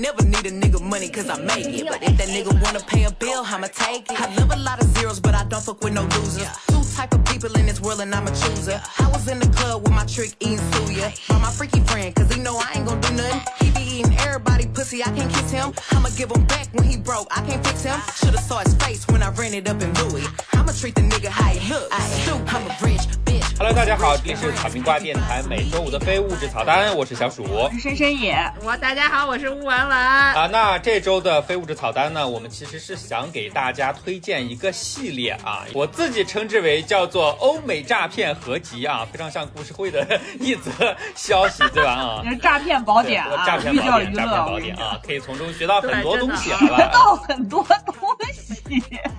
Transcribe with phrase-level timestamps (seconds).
[0.00, 1.86] never need a nigga money cause I make it.
[1.86, 4.20] But if that nigga wanna pay a bill, I'ma take it.
[4.20, 6.48] I love a lot of zeros, but I don't fuck with no losers.
[6.68, 8.80] Two type of people in this world and I'm a chooser.
[8.98, 11.12] I was in the club with my trick eating suya.
[11.28, 13.40] By my freaky friend, cause he know I ain't gon' do nothing.
[13.60, 15.74] He be eating everybody pussy, I can't kiss him.
[15.92, 18.00] I'ma give him back when he broke, I can't fix him.
[18.16, 20.26] Should've saw his face when I ran it up in Louis.
[20.54, 21.88] I'ma treat the nigga how he look.
[21.92, 23.29] I stoop, I'm a rich bitch.
[23.56, 27.44] Hello，大家好，这里是草莓瓜电台每周五的非物质草单，我是小鼠。
[27.44, 29.96] 我是深深野，我大家好，我是乌文文。
[29.96, 40.04] 啊，那这周的非物质草单呢，我们其实是想给大家推荐一个系列啊，我自己称之为叫做欧美诈骗合集啊，非常像故事会的
[40.40, 40.70] 一则
[41.14, 41.92] 消息，对吧？
[41.92, 46.76] 啊， 是诈骗宝典啊，诈骗宝典，诈骗宝典啊，可以从中学到很多东西，好吧？
[46.82, 47.94] 学到很多东
[48.32, 48.39] 西。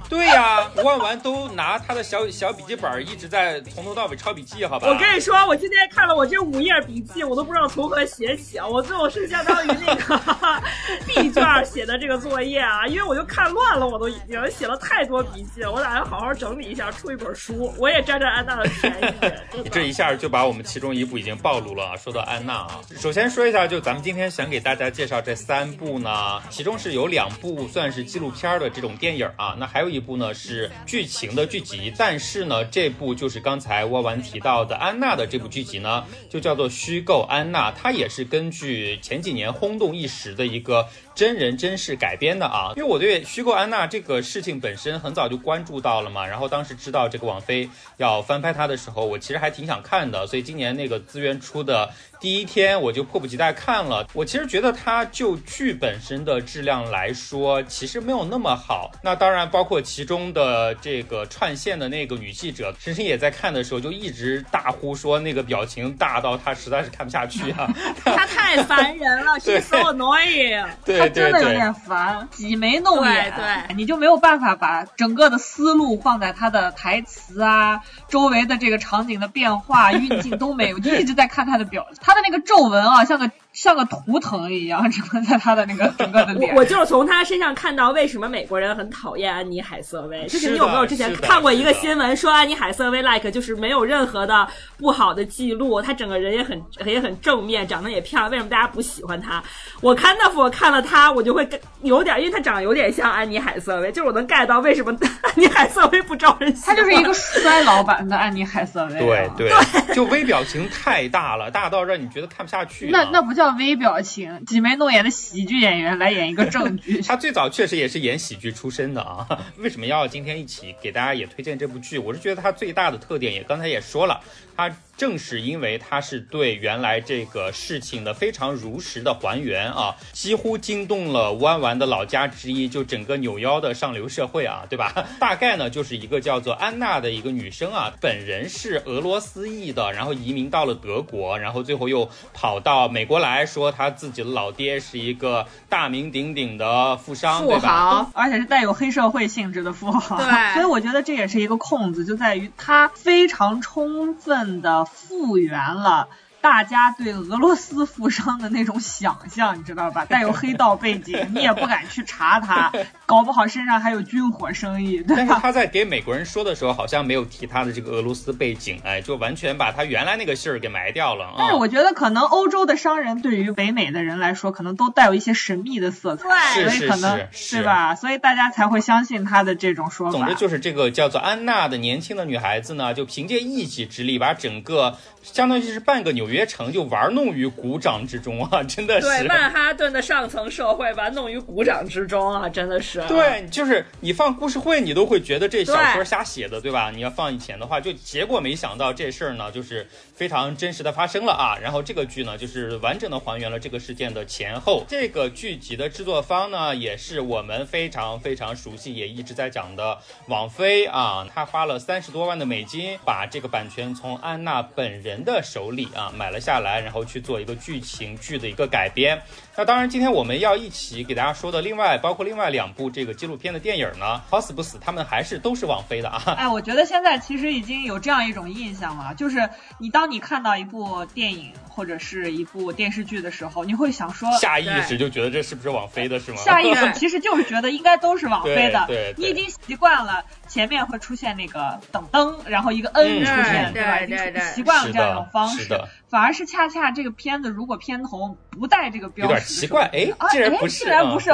[0.10, 4.88] 对呀，吴万完都拿他的小小笔记本一直在从头到尾抄笔记，好吧？
[4.88, 8.68] 我跟你说，我今天看了我这五页笔记，我都不知道从何写起啊！
[8.68, 10.22] 我最后是相当于那个
[11.08, 17.74] B 卷写的这个作业啊，因为我就看乱了，我都已经写了太多笔记了，我打算好好整理一下，出一本书。
[17.78, 19.70] 我也占占安娜的便宜。
[19.72, 21.96] 这一下就把我们其中一部已经暴露了啊！
[21.98, 40.88] 说到安娜啊，首先说一下，就咱们今天想给大家介绍这三部呢，其中是有两部算是纪录片的这种电影啊，啊那还有一部呢是剧情的剧集，但是呢，这部就是刚才沃完提到的安娜的这部剧集呢，就叫做虚构安娜，它也是根据前几年轰动一时的一个。
[41.14, 51.90] 真人真事改编的啊，因为我对虚构安娜这个事情本身很早就关注到了嘛，然后当时知道这个网飞要翻拍它的时候，我其实还挺想看的，所以今年那个资源出的
[52.22, 54.06] 第一天，我就迫不及待看了。
[54.14, 58.92] 我其实觉得它就剧本身的质量来说，其实没有那么好。
[59.02, 67.68] 那当然包括其中的这个串线的那个女记者，深深也在看的时候就一直大呼说那个表情大到他实在是看不下去啊，
[68.06, 70.64] 他太烦人了， she's so annoying。
[70.86, 71.00] 对。
[71.00, 83.32] 他真的有点烦，挤眉弄眼，对，你就没有办法把整个的思路放在他的台词啊，周围的这个场景的变化、 运镜都没有，就一直在看他的表，他的那个皱纹啊，像个。
[83.54, 86.56] 像个图腾一样，整个在他的那个整个的脸。
[86.56, 90.26] 我就是从他身上看到为什么美国人很讨厌安妮海瑟薇。
[90.28, 94.48] 就是你有没有之前看过一个新闻，说安妮海瑟薇 like 就是没有任何的
[94.78, 99.44] 不好的记录，她整个人也很也很正面，长得也漂亮，为什么大家不喜欢她？
[99.82, 101.46] 我看那我看了她，我就会
[101.82, 106.76] 有点，因为她长得有点像安妮海瑟薇，就是我能 get 到为什么 安妮海瑟薇不招人喜欢。
[106.76, 109.00] 她就是一个衰老版的安妮海瑟薇。
[109.00, 112.88] 对对，就微表情太大了，大到让你觉得看不下去。
[112.90, 113.41] 那那不叫。
[113.50, 117.02] 微表情，挤眉弄眼的喜剧演员来演一个正剧。
[117.08, 119.28] 他最早确实也是演喜剧出身的啊。
[119.58, 121.98] 为什么要今天一起给大家也推荐这部剧？
[121.98, 124.22] 我是觉得他最大的特点也刚才也说了，
[124.56, 124.72] 他。
[125.02, 134.94] 正是因为它是对原来这个事情的非常如实的还原啊，几乎惊动了弯弯的老家之一，就整个扭腰的上流社会啊，对吧？
[135.20, 150.18] 大概呢就是一个叫做安娜的一个女生啊，本人是俄罗斯裔的，然后移民到了德国，然后最后又跑到美国来说，她自己的老爹是一个大名鼎鼎的富商，富豪，而且是带有黑社会性质的富豪。
[150.18, 154.86] 对， 所以我觉得这也是一个空子，就在于他非常充分的。
[154.94, 156.10] 复原了。
[156.42, 160.06] 大家对俄罗斯富商的那种想象， 你知道吧？
[160.06, 162.72] 带有黑道背景， 你也不敢去查他，
[163.06, 165.40] 搞不好身上还有军火生意，对吧？
[165.42, 171.34] 他在给美国人说的时候，好像没有提他的这个俄罗斯背景，哎，就完全把他原来那个信儿给埋掉了。
[171.38, 176.26] 但是我觉得，可能欧洲的商人对于北美的人来说，可能都带有一些神秘的色彩，
[176.56, 177.96] 所以可能是吧？
[177.96, 180.18] 所以大家才会相信他的这种说法。
[180.18, 187.02] 总之，就是这个叫做安娜的年轻的女孩子呢，就凭借一己之力，把整个相当于是半个纽约城就玩。
[187.22, 196.90] 弄于股掌之中啊，真的是对曼哈顿的上层社会玩，弄于股掌之中啊，真的是对，就是你放故事会，你都会觉得这小说瞎写的，对吧？
[196.90, 199.86] 你要放以前的话，就结果没想到这事儿呢，就是
[200.22, 201.58] 非常真实的发生了啊。
[201.60, 204.86] 然后这个剧呢，就是完整的还原了这个事件的前后。
[204.88, 209.98] 这个剧集的制作方呢，也是我们非常非常熟悉，也一直在讲的
[210.28, 217.02] 王菲啊，她花了三十多万的美金，把这个版权从安娜本人的手里啊买了下来，然后。
[217.12, 219.20] 去做一个剧情剧的一个改编。
[219.56, 226.24] 那当然，今天我们要一起给大家说的，另外包括另外两部这个纪录片的电影呢，好死不死，他们还是都是王菲的啊。
[226.38, 231.52] 哎，我觉得现在其实已经有这样一种印象了，就是你当你看到一部电影。
[231.74, 236.38] 或者是一部电视剧的时候，你会想说，下意识就觉得这是不是网飞的，是吗？
[236.38, 238.86] 下意识 其实就是觉得应该都是网飞的。
[238.88, 244.02] 对，你已经习惯了前面会出现那个等灯，然后一个 N 出现，对吧？
[244.02, 245.68] 已经习惯了这样一种方式。
[246.10, 249.90] 反而是恰恰这个片子，如果片头不带这个标识，有点奇怪。
[249.94, 251.30] 哎，竟然不是，竟然不是。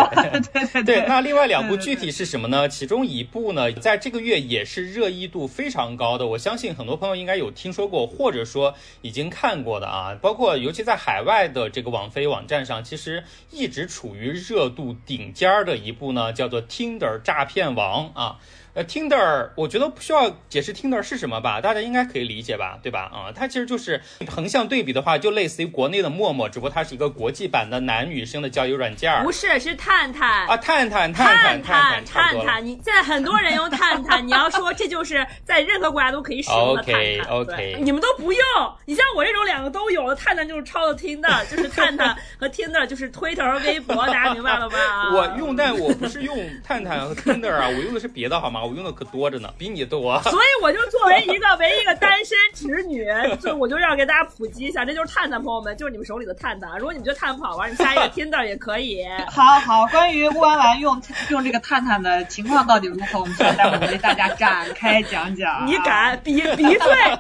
[0.54, 1.06] 对对对。
[1.08, 2.70] 那另外两部具体是什么呢？
[2.70, 10.16] 其中一部呢，在这个月也是热议度非常高的，我相信很多朋友应该有听说过，或者说已经看过的啊。
[10.28, 18.38] 包括尤其在海外的这个网飞网站上，其实一直处于热度顶尖儿的一部呢，叫做《Tinder 诈骗王》啊。
[18.78, 23.10] 呃，Tinder，我觉得不需要解释 Tinder 是什么吧，大家应该可以理解吧，对吧？
[23.12, 38.44] 啊，它其实就是横向对比的话，就类似于国内的陌陌，只不过它是一个国际版的男女生的交友软件不是，是探探啊，探探，探探，探探探，你现在很多人用 探探，你要说这就是在任何国家都可以使用的探探，OK，OK，你们都不用，
[38.86, 45.10] 你像我这种两个都有的，探探就是抄的 Tinder，就是 探探和 Tinder 就是 Twitter 和微博，大家明白了吧？
[45.16, 48.67] 我用，但我不是用探探和 Tinder 啊，我用的是别的，好吗？
[48.68, 50.22] 我用的可多着呢，比你多。
[50.30, 53.06] 所以我就作为一个唯一一个单身直女，
[53.42, 56.78] 就我就要给大家普及一下，这就是探探，朋友们，就是你们手里的探探。
[56.78, 59.06] 如果你们觉得探探不好玩，你下一个 Tinder 也可以。
[59.30, 65.66] 好好，关于乌安兰用用这个探探的情况到底如何，我们现在待会儿为大家展开讲讲。
[65.66, 67.20] 你敢比比对？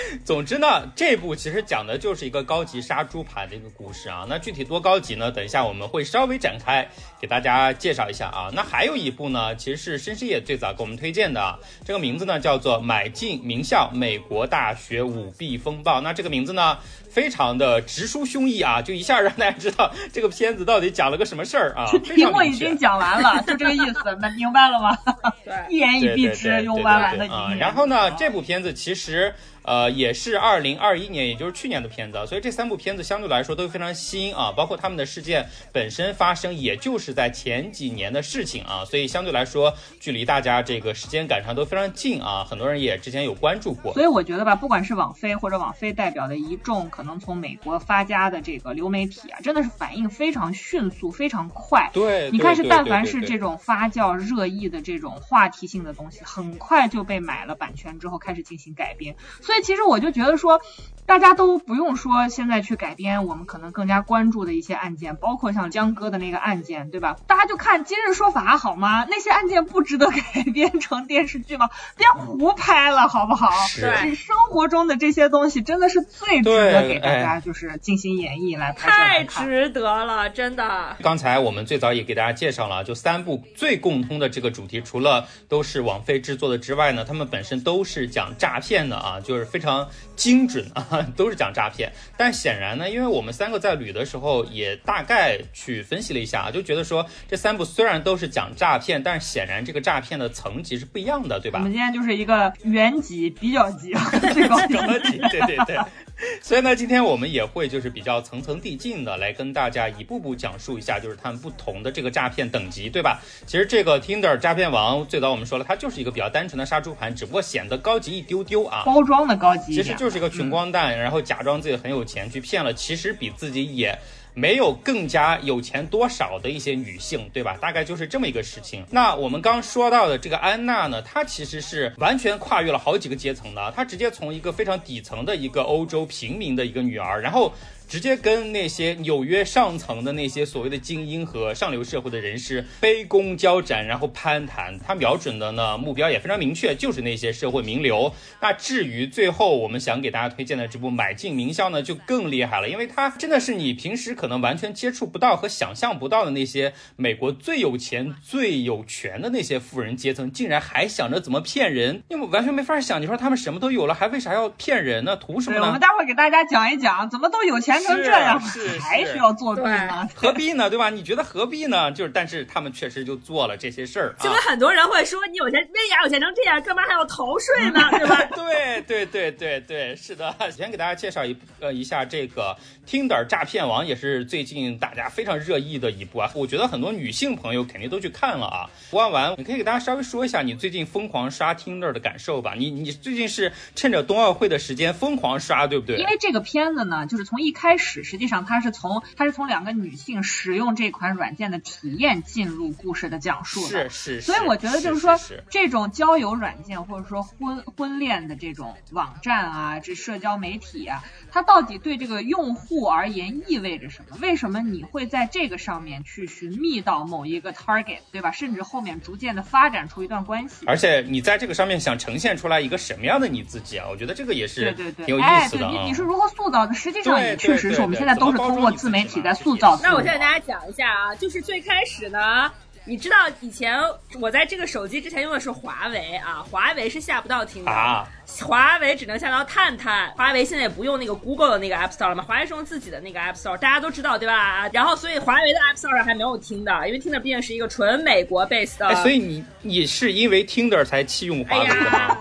[0.24, 4.26] 总之呢，这部其实讲的就是一个高级杀猪盘的一个故事啊。
[4.28, 5.30] 那具体多高级呢？
[5.30, 6.88] 等一下我们会稍微展开
[7.20, 8.50] 给大家介绍一下啊。
[8.52, 15.98] 那还有一部呢，其实是申师业最早给我们推荐的，这个名字呢叫做《买进名校美国大学舞弊风暴》。
[16.00, 16.78] 那这个名字呢？
[17.16, 21.86] 非常的直抒胸臆啊，就一下让大家知道这个片子到底讲了个什么事儿啊。
[22.04, 24.94] 题目已经讲完了，就这个意思，明白了吗？
[25.42, 27.54] 对， 一言以蔽之，用弯弯的啊。
[27.58, 29.34] 然后呢，这部片子其实。
[29.68, 43.92] 呃，也是二零二一年，也就是去年的片子，所以这三部片子相对来说都非常新啊，包括他们的事件本身发生，也就是在前几年的事情啊，所以相对来说距离大家这个时间感上都非常近啊，很多人也之前有关注过。
[43.94, 51.90] 所以我觉得吧，不管是网飞或者网飞代表的一众可能从美国发家的这个流媒体啊，真的是反应非常迅速，非常快。
[51.92, 59.56] 对，你看是但凡是这种发酵热议的这种话题性的东西，很快就被买了版权之后开始进行改编，所以。
[59.66, 60.60] 其实我就觉得说，
[61.06, 67.16] 大家都不用说现在去改编我们可能更加关注的一些案件，包括像江歌的那个案件，对吧？
[67.26, 69.06] 大家就看今日说法好吗？
[69.08, 71.70] 那些案件不值得 改编成电视剧吗？
[71.96, 73.48] 别胡拍了，好不好？
[73.76, 80.96] 对，生活中的这些东西真的是最值得给大家就是进行演绎来拍太值得了，真的。
[81.02, 89.46] 刚才我们最早也给大家介绍了，就三部最共通的这个主题，除了都是网飞制作的之外呢，他们本身都是讲诈骗的啊，就是。
[89.46, 91.90] 非常精准啊，都是讲诈骗。
[92.16, 101.58] 但显然呢，因为我们三个在捋的时候也大概去分析了一下啊，就觉得说这三部虽然都是讲诈骗，但是显然这个诈骗的层级是不一样的，对吧？
[101.58, 103.92] 我们今天就是一个原级、比较级、
[104.32, 104.74] 最高级，
[105.30, 105.78] 对对对。
[106.40, 113.20] 所以呢，今天我们也会就是比较层层递进的来跟大家一步步讲述一下，就是他们不同的这个诈骗等级，对吧？
[113.46, 123.98] 其实这个 Tinder 诈骗王最早我们说了，它就是一个比较单纯的杀猪盘，只不过显得高级一丢丢啊，包装的高级，其实就是一个穷光蛋，然后假装自己很有钱去骗了，其实比自己也。
[124.36, 127.56] 没有更加有钱多少的一些女性，对吧？
[127.58, 128.84] 大概就是这么一个事情。
[128.90, 137.50] 那我们刚说到的这个安娜呢，她其实是完全跨越了好几个阶层的，她直接从一个非常底层的一个欧洲平民的一个女儿，然后。
[137.88, 144.76] 直接跟那些纽约上层的那些所谓的精英和上流社会的人士卑躬交展，然后攀谈。
[144.78, 148.12] 他瞄准的呢目标也非常明确，就是那些社会名流。
[148.40, 163.00] 那至于最后我们想给大家推荐的这部《买进名校》呢，就更厉害了，因为它真的是你平时可能完全接触不到和想象不到的那些美国最有钱、最有权的那些富人阶层，竟然还想着怎么骗人，因为完全没法想。
[163.00, 165.16] 你说他们什么都有了，还为啥要骗人呢？
[165.16, 165.66] 图什么呢？
[165.66, 167.75] 我们待会儿给大家讲一讲，怎么都有钱。
[167.82, 168.40] 成这样
[168.80, 170.08] 还需要作弊吗？
[170.14, 170.68] 何必呢？
[170.68, 170.90] 对吧？
[170.90, 171.90] 你觉得何必呢？
[171.92, 174.14] 就是，但是他们确实就做了这些事儿。
[174.20, 177.80] 就跟很多人会说，你有钱，为啥有钱成这样，干嘛还要逃税呢？
[177.98, 178.22] 对吧？
[178.34, 180.34] 对对对对对，是的。
[180.50, 182.56] 先给大家介绍一呃一下这个
[182.86, 186.30] Tinder 诈骗王，也是最近大家非常热议的一部啊。
[186.34, 188.70] 我觉得很多女性朋友肯定都去看了啊。
[188.92, 192.54] 完完，你可以给大家稍微说一下你最近疯狂刷 Tinder 的感受吧。
[192.56, 195.96] 你你最近是趁着冬奥会的时间疯狂刷，对不对？
[195.98, 197.65] 因为这个片子呢，就是从一开。
[197.66, 203.90] 开始实际上它是从它是从两个女性使用这款软件的体验进入故事的讲述的。
[203.90, 204.20] 是是。
[204.20, 205.18] 所以我觉得就是说，
[205.50, 211.02] 这种交友软件或者说婚婚恋的这种网站啊，这社交媒体啊，
[211.36, 214.16] 它到底对这个用户而言意味着什么？
[214.22, 218.30] 为什么你会在这个上面去寻觅到某一个 target，对吧？
[218.30, 220.64] 甚至后面逐渐的发展出一段关系。
[220.66, 223.86] 而且你在这个上面想呈现出来一个什么样的你自己啊？
[223.90, 225.72] 我觉得这个也是对对对，挺有意思的啊。
[225.82, 226.72] 你你是如何塑造的？
[226.72, 229.78] 实际上也确实是我们现在都是通过自媒体在塑造。
[229.82, 232.50] 那我现在给大家讲一下啊，就是最开始呢。
[232.88, 233.76] 你知道以前
[234.20, 238.06] 我在这个手机之前用的是华为啊，华为是下不到听的，
[238.44, 240.08] 华为只能下到探探。
[240.12, 244.68] 华为现在也不用那个 Google 的那个 App Store 了嘛，华为是用自己的那个 App Store，大家都知道对吧？
[244.72, 248.94] 然后所以华为的 App Store 上还没有听的，因为听的毕竟是一个纯美国 base 的。
[249.02, 252.16] 所以你你是因为 Tinder 才弃用华为的吗？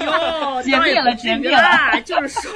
[0.00, 2.52] 哟， 解密了，解密了，就是说，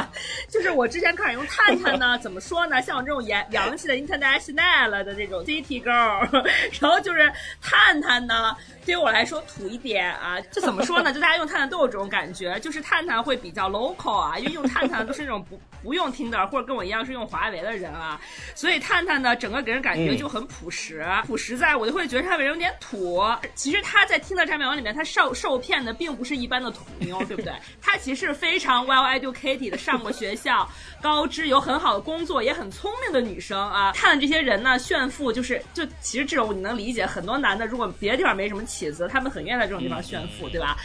[0.48, 2.80] 就是我之前开始用探探呢，怎么说呢？
[2.80, 6.45] 像我这种洋洋气的 international 的这种 city girl。
[6.80, 8.56] 然后就是探探呢，
[8.86, 11.12] 对于我来说土一点啊，就怎么说呢？
[11.12, 18.20] 就大家用探探都有这种感觉，就是探探会比较 local 啊，因为用探探都是那种不不用听的，或者跟我一样是用华为的人啊，
[18.54, 23.20] 所以探探呢，整个给人感觉就很朴实，朴实在我就会觉得他为人有点土。
[23.56, 27.52] 其实他在听的这网里面，他受受骗的并不是一般的土妞，对不对？
[27.82, 30.68] 他其实非常 well educated 的，上过学校，
[31.02, 33.90] 高知，有很好的工作，也很聪明的女生啊。
[33.90, 36.76] 探这些人呢，炫富就是就其实这种你能。
[36.76, 40.76] 理解很多男的，如果别的地方没什么起子，他们很愿意在这种地方炫富，对吧？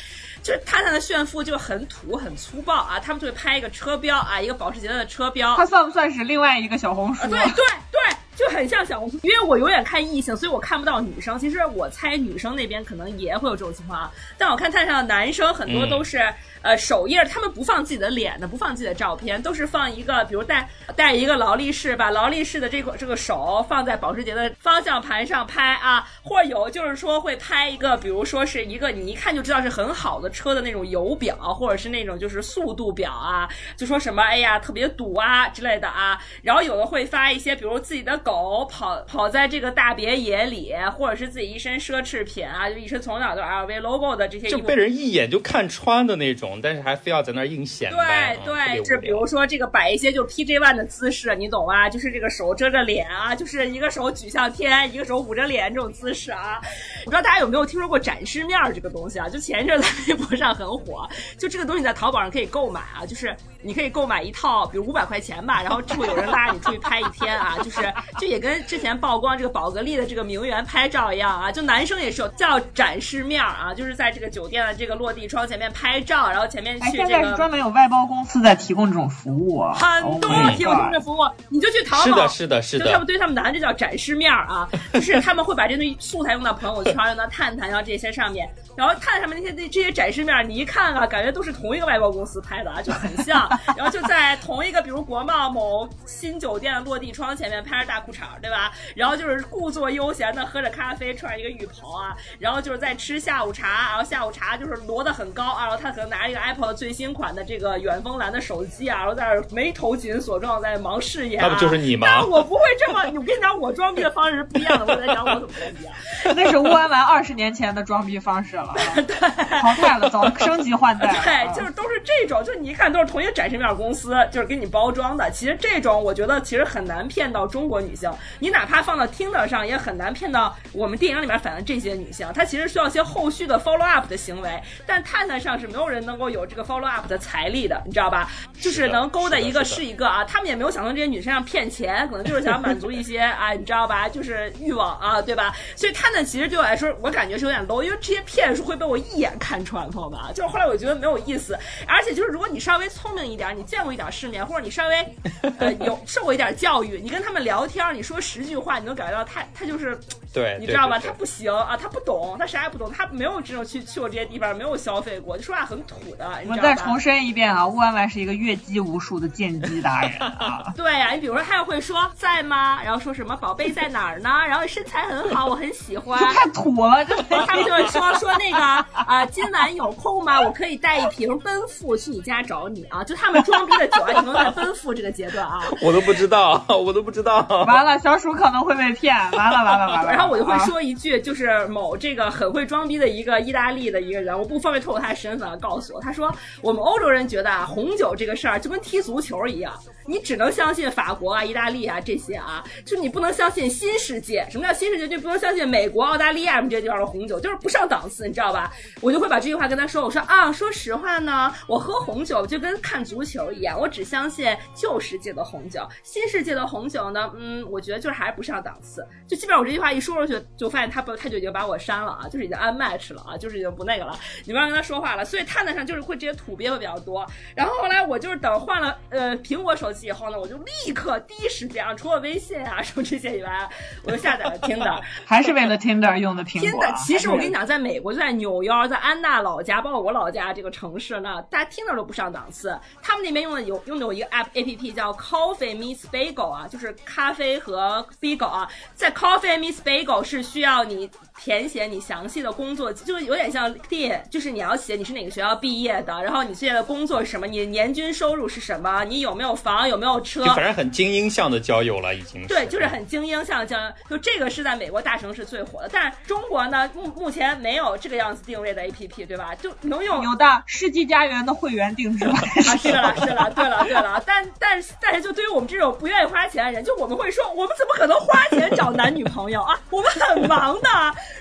[0.41, 7.27] 就是他们的炫富就很土很粗暴啊，他们就会拍一个车标啊，一个保时捷的车标，它算不算是另外一个小红书？
[7.27, 9.19] 对对对，就很像小红书。
[9.23, 11.37] 因为我永远看异性，所以我看不到女生。
[11.37, 16.21] 其实我猜女生那边可能也会有这种情况，但我看探上的男生很多都是。
[16.63, 46.59] 呃，首页他们不放自己的脸的，不放自己的照片，都是放一个，比如带带一个劳力士，把劳力士的这个这个手放在保时捷的方向盘上拍啊，或者有就是说会拍一个，比如说是一个你一看就知道是很好的车的那种油表，或者是那种就是速度表啊，就说什么哎呀特别堵啊之类的啊，然后有的会发一些，比如自己的狗跑跑在这个大别野里，或者是自己一身奢侈品啊，就一身从小就 LV logo 的这些，就被人一眼就看穿的那种。
[46.61, 51.89] 但是还非要在那儿硬显摆，对对，这比如说这个摆一些就 PJ One 的姿势，你懂吧？
[51.89, 56.59] 就是这个手遮着脸啊，就是一个手举向天，一个手捂着脸这种姿势啊。
[57.01, 59.27] 我不知道大家有没有听说过展示面这个东西啊？
[59.27, 67.81] 就前一阵在微博上很火，就这个东西在淘宝上可以购买啊，就是你可以购买一套，比如五百块钱吧，然后之后有人拉你出去拍一天啊，就是
[68.19, 76.51] 就也跟之前曝光这个宝格丽的这个名媛拍照一样啊，就男生也是有叫展示面啊，就是在这个酒店的这个落地窗前面拍照，然后。
[76.51, 98.71] 前面去这个，现在是专门有外包公司在提供这种服务啊，很多提供这种服务，你就去淘宝，是的，是的，是的，就他们对他们男的叫展示面啊， 就是他们会把这东西素材用到朋友圈，用到探探，然后这些上面，然后探上面那些那这些展示面，你一看啊，感觉都是同一个外包公司拍的啊，就很像， 然后就在同一个比如国贸某新酒店的落地窗前面拍着大裤衩，对吧？
[98.95, 106.41] 然后就是故作悠闲的喝着咖啡，穿着一个浴袍啊，然后就是在吃下午茶，然后下午茶就是摞的很高啊，然后他可能拿一个。
[106.41, 111.39] Apple 最新款的这个远峰蓝的手机啊，然后在那眉头紧锁，状在忙事业。
[111.39, 112.07] 那不就是你吗？
[112.09, 114.85] 但我不会这么，我跟你讲，我装逼的方式是不一样的。
[114.91, 115.93] 我在讲我怎么装逼啊？
[116.35, 119.15] 那是乌安丸二十年前的装逼方式了，对，
[119.61, 121.13] 淘汰了，早升级换代。
[121.23, 125.29] 对，就是都是这种，就你一看都是同一个展示面公司，就是给你包装的。
[125.29, 132.27] 其实这种我觉得其实很难骗到中国女性，你哪怕放到 Tinder 上也很难骗到我们电影里面反映这些女性。
[132.33, 136.31] 她其实需要一些后续的 follow up 的行为，但探探上是没有人能够。
[136.31, 138.31] 有这个 follow up 的财力的，你知道吧？
[138.57, 140.23] 就是能勾搭一个是一个啊。
[140.23, 144.07] 他们也没有想从这些女生上骗钱，可能就是想满足一些啊，你知道吧？
[144.07, 145.53] 就是欲望啊，对吧？
[145.75, 150.17] 所以探探其实对我来说，我感觉是有点 low，因为这些骗术会被我一眼看穿，朋友们。
[150.33, 155.15] 就是后来我觉得没有意思，而且就是如果你稍微聪明一点，你见过一点世面，或者你稍微
[155.59, 159.97] 呃 有受过一点教育，你跟他们聊天，你说十句话，你能感觉到他他就是
[160.33, 160.99] 对，你知道吧？
[160.99, 166.29] 他不行啊，他不懂，他啥也不懂，他没有这种去去过这些地方，没有消费过，就说话很土的。
[166.47, 170.71] 我再重申一遍啊，乌安丸是一个阅机无数的见机达人啊！
[170.75, 172.81] 对呀，你比如说他要会说在吗？
[172.83, 174.29] 然后说什么宝贝在哪儿呢？
[174.47, 176.19] 然后身材很好，我很喜欢。
[176.33, 180.39] 太土了，这他们就会说说那个啊，今晚有空吗？
[180.41, 183.03] 我可以带一瓶奔赴去你家找你啊！
[183.03, 185.63] 就他们装逼的久啊，已经在奔赴这个阶段啊。
[185.83, 187.41] 我都不知道，我都不知道。
[187.73, 189.15] 完了，小鼠可能会被骗。
[189.33, 190.11] 完了，完了，完了。
[190.11, 196.11] 然后我就会说一句，就是某这个很会装逼的一个意大利的一个人，我不方便透露他的身份，告诉我他。
[196.11, 196.29] 说
[196.61, 199.73] 我们欧洲人觉得啊，红酒这个事儿就跟踢足球一样。
[200.11, 204.45] 你只能相信法国啊、意大利啊这些啊，就你不能相信新世界。
[204.51, 205.07] 什么叫新世界？
[205.07, 208.69] 就不能相信美国、澳大利亚这些地方的红酒，就是不上档次，你知道吧？
[208.99, 219.07] 我就会把这句话跟他说，我说啊，说实话呢，我喝红酒就跟看足球一样，我只相信旧世界的红酒，新世界的红酒呢，嗯，我觉得就是还是不上档次。
[219.27, 225.23] 就基本上我这句话一说出去，就发现他不，他就已经把我删了啊，就是已经 unmatch 了啊，就是已经不那个了，你不要跟他说话了。
[225.23, 227.25] 所以探探上就是会这些土鳖会比较多。
[227.55, 233.69] 然后后来我就是等换了呃苹果手机以后呢，我就立刻第一时间啊，除了微信啊什么这些以外，
[234.03, 236.83] 我就下载了 Tinder， 还是为了 Tinder 用的苹果。
[236.83, 242.77] Tinder 其实我跟你讲，在美国就在纽约，在安娜老家，包括我老家这个城市呢，大家 Tinder 都不上档次。
[243.01, 251.09] 他们那边用的有用的有一个 app A P P 叫 Coffee Meets Bagel 啊，就是咖啡和 bagel 啊，在 Coffee Meets Bagel 是需要你。
[251.43, 262.45] 填写你详细的工作，就是有点像列，就是你要写你是哪个学校毕业的，然后你现在的工作是什么，你年均收入是什么，你有没有房，有没有车，就反正很精英向的交友了，已经。
[262.47, 269.53] 对，就是很精英向的交友，就这个是在美国大城市最火的，但是中国呢，目目前没有这个样子定位的 APP，对吧？
[269.55, 272.25] 就能用有的世纪佳缘的会员定制。
[272.25, 272.35] 啊，
[272.77, 279.79] 是了，是了，对了，对了，但但是但是就对于我们这种不愿意花钱的人，就我们会说，我们怎么可能花钱找男女朋友啊？
[279.89, 280.89] 我们很忙的。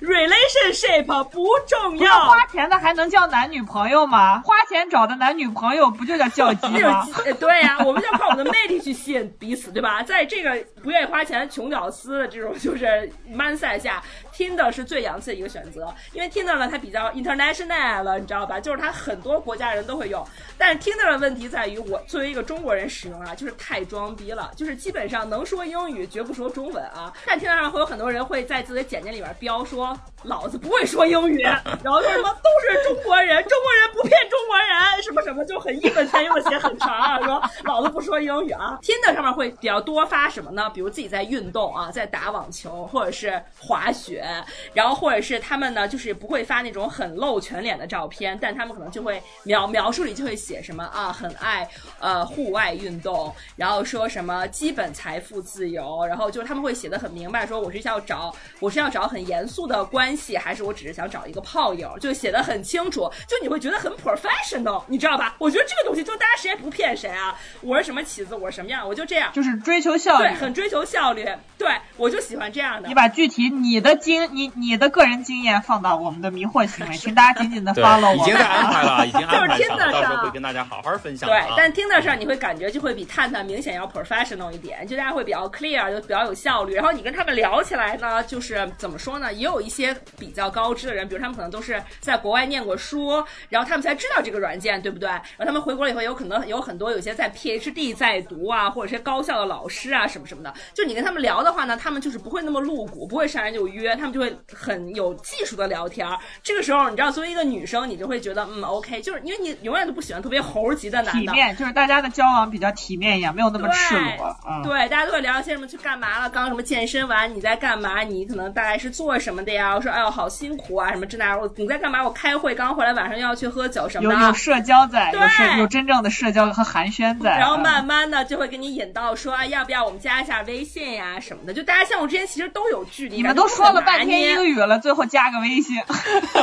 [0.00, 4.40] relationship 不重要，花钱的还能叫男女朋友吗？
[4.40, 7.06] 花钱找的男女朋友不就叫叫鸡吗？
[7.38, 10.02] 对呀，我们就靠我们的魅力去吸引彼此，对吧？
[10.02, 14.02] 在这个不愿意花钱穷屌丝的这种就是 man 赛下。
[14.40, 18.59] Tinder 是最洋气的一个选择，因为 Tinder 呢，它比较 international 了，你知道吧？
[18.59, 20.26] 就是它很多国家人都会用。
[20.56, 27.12] 但是 Tinder 的问题在于，我作为一个中国人使用啊，就是太装逼了，就是基本上能说英语，绝不说中文啊。
[27.26, 31.42] 但 Tinder 上会有很多人会在自己的简介里边标说，老子不会说英语，
[31.85, 38.78] 然后说什么都是中国人，中国人不骗中国人，什么什么就很义愤填膺的写很长啊，说老子不说英语啊。
[38.82, 40.70] Tinder 上面会比较多发什么呢？
[40.73, 44.25] 比如自己在运动啊，在打网球或者是滑雪。
[44.72, 51.68] 然后或者是他们呢，就是不会发那种很露全脸的照片，但他们可能就会描描述里就会写什么啊，很爱
[51.99, 65.37] 呃户外运动，然后说什么基本财富自由，然后就是他们会写的很明白，说我是要找我是要找很严肃的关系，还是我只是想找一个炮友，就写的很清楚，就你会觉得很 professional，你知道吧？
[65.38, 72.88] 我觉得这个东西就大家谁也不骗谁啊，我是什么起子，我是什么样，我就这样，就是追求效率，对，很追求效率，对我就喜欢这样的。
[72.88, 74.50] 你把具体你的经你。
[74.61, 78.16] 你的个人经验放到我们的迷惑行为， 请大家紧紧的 follow 我。
[78.16, 81.28] 已经在安排了，已经安排上了，到时候会跟大家好好分享。
[81.28, 86.74] 对，但听的上你会感觉就会比探探明显要 professional 一点，就大家会比较 clear，就比较有效率。
[86.74, 89.33] 然后你跟他们聊起来呢，就是怎么说呢？
[89.33, 95.09] 也有一些比较高知的人，比如他们可能都是在国外念过书，然后他们才知道这个软件，对不对？
[95.09, 100.52] 然后他们回国了以后，有可能有很多有些在 PhD 在读啊，或者是高校的老师啊，什么什么的。
[100.74, 105.10] 就你跟他们聊的话呢，他们就是不会那么露骨，不会上来就约，他们就会很有。
[105.22, 106.08] 技术的聊天，
[106.42, 114.34] 这个时候你知道，作为一个女生，你就会觉得嗯，OK，就是因为你永远都不喜欢特别猴急的男的，体面，就是大家的交往比较体面一点，没有那么赤裸。
[114.64, 118.00] 对，大家都会聊一些什么去干嘛了，刚什么健身完你在干嘛？
[118.00, 119.74] 你可能大概是做什么的呀？
[119.74, 122.02] 我说哎呦好辛苦啊，什么这那，我你在干嘛？
[122.02, 124.20] 我开会，刚回来，晚上又要去喝酒什么的。
[124.20, 127.36] 有有社交在，有有真正的社交和寒暄在。
[127.38, 131.52] 然后慢慢的就会给你引到说啊，要不要我们加一下微信呀什么的？
[131.52, 133.16] 就大家像我之前其实都有距离。
[133.16, 135.76] 你们都说了半天英语了，最后加个微信。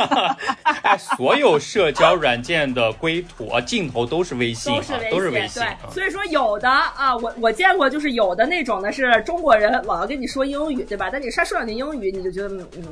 [0.82, 5.62] 哎，所有社交软件的归途啊，镜头都是微信，都是微信，都是微信。
[5.62, 11.08] 对，所以说有的啊，我我见过，就是有的那种呢，是中国人老要跟你说英语，对吧？
[11.10, 12.48] 但你说说两句英语，你就觉得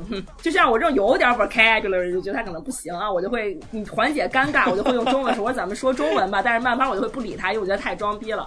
[0.09, 6.41] 嗯，就像我这种有点 vocabulary，就觉得他可能不行啊，我就会你缓解尴尬，我就会用中文说，我说咱们说中文吧。
[6.41, 8.43] 但是慢慢我就会不理他，因为我觉得太装逼了。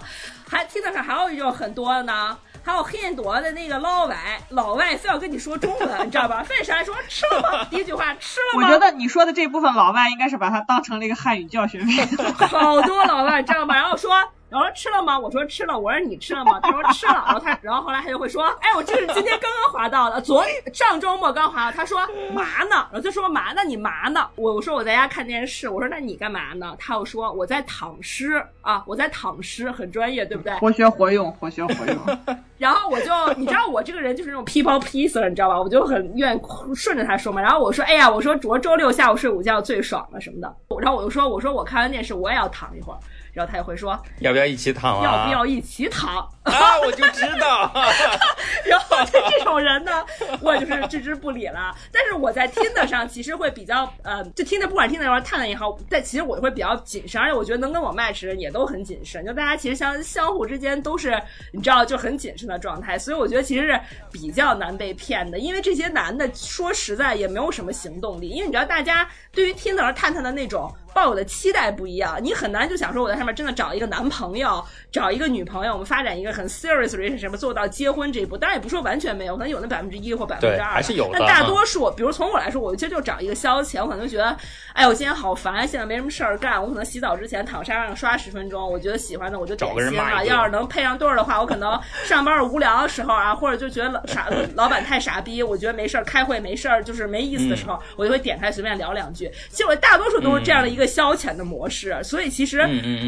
[0.47, 2.37] 还听得上还有一种很多的呢。
[2.63, 6.43] 还有很多的那个老外，老外非要跟你说中文，你知道吧？
[6.47, 7.65] 非啥说吃了吗？
[7.69, 8.67] 第一句话吃了吗？
[8.67, 11.83] 我觉得你说的这部分老外应该是把它当成了一个汉语教学。
[12.37, 13.75] 好多老外，你知道吧？
[13.75, 14.11] 然后说。
[14.51, 15.17] 然后吃了吗？
[15.17, 15.79] 我说吃了。
[15.79, 16.59] 我说你吃了吗？
[16.59, 17.13] 他说吃了。
[17.25, 21.71] 然后他，然后后来他就会说，哎，我这是今天刚刚滑到的，昨上周末刚滑到。
[21.71, 21.97] 他说
[22.33, 22.85] 嘛呢？
[22.91, 23.63] 然后就说嘛呢？
[23.65, 24.27] 你嘛呢？
[24.35, 25.69] 我我说我在家看电视。
[25.69, 26.75] 我说那你干嘛呢？
[26.77, 30.53] 他又说我在躺尸啊，我在躺尸，很专业，对不对？
[30.55, 31.97] 活学活用，活学活用。
[32.57, 35.61] 然后我就，你知道我这个人就是那种 people pleaser，你知道吧？
[35.61, 36.41] 我就很愿意
[36.75, 37.41] 顺着他说嘛。
[37.41, 40.53] 然后我说，哎呀，我说昨周六下午睡午觉最爽了什么的。
[40.81, 42.99] 然后我就说，我说我看完电视我也要躺一会儿。
[43.33, 45.03] 然后他也会说要不要一起躺啊？
[45.03, 46.79] 要不要一起躺啊？
[46.85, 47.71] 我就知道。
[48.65, 50.03] 然后就这种人呢，
[50.41, 51.75] 我就是置之不理了。
[51.91, 59.25] 但是我在听的上其实会比较呃，就听的不管听的也好，探的也好，但其实我会比较谨慎，而且我觉得能跟我 match 的人也都很谨慎。
[59.25, 61.19] 就大家其实相相互之间都是
[61.51, 63.79] 你知道就很谨慎的状态，所以我觉得其实是
[64.11, 65.39] 比较难被骗的。
[65.39, 70.73] 因为这些男的说实在也没有什么行动力，因为你知道大家对于听的而探探的那种。
[70.93, 78.37] 抱有的期待不一样，你很难就想说我在上面真的找一个男朋友，找一个女朋友，我们发展一个很 serious relationship，什么做到结婚这一步。
[78.37, 81.11] 当然也不说完全没有，可能有那百分之一或百分之二，还是有的。
[81.17, 84.35] 但大多数，比如从我来说，我其实就找一个消遣，我可能觉得，
[84.73, 90.25] 哎，我今天好烦，现在没什么事儿干，我可能洗澡之前躺沙发上刷十分钟，我觉得喜欢的我就点心了。
[90.25, 99.20] 要是能配上对儿的话，我可能上班无聊的时候啊，或者就觉得傻老板太傻逼，我觉得没事儿开会没事儿就是没意思的时候，我就会点开随便聊两句。
[99.49, 101.61] 其实我大多数都是这样的一个消遣的模。
[101.61, 102.57] 模式，所以其实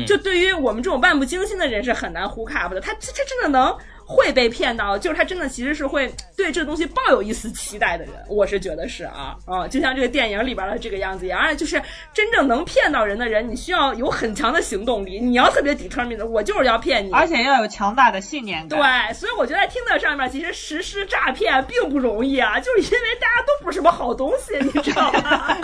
[0.06, 2.80] 就对于我们这种漫不经心的人是很难 hook up 的。
[2.80, 3.76] 他他他真的能。
[4.06, 11.82] 会被骗到，就是他真的其实是会对这个东西抱有一丝期待的人， 我是觉得是啊啊，就像这个电影里边的这个样子一样，而且就是
[12.14, 18.80] 真正能骗到人的人，你需要有很强的行动力，你要特别 determined 的，我就是要骗你，而且要有强大的信念感。
[18.80, 25.56] 对，所以我觉得在听的上面，其实实施诈骗并不容易啊， 就是因为大家都不是什么好东西，你知道吗？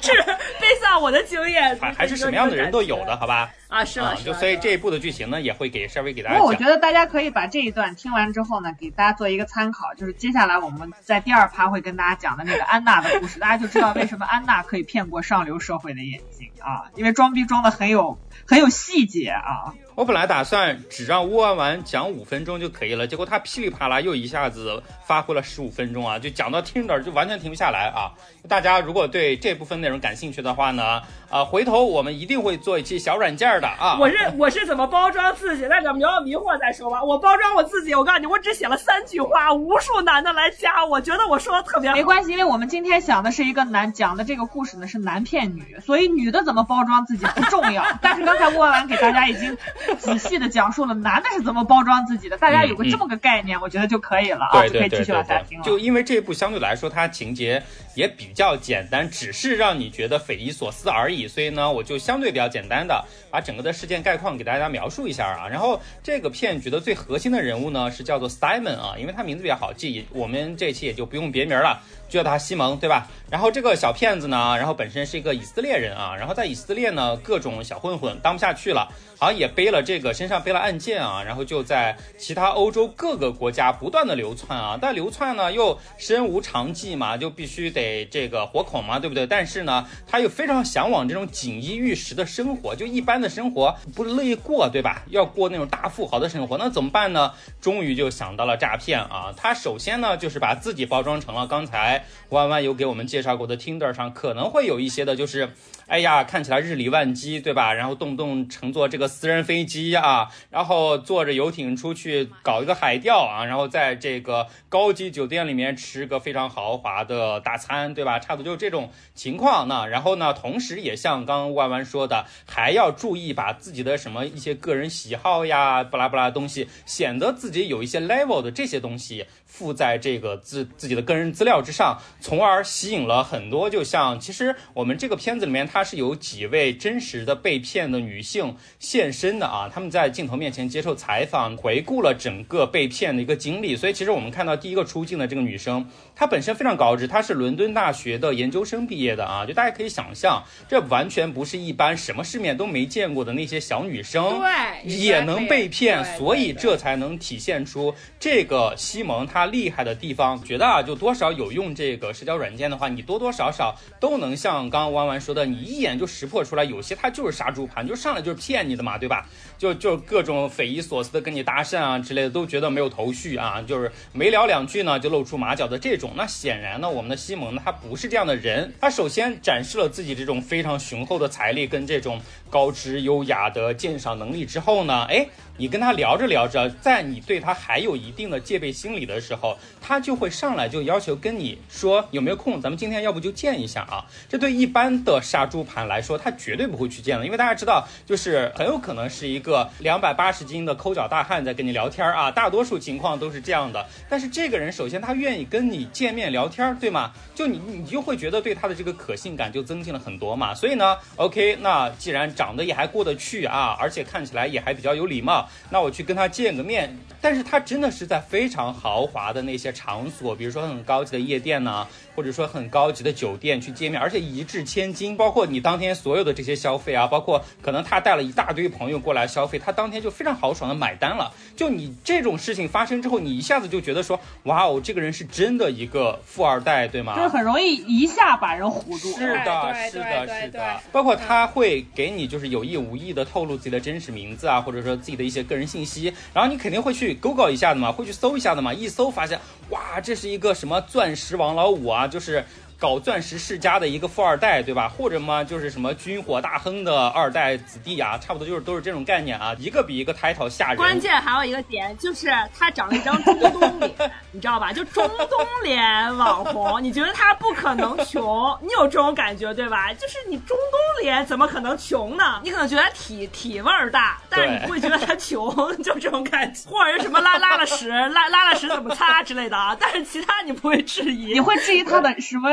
[0.00, 0.12] 是
[0.60, 3.50] 背上我的经验，还还是什么样的人都有的，好吧？
[3.70, 6.36] 啊，是啊，就所以这一部的剧情呢，也会给稍微给大家。
[6.36, 19.72] 不过我觉得大家可以把这一段听完之后呢，给大家做一个参考，就是接下来我们在第二趴会跟大家讲的那个安娜的故事，大家就知道为什么安娜可以骗过上流社会的眼睛啊，因为装逼装的很有很有细节啊。
[19.96, 28.12] 我本来打算只让乌丸丸讲五分钟就可以了，结果他噼里啪啦又一下子发挥了十五分钟啊，就讲到听着就完全停不下来啊！
[28.48, 33.98] 大家如果对这部分内容感兴趣的话呢，啊，回头我们一定会做一期小软件的啊。
[34.00, 35.66] 我是我是怎么包装自己？
[35.66, 37.02] 那个苗迷惑再说吧。
[37.02, 47.84] 我包装我自己，我告诉你，我只写了三句话，无数男的来加，我觉得我说的特别没关系，因为我们今天想的是一个男讲的这个故事呢是男骗女，所以女的怎么包装自己不重要。
[48.00, 49.56] 但是刚才乌丸丸给大家已经。
[49.98, 55.64] 仔细的讲述了男的是怎么包装自己的，大家有个这么个概念，我觉得就可以了啊，就可以继续往下听了。
[55.64, 57.62] 就因为这部相对来说它情节
[57.94, 65.48] 也比较简单，只是让你觉得匪夷所思而已，所以呢，我就相对比较简单的把整个的事件概况给大家描述一下啊。
[65.48, 71.80] 然后这个骗局的最核心的人物呢是叫做 Simon 啊，因为他名字比较好记，我们这期也就不用别名了。
[72.08, 73.06] 就叫他西蒙，对吧？
[73.30, 89.26] 然后这个小骗子呢，然后本身是一个以色列人啊，然后在以色列呢，各种小混混当不下去了，好像也背了这个身上背了案件啊，然后就在其他欧洲各个国家不断的流窜啊，但流窜呢又身无长技嘛，就必须得这个活口嘛，对不对？
[89.26, 95.02] 但是呢，他又非常向往这种锦衣玉食的生活，就一般的生活不乐意过，对吧？
[95.08, 97.34] 要过那种大富豪的生活，那怎么办呢？
[97.60, 102.06] 终于就想到了诈骗啊，他首先呢就是把自己包装成了刚才。
[102.30, 105.50] 弯弯有给我们介绍过的 Tinder 上可能会有一些的，就是，
[105.88, 107.74] 哎呀，看起来日理万机，对吧？
[107.74, 118.18] 然后动不动乘坐这个私人飞机啊，然后坐着游艇出去搞一个海钓啊，然后在这个高级酒店里面吃个非常豪华的大餐，对吧？
[118.18, 119.68] 差不多就是这种情况。
[119.68, 129.26] 那然后呢，同时也像刚刚弯弯说的，还要注意把自己的什么一些个人喜好呀，巴拉巴拉东西，显得自己有一些 level 的这些东西。
[129.50, 133.68] 附在这个自自己的个人资料之上，从而吸引了很多。
[133.68, 143.76] 就像其实我们这个片子里面，它是有几位真实的被骗的女性现身的啊，他们在镜头面前接受采访，回顾了整个被骗的一个经历。
[143.76, 145.86] 所以其实我们看到第一个出镜的这个女生，
[146.20, 159.40] 她本身非常高知，她是伦敦大学的研究生毕业的啊，就大家可以想象，这完全不是一般什么世面都没见过的那些小女生，对，也能被骗，所以这才能体现出这个西蒙他。
[159.40, 169.26] 他厉害的地方，觉得啊，就多少有用这个社交软件的话，你多多少少都能像刚刚弯弯说的，你一眼就识破出来，有些他就是杀猪盘，就上来就是骗你的嘛，对吧？
[169.60, 176.12] 就就各种匪夷所思的跟你搭讪啊之类的，都觉得没有头绪啊，就是没聊两句呢就露出马脚的这种。
[176.16, 178.72] 那显然呢，我们的西蒙呢，他不是这样的人。
[178.80, 182.18] 他首先展示了自己这种非常雄厚的财力跟这种
[182.50, 185.26] 高知优雅的鉴赏能力之后呢，哎。
[185.56, 194.06] 你跟他聊着聊着，在你对他还有一定的戒备心理的时候，他就会上来就要求跟你说有没有空，咱们今天要不就见一下啊？
[194.26, 203.86] 这对一般的杀猪盘来说，他绝对不会去见的，因为大家知道，就是很有可能是一个两百八十斤的抠脚大汉在跟你聊天啊，大多数情况都是这样的。
[204.08, 207.12] 但是这个人首先他愿意跟你见面聊天，对吗？
[207.34, 210.54] 就你你就会觉得对他的这个可信感就增进了很多嘛。
[210.54, 216.96] 所以呢，OK，那既然长得也还过得去啊，而且看起来也还比较有礼貌，那我去跟他见个面。
[217.22, 221.86] 但是他真的是在非常豪华的那些场所，比如说很高级的夜店呢。
[222.16, 231.32] 或者说很高级的酒店去见面，而且一掷千金，包括你当天所有的这些消费啊，包括可能他带了一大堆朋友过来消费，他当天就非常豪爽的买单了。
[231.56, 237.14] 就你这种事情发生之后，你一下子就觉得说，哇哦，这个人是真的一个富二代，对吗？
[237.16, 239.12] 就是很容易一下把人唬住。
[239.16, 240.80] 是的，是的，是的。
[240.92, 249.38] 包括他会给你就是有意无意的透露自己的真实名字啊，或者说自己的一些个人信息，然后你肯定会去 Google 一下的嘛，会去搜一下的嘛，一搜发现，
[249.70, 252.06] 哇，这是一个什么钻石王老五啊！
[252.06, 252.44] 就是
[252.80, 254.88] 搞钻石世家的一个富二代，对吧？
[254.88, 260.76] 或者嘛，就是什么军火大亨的二代子弟啊，差不多就是都是这种概念啊，一个比一个 title 吓人。
[260.78, 263.92] 关键还有一个点就是他长了一张中东脸，
[264.32, 264.72] 你知道吧？
[264.72, 268.56] 就中东脸网红，你觉得他不可能穷？
[268.64, 269.92] 你有这种感觉对吧？
[269.92, 272.40] 就是你中东脸怎么可能穷呢？
[272.42, 276.70] 你可能觉得体体味儿大，但是你不会觉得他穷， 就这种感觉。
[276.70, 279.76] 或者是什么拉拉了屎，拉拉了屎怎么擦之类的啊？
[279.78, 282.50] 但是其他你不会质疑，你会质疑他的什么？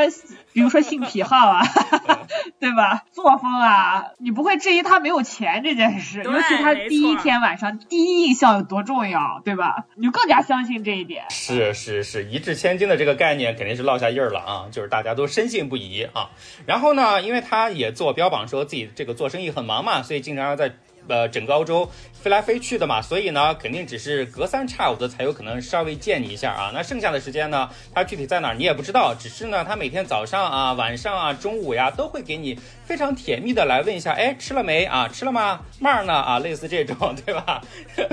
[0.52, 1.62] 比如说性癖好啊，
[2.58, 3.04] 对吧？
[3.12, 9.84] 作风啊，你不会质疑他没有钱这件事，尤其他第一天晚上第一印象有多重要，对吧？
[9.96, 11.24] 你就更加相信这一点。
[11.30, 16.30] 是是是，一掷千金的这个概念肯定是落下印儿了啊，就是大家都深信不疑啊。
[16.66, 20.72] 然后呢，因为他也做标榜说自己这个做生意很忙嘛，所以经常要在。
[21.08, 26.70] 呃，整个欧洲飞来飞去的嘛，所以呢，肯定只是隔三差五的才有可能稍微见你一下啊。
[26.74, 35.08] 那剩下的时间呢，他具体在哪儿你也不知道，只是呢，他每天早上啊、晚上啊、中午呀，都会给你非常甜蜜的来问一下，哎，吃了没啊？
[35.08, 35.60] 吃了吗？
[35.78, 36.12] 妹儿呢？
[36.12, 37.62] 啊，类似这种， 对吧？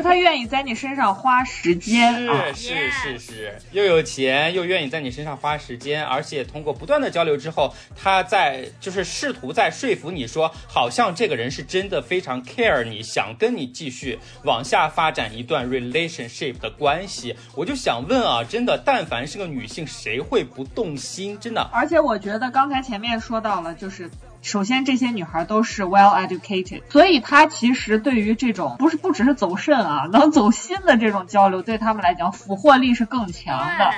[0.03, 2.13] 他愿意在你身上花时间，
[2.53, 12.84] 是是是是，又有钱又愿意在你身上花时间，而且通过不断的交流之后，他在就是试图在说服你说，好像这个人是真的非常 care。
[12.89, 21.37] 你想跟你继续往下发展一段 relationship 的关系，我就想问啊，真的，但凡是个女性，谁会不动心？
[21.39, 21.61] 真的。
[21.73, 24.09] 而且我觉得刚才前面说到了，就是
[24.41, 33.91] 首先这些女孩都是 well educated，所以她其实对于这种不是不只是走肾啊，能走心的这种交流，对他们来讲俘获力是更强的。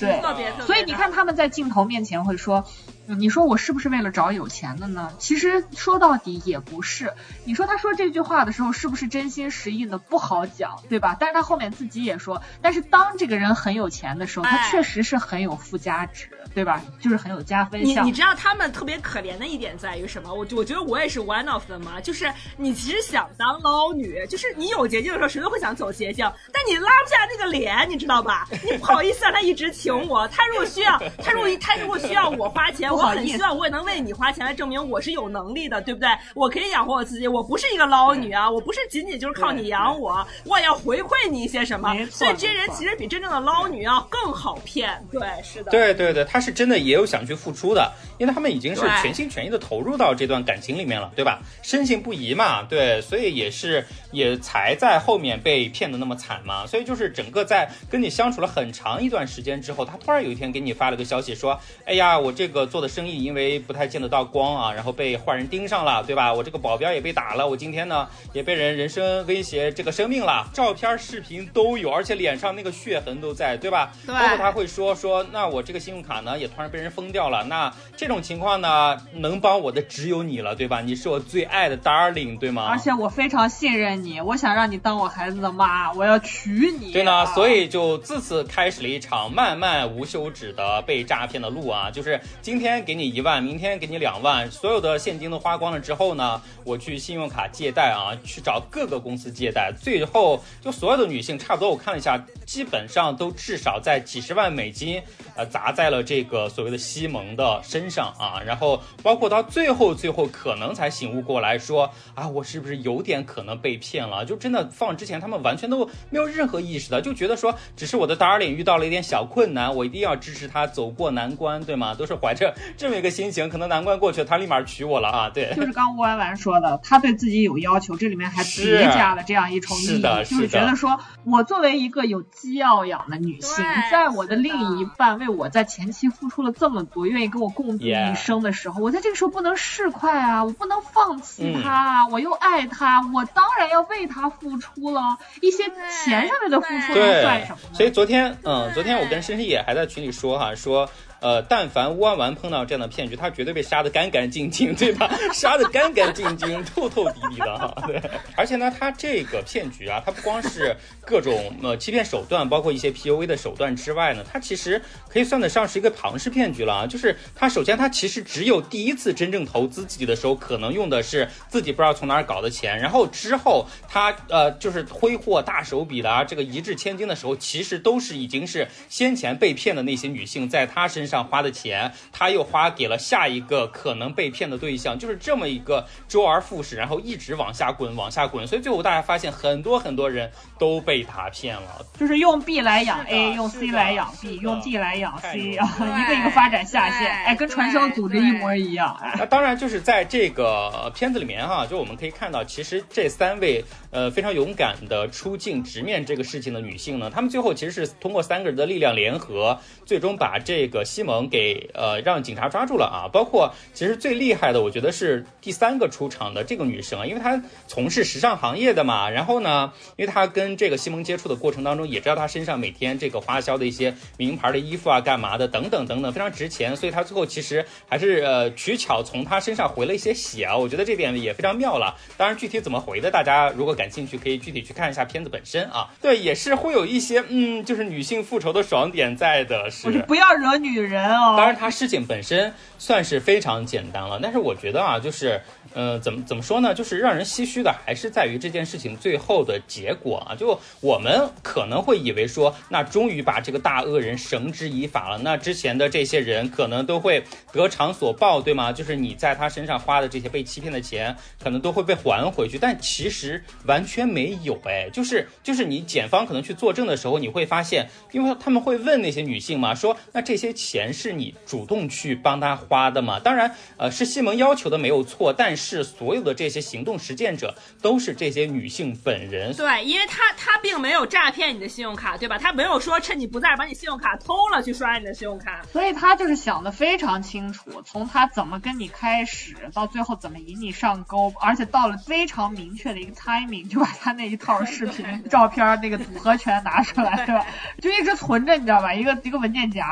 [0.00, 0.20] 对，
[0.66, 2.64] 所以你看他们在镜头面前会说。
[3.06, 5.12] 你说我是不是为了找有钱的呢？
[5.18, 7.12] 其实说到底也不是。
[7.44, 9.98] 你说他说这句话的时候是不是真心实意的？
[9.98, 11.16] 不好讲，对吧？
[11.18, 16.80] 但是他后面自己也说，但是当这个人很有钱的时候，他确实是很有附加值，对吧？
[17.00, 18.04] 就是很有加分项。
[18.04, 20.32] 你你知道他们特别可怜的一点在于什么？
[20.32, 22.00] 我我觉得我也是 one of them 嘛。
[22.00, 28.48] 就是你其实想当捞女，就是你有捷径的时候，谁都会想走捷径，但你拉不下那个脸，你知道吧？
[28.64, 30.26] 你不好意思让他一直请我。
[30.28, 32.93] 他如果需要，他如果他如果需要我花钱。
[32.94, 36.08] 我很希望我也能为你花钱来证明我是有能力的，对不对？
[36.34, 41.94] 我可以养活我自己，我不是一个捞女啊，我不是仅仅就是靠你养我，我也要回馈你一些什么。
[42.10, 45.04] 所以这些人其实比真正的捞女要更好骗。
[45.10, 45.70] 对，是的。
[45.70, 51.40] 对对对，他是真的也有想去付出的，因为他们已经是全心全意的投入到这段感情里面了，对吧？
[51.62, 56.66] 深信不疑嘛，对，所以也是也才在后面被骗的那么惨嘛。
[56.66, 66.32] 所以就是整个在跟你相处了很长一段时间之后，他突然有一天给你发了个消息说：“哎呀，我这个做的生意。”因为不太见得到光啊，然后被坏人盯上了，对吧？
[66.32, 73.92] 我这个保镖也被打了，我今天呢也被人人身威胁这个生命了，照片、视频都有，而且脸上那个血痕都在，对吧？
[74.04, 74.14] 对。
[74.14, 80.80] 包括他会说说，那我这个信用卡呢也突然被人封掉了，那这种情况呢能帮我的只有你了，对吧？
[80.80, 82.66] 你是我最爱的 darling，对吗？
[82.68, 86.92] 而且我非常信任你，我想让你当我孩子的妈，我要娶你。
[86.92, 93.04] 对呢，所以就自此开始了一场漫漫无休止的被诈骗的路啊，就是今天天给你。
[93.14, 105.00] 一万，明天给你两万，所有的现金都花光了之后呢，我去信用卡借贷啊，去找各个公司借贷，最后就所有的女性差不多，我看了一下，基本上都至少在几十万美金，
[105.36, 114.24] 呃，砸在了这个所谓的西蒙的身上啊，然后包括到最后，最后可能才醒悟过来说啊，我是不是有点可能被骗了？
[114.24, 121.94] 就真的放之前，他们完全都没有任何意识的，就觉得说只是我的 darling 遇到了一点小困难，我一定要支持他走过难关，对吗？
[121.94, 125.30] 都是怀着 这么一个心情，可能难怪过去，他立马娶我了啊！
[125.32, 145.64] 对， 就是刚吴婉婉说的，他对自己有要求，这里面还叠加了这样一重意义，就是觉得说我作为一个有鸡要养的女性，在我的另一半为我在前期付出了这么多，愿意跟我共度一生的时候，我在这个时候不能释快啊，我不能放弃他啊，我又爱他，我当然要为他付出了一些
[146.04, 147.58] 钱上面的付出能算什么？
[147.72, 150.88] 所以昨天，嗯，昨天我跟申申也还在群里说哈，说。
[151.24, 155.10] 呃，但凡乌安丸碰到这样的骗局，他绝对被杀的干干净净，对吧？
[155.32, 157.74] 杀的干干净净、透透底底的哈。
[157.86, 157.98] 对，
[158.36, 166.86] 而且呢，他这个骗局啊，他不光是各种呃欺骗手段，包括一些 PUA 的手段之外呢，他其实可以算得上是一个庞氏骗局了啊。
[166.86, 181.13] 就是他首先他其实只有第一次真正投资自己的时候，可能用的是自己不知道从哪儿搞的钱，然后之后他呃就是挥霍大手笔的啊，这个一掷千金的时候，其实都是已经是先前被骗的那些女性在他身上。
[181.14, 188.44] 上花的钱，他又花给了下一个可能被骗的对象，就是这么一个周而复始，然后一直往下滚，往下滚。
[188.44, 199.00] 所以最后大家发现，很多很多人都被他骗了，就是用 B 来养 A，用 C 来养 B，用 D 来养 C，一个一个发展下线，哎，跟传销组织一模一样。
[199.16, 203.64] 那当然就是在这个片子里面哈，就我们可以看到，其实这三位
[203.94, 211.04] 呃非常勇敢的出镜直面这个事情的女性呢，她们最后其实是通过三个人的力量联合，最终把这个西。
[211.04, 213.12] 蒙给呃让警察抓住了啊！
[213.12, 219.10] 包括其实最厉害的，我觉得是第三个出场的这个女生啊，因为她从事时尚行业的嘛。
[219.10, 226.74] 然后呢，因为她跟这个西蒙接触的过程当中，也知道她身上每天这个花销的一些名牌的衣服啊、干嘛的等等等等，非常值钱。
[226.74, 230.56] 所以她最后其实还是呃取巧从她身上回了一些血啊。
[230.56, 231.94] 我觉得这点也非常妙了。
[232.16, 235.88] 当然具体怎么回的，大家如果感兴趣，可以具体去看一下片子本身啊。
[236.00, 239.70] 对，也是会有一些嗯，就是女性复仇的爽点在的。
[239.70, 241.14] 是不要惹女人。
[241.16, 245.40] 哦，当然，他事情本身算是非常简单了，但是我觉得啊，就是，
[245.72, 246.74] 呃，怎么怎么说呢？
[246.74, 250.34] 就是让人唏嘘的，还是在于这件事情最后的结果啊。
[250.34, 258.72] 就我们可能会以为说，那终于把这个大恶人绳之以法了，那之前的这些人可能都会得偿所报，对吗？
[258.72, 262.58] 就是你在他身上花的这些被欺骗的钱，可能都会被还回去。
[262.58, 270.84] 但其实完全没有，哎，就是就是你检方可能去作证的时候，你会发现，因为他们会问那些女性嘛，说那这些钱。
[270.92, 273.18] 是你主动去帮他花的吗？
[273.18, 279.54] 当然，呃，是西蒙要求的没有错，但是所有的这些行动实践者都是这些女性本人。
[279.54, 282.36] 对，因为他他并没有诈骗你的信用卡，对吧？
[282.38, 285.62] 他没有说趁你不在把你信用卡偷了去刷你的信用卡。
[285.72, 297.46] 所以他就是想的非常清楚，从他怎么跟你开始，到最后怎么引你上钩，而且到了非常明确的一个 timing，就把他那一套视频、照片那个组合全拿出来，对吧？
[297.80, 298.92] 就一直存着，你知道吧？
[298.92, 299.86] 一个一个文件夹，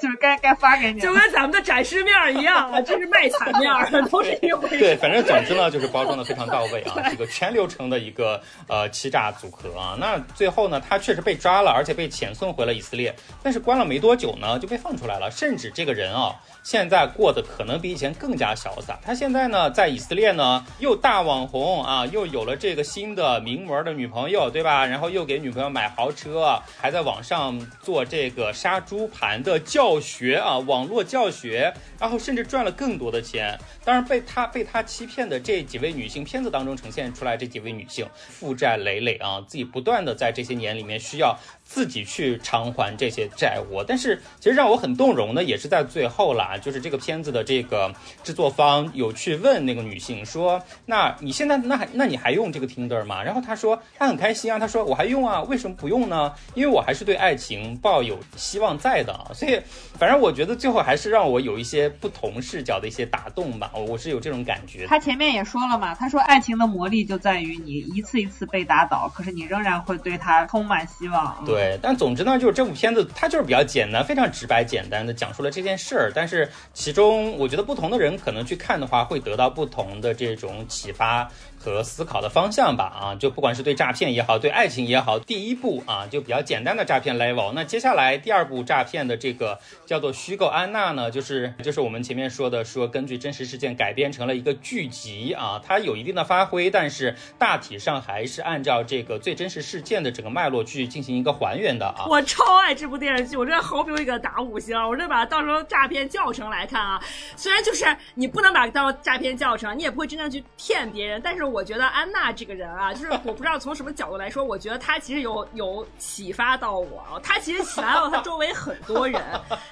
[0.00, 0.14] 就是。
[0.24, 4.78] 该该发给你，就跟咱们的展示面一样，这是卖惨面，都是一回事。
[4.78, 9.96] 对，反正总之呢，就是包装的非常到位啊，这个全流程的一个呃欺诈组合啊。
[10.00, 15.30] 那最后呢，他确实被抓了，而且被遣送回了以色列，但是关了没多久呢，就被放出来了。
[15.30, 18.98] 甚至这个人啊，现在过得可能比以前更加潇洒。
[19.04, 24.86] 他现在呢，在以色列呢，又大网红啊，又有了这个新的名模的女朋友，对吧？
[24.86, 30.36] 然后又给女朋友买豪车，还在网上做这个杀猪盘的教学。
[30.36, 33.58] 啊，网络教学，然后甚至赚了更多的钱。
[33.84, 41.36] 当然，被他被他欺骗的这几位女性，片子当中呈现出来这几位女性负债累累啊，自己不断的在这些年里面需要。
[41.64, 56.32] 自己去偿还这些债务，但是其实让我很动容的也是在最后啦，就是这个片子的这个制作方有去问那个女性说：“那你现在那还那你还用这个 Tinder 吗？”然后她说她很开心啊，她说我还用啊，为什么不用呢？
[56.54, 59.14] 因为我还是对爱情抱有希望在的。
[59.32, 59.60] 所以
[59.98, 64.86] 反正我觉得最后还是让我有一些不同视角的一些打动吧，我是有这种感觉。
[64.86, 71.44] 他前面也说了嘛，他说爱情的魔力就在于你一次一次被打倒，可是你仍然会对他充满希望。
[71.44, 76.12] 对，对但总之呢，就是这部片子它就是比较简单，非常直白简单的讲述了这件事儿。
[76.12, 81.30] 但是其中，我觉得不同的人可能去看的话，会得到不同的这种启发。
[81.64, 87.52] 和思考的方向吧，啊，就不管是对诈骗也好，对爱情也好，第一步啊，就比较简单的诈骗 level。
[87.54, 102.04] 那接下来第二步诈骗的这个叫做虚构安娜呢，就是就是我们前面说的，说根据真实事件改编成了一个剧集啊，它有一定的发挥，但是大体上还是按照这个最真实事件的整个脉络去进行一个还原的啊。
[102.10, 107.02] 我超爱这部电视剧，我真的毫不犹豫给它打五星，我真把它当成诈骗教程来看啊。
[107.36, 111.53] 虽然就是你不能把它当诈骗教程，你也不会真正去骗别人，但是。
[111.54, 119.22] 我觉得安娜这个人啊，就是我不知道从什么角度来说，我觉得她其实有有启发到我，她其实启发到她周围很多人，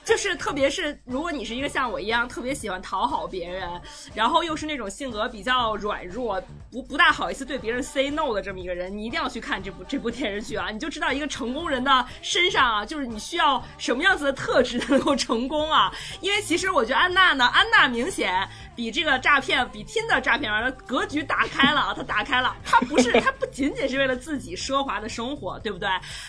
[0.05, 3.69] 就是特别是如果你是一个像我一样特别喜欢讨好别人，
[4.15, 6.41] 然后又是那种性格比较软弱，
[6.71, 18.49] 不不大好意思对别人 say no 的这么一个人，你一定要去看这部这部电视剧啊，你就知道一个成功人的身上啊，就是你需要什么样子的特质能够成功啊，因为其实我觉得安娜呢，安娜明显。
[18.75, 21.93] 比这个诈骗，比听的诈骗完了，格局打开了！
[21.97, 25.89] 他打开了，他不是，他不仅仅是为了自己奢华的生活，对不对？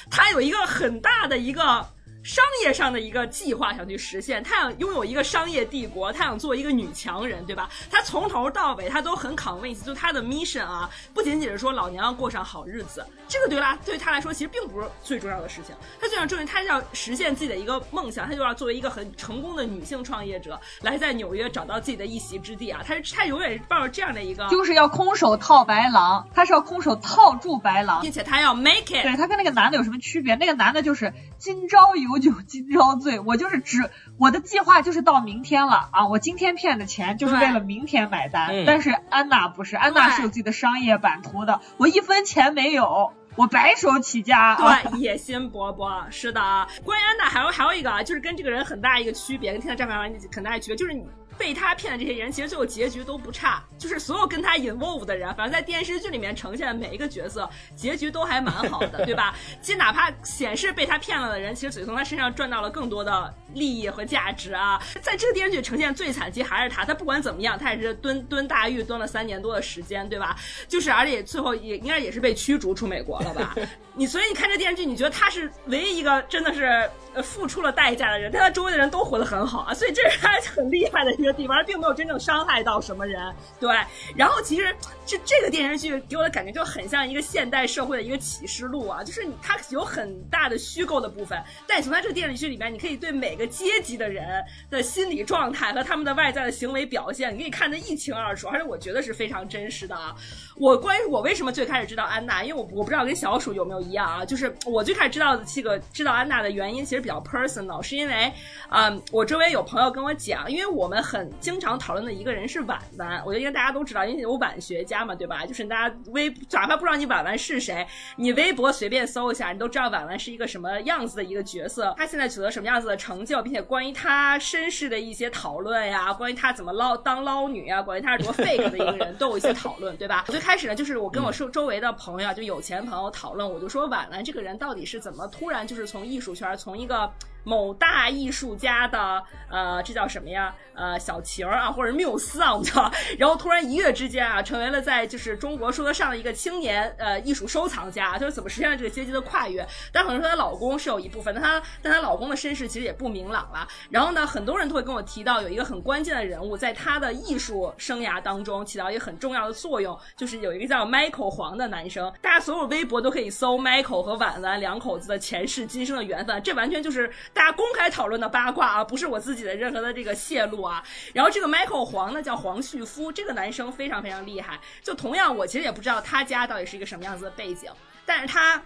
[0.09, 1.85] 他有一个很大的一个。
[2.23, 7.69] 商业上的一个计划想去实现，他想拥有一个商业帝国，他想做一个女强人，对吧？
[7.91, 15.75] 他从头到尾他都很 convince，就他的 mission 啊，不仅仅是说老娘要过上好日子，这个对啦，对他来说其实并不是最重要的事情。
[15.99, 22.81] 他最想证明他要实现自己的一个梦想，他就要作为一个很成功的女性创业者，来在纽约找到自己的一席之地啊！
[22.87, 29.03] 他是他永远是抱着这样的一个，就是要空手套白狼，他是要空手套住白狼，并且他要 make it。
[29.03, 30.35] 对他跟那个男的有什么区别？
[30.35, 32.12] 那个男的就是今朝有。
[32.19, 36.07] 酒今朝醉，我就是只我的计划就是到明天了啊！
[36.07, 38.65] 我今天骗的钱就是为了明天买单。
[38.65, 44.55] 但是安娜不是，安娜是有自己的商业版图的，我一分钱没有，我白手起家。
[44.55, 46.41] 对， 野心勃勃，是的。
[46.83, 51.05] 关于安娜还有还有一个啊，就是跟这个人很大一个区别，跟听到这番话很大区别，就是你。
[51.37, 59.35] 被他骗的这些人，其实最后结局都不差，就是所有跟他 involve 的人，反正在电视剧里面呈现的每一个角色，结局都还蛮好的，对吧？
[59.61, 64.81] 其实哪怕显示被他骗了的人，其实嘴从他身上赚到了更多的利益和价值啊。
[65.01, 70.37] 在这个电视剧呈现最惨，其实还是他，他不管怎么样，他也是蹲蹲大狱蹲了三年多的时间，对吧？
[70.67, 73.55] 就是而且最后也应该也是被驱逐出美国了吧？
[73.95, 76.89] 你所以你看这电视剧，你觉得他是唯一一个真的是
[77.21, 81.13] 付出了代价的人，但他周围的人都活得很好啊，所以这是他很厉害的。
[81.13, 83.69] 一个地方并没有真正伤害到什么人，对。
[84.15, 100.15] 然后其实这这个电视剧给我的感觉就很像一个现代社会的一个启示录啊，就是它有很大的虚构的部分，但从它这个电视剧里面，你可以对每个阶级的人的心理状态和他们的外在的行为表现，你可以看得一清二楚，而且我觉得是非常真实的啊。
[100.55, 108.31] 我关于我为什么最开始知道安娜，因为我我不知道跟小鼠有没有一样啊，就是我最开始知道的这个知道安娜的原因其实比较 personal，是因为
[108.69, 115.45] 嗯，我周围有朋友跟我讲，因为我们很经常讨论的一个人是婉婉，我觉得应该大家都知道，因为有婉学家嘛，对吧？
[115.45, 117.85] 就是大家微哪怕不知道你婉婉是谁，
[118.15, 130.23] 你微博随便搜一下，你都知道婉婉是一个什么样子的一个角色，她现在取得什么样子的成就，并且关于她身世的一些讨论呀，关于她怎么捞当捞女啊，关于她是多 fake 的一个人，都有一些讨论，对吧？
[130.27, 136.92] 我最开始呢，就是我跟我周周围的朋友，就有钱朋友讨论，我就说婉婉这个人到底是怎么突然就是从艺术圈，从一个。
[136.93, 137.13] da
[137.43, 140.53] 某大艺术家的呃，这叫什么呀？
[140.73, 142.91] 呃，小情儿啊，或者缪斯啊，我们叫。
[143.19, 148.17] 然后突然一跃之间啊，成为了在就是中国说得上的一个青年呃艺术收藏家。
[148.17, 149.65] 就是怎么实现了这个阶级的跨越？
[149.91, 153.67] 但可能说她老公是有一部分，但她但她老公的身世其实也不明朗了。
[153.91, 162.11] 然后呢，很多人都会跟我提到有一个很关键的人物，在他的艺术生涯当中起到一个很重要的作用，就是有一个叫 Michael 黄的男生。
[162.21, 167.11] 大家所有微博都可以搜 Michael 和婉婉两口子的前世今生的缘分，这完全就是。
[167.33, 170.83] 大家公开讨论的八卦啊，不是我自己的任何的这个泄露啊。
[171.13, 174.59] 然后这个 Michael 黄呢，叫黄旭夫，这个男生非常非常厉害。
[174.81, 177.71] 就同样，我其实也不知道他家到底是一个什么样子的背景，
[178.05, 178.61] 但是他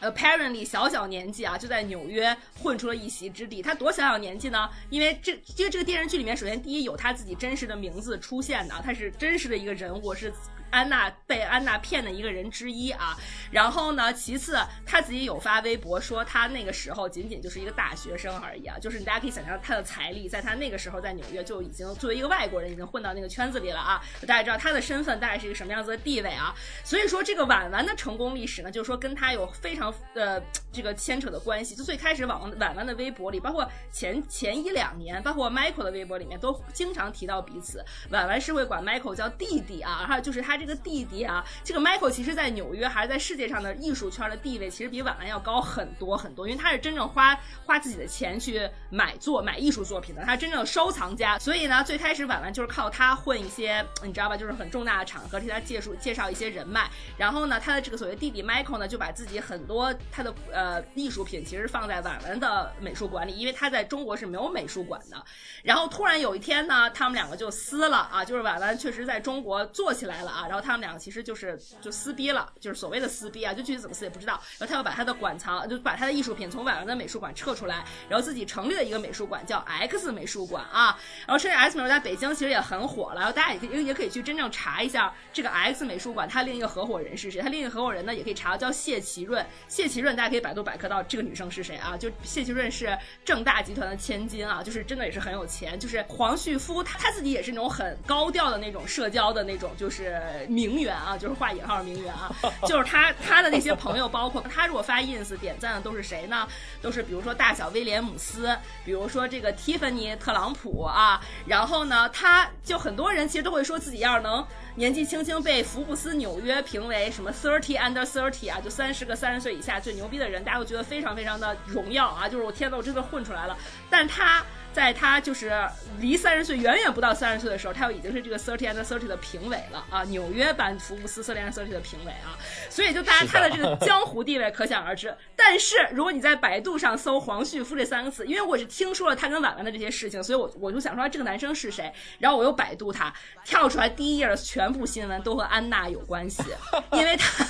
[0.00, 3.62] apparently 小小年纪啊，就在纽约混出了一席之地。
[3.62, 4.68] 他多小小年纪呢？
[4.90, 10.32] 因为这因为这个电视剧里面，首先第一有他自己真实的名字出现的，他是真实的一个人物是。
[10.72, 13.14] 安娜被安娜骗的一个人之一啊，
[13.50, 30.40] 然后呢，其次他自己有发微博说他那个时候仅仅就是一个大学生而已啊，就是大家可以想象他的财力，在他那个时候在纽约就已经作为一个外国人已经混到那个圈子里了啊，大家知道他的身份大概是一个什么样子的地位啊，所以说这个婉婉的成功历史呢，就是说跟他有非常呃
[30.72, 40.61] 这个牵扯的关系，就最开始婉婉婉的微博里，包括前前一两年，包括 Michael 的微博里面都经常提到彼此，婉婉是会管 Michael 叫弟弟啊，还有就是他。
[40.62, 47.36] 这个弟弟啊，这个 Michael 其实，在纽约还是在世界上的艺术圈的地位，其实比婉婉要高很多很多，因为他是真正花
[47.66, 51.36] 花自己的钱去买作买艺术作品的，他是真正的收藏家。
[51.40, 56.88] 所以呢，最开始婉婉就是靠他混一些，你知道吧，就是很重大的场合替他介绍介绍一些人脉。
[57.16, 65.16] 然后呢，他的这个所谓弟弟 Michael 呢，就把自己很多他的呃艺术品其实放在婉婉的美术馆里，因为他在中国是没有美术馆的。
[65.64, 70.46] 然后突然有一天呢，他们两个就撕了啊，就是婉婉确实在中国做起来了啊。
[70.52, 74.34] 然后他们两个其实就是就撕逼了，就是所谓的撕逼啊，就具体怎么撕也不知道。
[74.58, 80.98] 然后他要把他的馆藏，就把他的艺术品从婉婉的美术馆撤出来，然后自己成立了一个美术馆，叫 X 美术馆啊。
[81.26, 87.40] 然后现在 X 美术在北京其实也很火了，然后大家也可以也可以去真正查一下这个 X 美术馆，它另一个合伙人是谁？
[87.40, 89.42] 他另一个合伙人呢也可以查，叫谢其润。
[89.68, 91.96] 谢其润大家可以百度百科到这个女生是谁啊？
[91.96, 92.94] 就谢其润是
[93.24, 95.80] 正大集团的千金啊，就是真的也是很有钱。
[95.80, 102.30] 就是黄旭夫他他自己也是那种很高调的那种社交的那种就是名媛啊，就是画引号名媛啊，
[102.66, 106.46] 就是他他的那些朋友，包括他如果发 ins 点赞的都是谁呢？
[106.80, 123.56] 都是比如说大小威廉姆斯，比如说这个蒂芬尼特朗普啊，然后呢，他就很多人其实都会说自己要是能年纪轻轻被福布斯纽约评为什么 thirty under thirty 啊，就三十个三十岁以下最牛逼的人，大家都觉得非常非常的荣耀啊，就是我天呐，我真的混出来了，
[123.90, 124.42] 但他。
[124.72, 125.52] 在他就是
[126.00, 132.38] 离三十岁远远不到三十岁的时候，他就已经是这个 thirty and thirty 的评委了啊，纽约版福布斯 thirty and thirty 的评委啊，
[132.70, 135.14] 所以就大家他的这个江湖地位可想而知。
[135.36, 143.12] 但是如果你在百度上搜黄旭夫这三个字，因为我是听说了他跟婉婉的这些事情，所以我我就想说这个男生是谁，然后我又百度他，
[143.44, 146.42] 跳出来第一页的全部新闻都和安娜有关系，
[146.92, 147.44] 因为他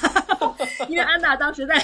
[0.89, 1.81] 因为安娜当时在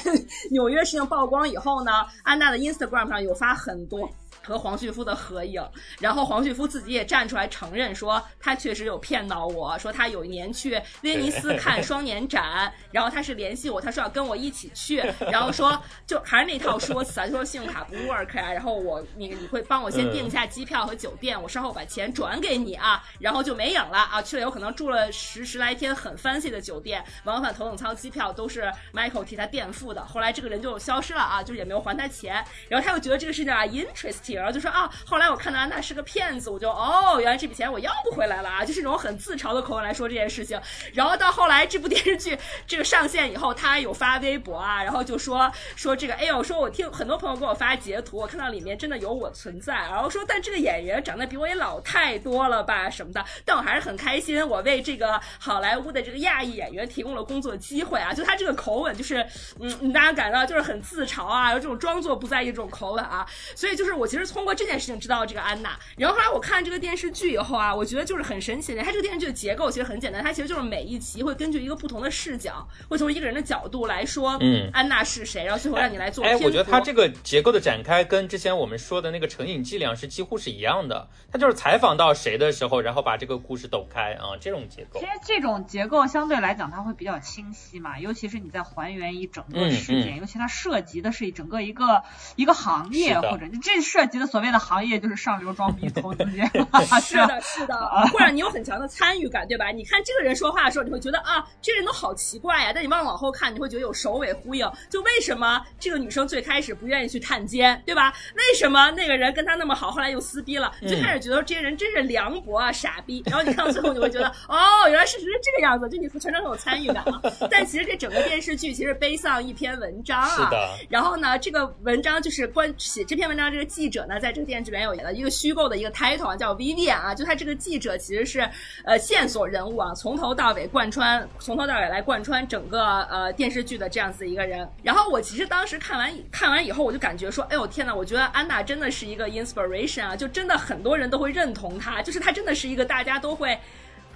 [0.50, 1.92] 纽约事情曝光以后呢，
[2.24, 4.10] 安娜的 Instagram 上有发很多。
[4.48, 5.62] 和黄旭夫的合影，
[6.00, 34.37] 然后黄旭夫自己也站出来承认说，他确实有骗到我，说他有一年去威尼斯看双年展，然后他是联系我，他说要跟我一起去，然后说就还是那套说辞啊，就说信用卡不 work 啊，然后我你你会帮我先订一下机票和酒店，我稍后把钱转给你啊，然后就没影了啊，去了有可能住了十十来天很 fancy 的酒店，往返头等舱机票都是 Michael 替他垫付的，后来这个人就消失了啊，就是也没有还他钱，然后他又觉得这个事情啊 interesting。
[34.38, 40.60] 然后就说啊，后来我看到安娜是个骗子，我就哦，原来这笔钱我要不回来了啊，就是那种很自嘲的口吻来说这件事情。
[40.94, 59.26] 然后到后来这部电视剧这个上线以后，他有发微博啊，然后就说说这个，哎呦，说我听很多朋友给我发截图，我看到里面真的有我存在，然后说但这个演员长得比我也老太多了吧什么的，但我还是很开心，我为这个好莱坞的这个亚裔演员提供了工作机会啊，就他这个口吻就是
[59.58, 63.26] 嗯，大家感到就是很自嘲啊，有这种装作不在意这种口吻啊，
[63.56, 64.17] 所以就是我其实。
[64.26, 68.82] 通过这件事情知道了这个安娜，然后后来我看这个电视剧以后啊，我觉得就是很神奇的。
[68.82, 76.24] 它这个电视剧的结构其实很简单，它其实就是每一集会根据一个不同的视角，会从一个人的角度来说，嗯，安娜是谁，然后最后让你来做。
[76.24, 81.08] 哎，我觉得它这个结构的展开跟之前我们说的那个成瘾剂量是几乎是一样的。
[81.30, 85.00] 它就是采访到谁的时候，然后把这个故事抖开啊，这种结构。
[85.00, 92.02] 其实这种结构相对来讲它会比较清晰嘛，尤其是你在还原一整个事件，尤其它涉及的是整个一个
[92.36, 94.18] 一个行业，或者这涉及。
[94.28, 96.42] 所谓的行业就是上流装逼投资界，
[97.00, 97.74] 是的，是的，
[98.12, 99.68] 会让你有很强的参与感，对吧？
[99.70, 102.72] 你看这个人说话的时候，你会觉得啊，这人都好奇怪呀。
[102.74, 104.68] 但你往往后看，你会觉得有首尾呼应。
[104.90, 108.12] 就为什么这个女生最开始不愿意去探监，对吧？
[108.34, 110.72] 为什么那个人跟她那么好，后来又撕逼了？
[110.80, 113.22] 最开始觉得这些人真是凉薄啊，傻逼。
[113.26, 117.22] 然后你看到最后，你会觉得哦，原来事实是这个样子，就你全程很有参与感啊。
[117.48, 120.28] 但其实这整个电视剧其实背上一篇文章啊。
[120.28, 120.76] 是的。
[120.90, 123.97] 然后呢，这个文章就是关写这篇文章这个记者。
[123.98, 128.48] 者呢在这个电视剧里面有演了一个虚构的一个 title 啊，叫 Vivian 啊，就他这个记者其实是
[128.84, 134.68] 呃线索人物啊，从头到尾贯穿，从头到尾来贯穿整个呃电视剧的这样子一个人。
[134.84, 143.58] 然后我其实当时看完看完以后，我就感觉说，哎呦天呐，我觉得安娜真的是一个 inspiration 啊，就真的很多人都会认同她，就是她真的是一个大家都会。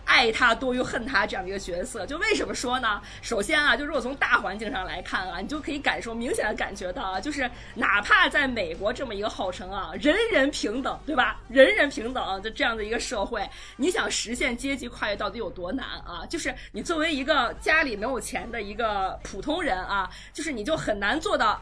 [0.05, 3.01] 爱他多于恨他这样的一个角色，就为什么说呢？
[3.21, 11.41] 首先啊，就如果从大环境上来看啊，你就可以感受明显的感觉到啊，就是哪怕在美国这么一个号称啊人人平等，对吧？
[11.49, 16.27] 人人平等的这样的一个社会，你想实现阶级跨越到底有多难啊？
[16.29, 21.61] 就是你作为一个家里没有钱的一个普通人啊，就是你就很难做到。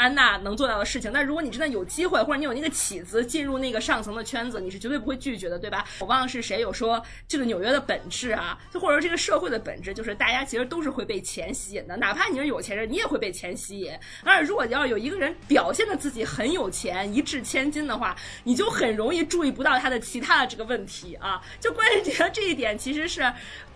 [0.00, 5.84] 安娜能做到的事情，那如果你真的有机会，或者你有那个起子进入那个上层的圈子，你是绝对不会拒绝的，对吧？
[5.98, 13.92] 我忘了是谁有说，这个纽约的本质啊，就或者说这个社会的本质，就是大家其实都是会被钱吸引的，哪怕你是有钱人，你也会被钱吸引。
[14.24, 21.42] 而如果要有一个人表现的自己很有钱，一掷千金的话，你就很容易注意不到他的其他的这个问题啊。
[21.60, 23.30] 就关键觉得这一点其实是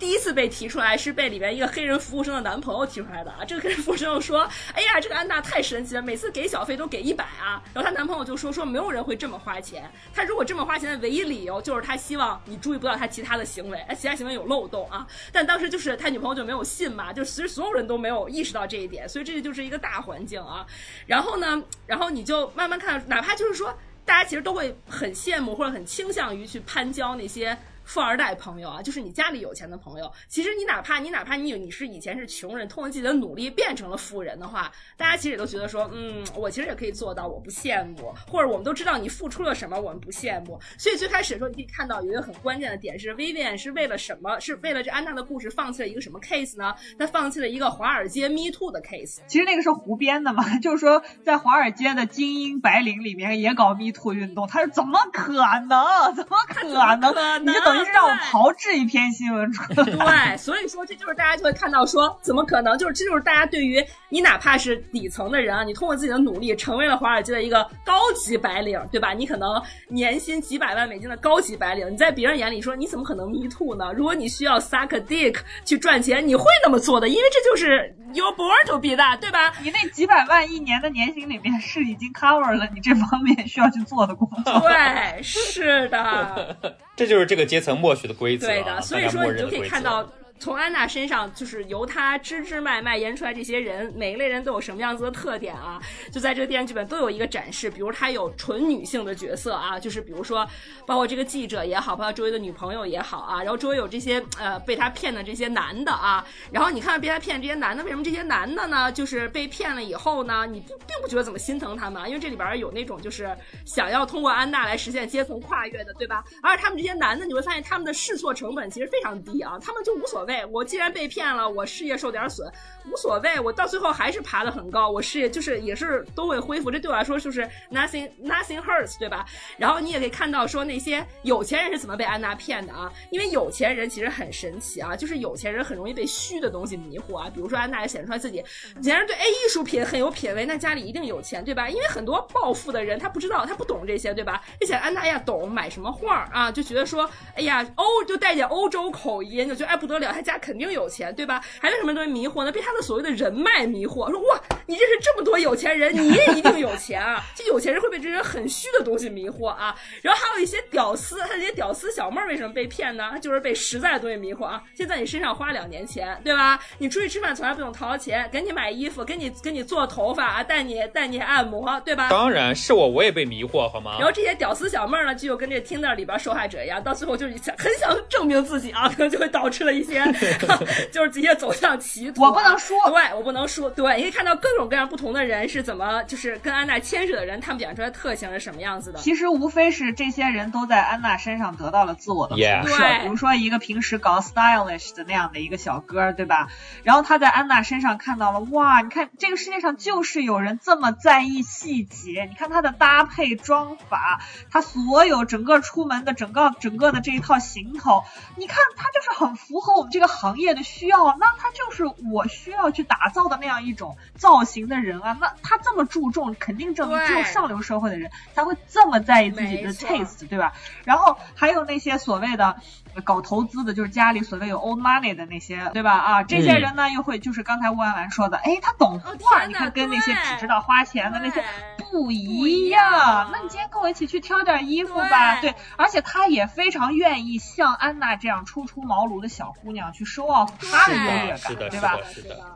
[0.04, 3.38] 第一次被提出来，是被里面一个黑人服务生的男朋友提出来的啊。
[3.42, 15.06] 这个黑人服务生又说：“哎呀，这个安娜太神奇了，每。”次给小费都给一百啊，然后她男朋友就说说没有人会这么花钱，她如果这么花钱的唯一理由就是她希望你注意不到她其他的行为，哎，其他行为有漏洞啊。
[15.32, 20.66] 但当时就是他女朋友就没有信嘛，就其实所有人都没有意识到这一点，所以这个就是一个大环境啊。
[21.06, 27.58] 然后呢，然后你就慢慢看，哪怕就是说大家其实都会很羡慕或者很倾向于去攀交那些。
[27.84, 30.10] 富二代朋友啊，就是你家里有钱的朋友。
[30.28, 38.12] 其实你哪怕你哪怕你你是以前是穷人，通过自己的努力变成了富人的话，大家其实也都觉得说，嗯，我其实也可以做到，我不羡慕。
[38.26, 40.58] 或者我们都知道你付出了什么，我们不羡慕。
[40.78, 44.38] 所以最开始的时候，你可以看到有一个很关键的点是，Vivian 是为了什么？
[44.40, 46.74] 是为了这安娜的故事放弃了一个什么 case 呢？
[46.98, 49.18] 她放弃了一个华尔街 Me Too 的 case。
[49.26, 54.46] 其实那个是胡编的嘛， 就是说在华尔街的精英白领里面也搞 Me Too 运动。
[54.46, 56.14] 他说怎么可能？
[56.14, 57.44] 怎么可能？
[57.44, 59.84] 你就等于是让我炮制一篇新闻出来。
[59.84, 62.76] 对，所以说这就是大家就会看到说，怎么可能？
[62.78, 69.12] 就是这就是大家对于你哪怕是底层的人啊，你通过自己的努力成为了华尔街的一个高级白领，对吧？
[69.12, 73.92] 你可能年薪几百万美金的高级白领，你在别人眼里说你怎么可能 Me Too 呢？
[73.92, 79.52] 如果你需要 suck dick 去赚钱，你会那么做的，因为这就是 your born to be that，对吧？
[79.62, 84.60] 你那几百万一年的年薪里面是已经 cover 了你这方面需要去做的工作。
[84.60, 86.56] 对，是的，
[86.96, 88.46] 这就是这个阶层默许的规则。
[88.46, 90.06] 对的，所以说你就可以看到。
[90.44, 95.80] 从安娜身上，就是由她支支脉脉延出来这些人，每一类人都有什么样子的特点啊？
[96.12, 97.70] 就在这个电视剧本都有一个展示。
[97.70, 100.46] 比如她有纯女性的角色啊，就是比如说，
[100.86, 106.22] 包括这个记者也好，包括周围的女朋友也好啊，然后周围有这些呃被她骗的这些男的啊，
[106.52, 108.92] 然后你看被她骗这些男的，为什么这些男的呢？
[108.92, 113.34] 就是被骗了以后呢，你并并不觉得怎么心疼他们，因为这里边有那种就是
[113.64, 116.22] 想要通过安娜来实现阶层跨越的，对吧？
[116.42, 120.33] 而他们这些男的，你会发现他们的试错成本其实非常低啊，他们就无所谓。
[120.46, 122.50] 我既然被骗了，我事业受点损
[122.90, 129.24] 无所谓，我到最后还是爬得很高，我事业就是也是都会恢复，这对我来说就是 nothing nothing hurts，对吧？
[129.56, 138.44] 然后你也可以看到说那些有钱人是怎么被安娜骗的啊，因为有钱人其实很神奇啊，就是有钱人很容易被虚的东西迷惑啊，比如说安娜也显出来自己，
[138.76, 141.68] 有钱人对哎艺术品很有品味，那家里一定有钱，对吧？
[141.68, 144.42] 因为很多暴富的人他不知道他不懂这些，对吧？
[144.60, 150.54] 而且安娜呀懂买什么画啊，就觉得说哎呀欧就带点欧洲口音，就觉得哎不得了，他家肯。
[150.54, 151.40] 定有钱，对吧？
[151.60, 152.52] 还被什么东西迷惑呢？
[152.52, 157.20] 被他的所谓的人脉迷惑，说哇，你认识这么多有钱人，你也一定有钱啊！
[157.34, 159.74] 这有钱人会被这些很虚的东西迷惑啊。
[160.00, 163.08] 然后还有一些屌丝，他这些屌丝小妹为什么被骗呢？
[163.10, 164.62] 他就是被实在的东西迷惑啊。
[164.76, 166.58] 先在你身上花两年钱，对吧？
[166.78, 172.08] 你出去吃饭从来不用掏钱，给你买衣服，给你给你做头发啊，带你带你按摩，对吧？
[172.08, 173.96] 当然是我，我也被迷惑，好吗？
[173.98, 180.03] 然后这些屌丝小妹呢，就跟这听到里边受害者一样，到最后就是想很想证明自己啊，可 能就会导致了一些。
[180.92, 182.22] 就是直接走向歧途。
[182.22, 188.98] 我不能说，对我不能说，对，你可以看到各种各样不同的人是怎么，就是跟安娜牵扯的人，他们表现出来的特性是什么样子的。
[188.98, 196.48] 其实无非是这些人都在安娜身上得到了自我的投射，比如说一个平时搞 stylish 的那样的一个小哥，对吧？
[196.82, 208.04] 然后他在安娜身上看到了，哇，你看这个世界上就是有人这么在意细节，你看他的搭配妆法，他所有整个出门的整个整个的这一套行头，
[208.36, 215.16] 你看他就是很符合我们这个行业的需要，那他就是我需要去打造的那样一种造型的人啊。
[215.20, 220.52] 那他这么注重，肯定证明只有上流社会的人才会这么在意自己的 taste，对吧？
[220.84, 222.56] 然后还有那些所谓的
[223.02, 225.92] 搞投资的，就是家里所谓有 old money 的那些，对吧？
[225.98, 231.42] 啊，这些人呢又会就是刚才吴安兰说的，哎，他懂画，你看跟那些只知道花钱的那些
[231.90, 233.30] 不一样。
[233.32, 240.50] 那你今天跟我一起去挑点衣服吧，对，而且他也非常愿意像安娜这样初出茅庐的小姑娘去收 off。
[240.70, 241.98] 他的优越感，对吧？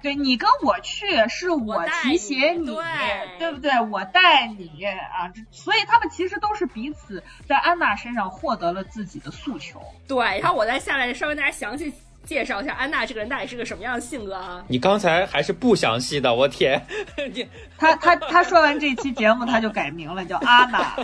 [0.03, 2.77] 对你跟我去，是我提携你，
[3.39, 3.81] 对不对？
[3.91, 9.81] 我带你啊，所以他们其实都是彼此在安娜身上获得了自己的诉求。
[10.07, 11.93] 对，然后我再下来稍微大家详细
[12.25, 14.63] 介绍一下安娜这个人到底是个什么样的性格啊？
[14.69, 16.85] 你刚才还是不详细的，我天！
[17.33, 17.49] 你
[17.79, 20.79] 他他他说完这期节目他就改名了，叫安娜。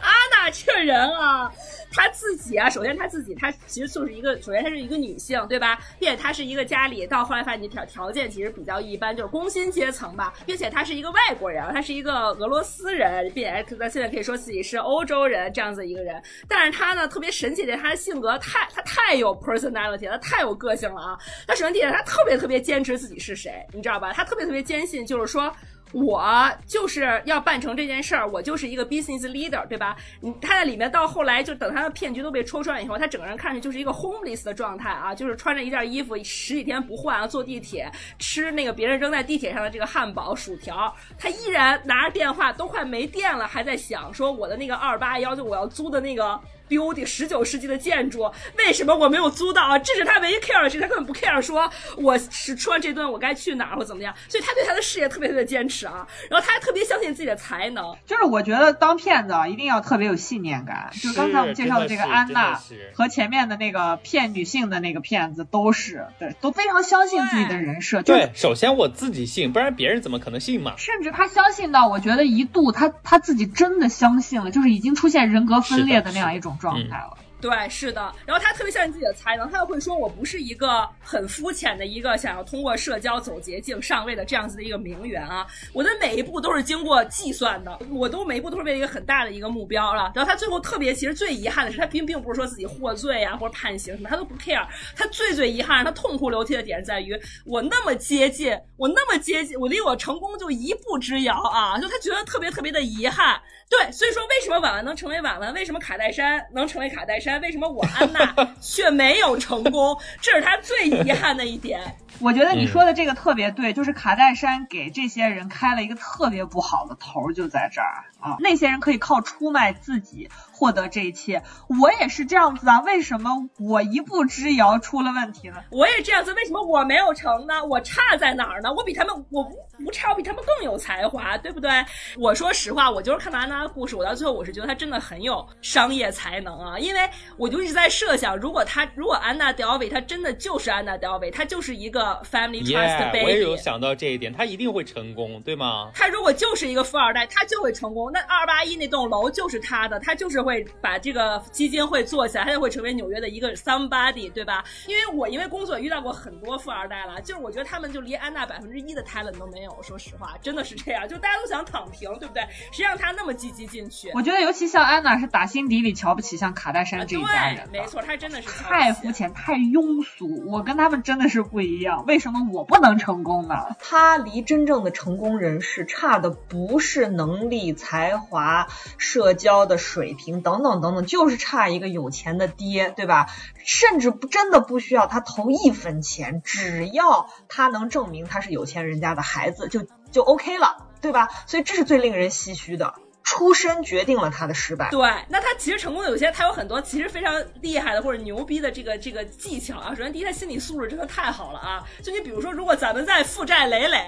[0.00, 1.50] 安娜这人啊。
[1.96, 5.80] 她自己啊，首先她自己，她其实就是一个，首先她是一个女性，对吧？
[5.98, 16.22] 并且她是一个家里到后来发现条条件其实比较一般，就是工薪阶层吧，并且她是一个外国人，她是一个俄罗斯人，并且她现在可以说自己是欧洲人这样子一个人。
[16.46, 21.18] 但是她呢，特别神奇的，她的性格太，她太有 personality，她太有个性了啊！
[21.46, 24.12] 她首先第一点，她特别特别坚持自己是谁，你知道吧？
[24.12, 25.50] 她特别特别坚信，就是说。
[25.92, 29.96] 我就是要办成这件事儿，我就是一个 business leader，对吧？
[30.20, 49.78] 你他在里面到后来，就等他的骗局都被戳穿以后，他整个人看上去就是一个 homeless 的状态啊，就是穿着一件衣服十几天不换啊，坐地铁吃那个别人扔在地铁上的这个汉堡、薯条，他依然拿着电话都快没电了，还在想说我的那个二八幺，就我要租的那个 building 十九世纪的建筑，为什么我没有租到啊？
[49.78, 56.06] 这是他唯一 care 的事，他根本不 care 说我是吃完这顿我该去哪儿或怎么样，所以他对他的事业特别特别坚持啊。
[56.30, 60.90] 然后他还特别相信自己的才能，就是我觉得当骗子啊，一定要特别有信念感。
[61.00, 62.60] 就刚才我们介绍的这个安娜
[62.94, 68.02] 和前面的那个骗女性的那个骗子都是，对，都非常相信自己的人设。
[68.02, 70.74] 对，首先我自己信，不然别人怎么可能信嘛？
[70.76, 77.16] 甚至他相信到，我觉得一度他他自己真的相信了，就是已经出现人格分裂的那样一种状态了。
[77.38, 78.00] 对，是的。
[78.24, 85.46] 然后他特别相信自己的才能，他又会说：“我不是一个很肤浅的一个想要通过社交走捷径上位的这样子的一个名媛啊！
[85.74, 94.66] 我的每一步都是经过计算的，我都每一步都是为了一个很大的一个目标了。”然后他最后特别，其实最遗憾的是，他并并不是说自己获罪啊或者判刑什么，他都不 care。
[94.96, 101.78] 他最最遗憾、他痛哭流涕的点在于，我那么接近，我那么接近，我离我成功就一步之遥啊！
[101.78, 103.38] 就他觉得特别特别的遗憾。
[103.68, 105.52] 对，所以说为什么婉婉能成为婉婉？
[105.52, 107.40] 为什么卡戴珊能成为卡戴珊？
[107.40, 109.96] 为什么我安娜 却没有成功？
[110.22, 111.80] 这是他最遗憾的一点。
[112.20, 118.36] 我觉得你说的这个特别对，就是卡戴珊给这些人开了一个特别不好的头，就在这儿啊。
[118.40, 121.42] 那些人可以靠出卖自己获得这一切，
[121.80, 122.80] 我也是这样子啊。
[122.80, 125.56] 为什么我一步之遥出了问题呢？
[125.70, 127.64] 我也这样子，为什么我没有成呢？
[127.64, 128.72] 我差在哪儿呢？
[128.72, 131.70] 我比他们，我不不差，我比他们更有才华，对不对？
[132.18, 137.00] 我说实话，我就是看到安娜的故事，我到最后我是觉得她真的很有商业才能啊，因为
[137.36, 142.06] 我就一直在设想，如果她，如果安娜德维她真的就是安娜德维，她就是一个。
[142.26, 145.90] Family trust baby，我也有想到这一点，他一定会成功，对吗？
[145.94, 148.12] 他如果就是一个富二代，他就会成功。
[148.16, 154.64] 那二八一那栋楼就是他的，他就是会把这个基金会做起来，他就会成为纽约的一个 somebody，对吧？
[154.86, 159.82] 因为我因为工作遇到过很多富二代了，就是我觉得他们就离安娜百分之一的 talent 都没有。
[159.82, 162.42] 说实话，真的是这样，就大家都想躺平，对不对？
[162.72, 164.10] 谁让他那么积极进取？
[164.14, 170.44] 我觉得尤其像安娜是打心底里瞧不起像卡戴珊这一家人，没错，他真的是太肤浅、太庸俗。
[170.46, 172.04] 我跟他们真的是不一样。
[172.06, 173.76] 为什么我不能成功呢？
[173.78, 178.68] 他离真正的成功人士差的不是能力、才才华、
[178.98, 183.26] 社交的水平等等等等，就是差一个有钱的爹，对吧？
[183.64, 191.28] 甚至不真的不需要他投一分钱，只要他能证明他是有钱人家的孩子，就就 OK 了，对吧？
[191.46, 192.94] 所以这是最令人唏嘘的。
[193.22, 194.88] 出身决定了他的失败。
[194.90, 199.92] 对，那他其实成功的有些，他有很多其实非常厉害的或者牛逼的这个这个技巧啊。
[199.96, 201.82] 首先，第一，他心理素质真的太好了啊！
[202.04, 203.98] 就你比如说，如果咱们在负债累累。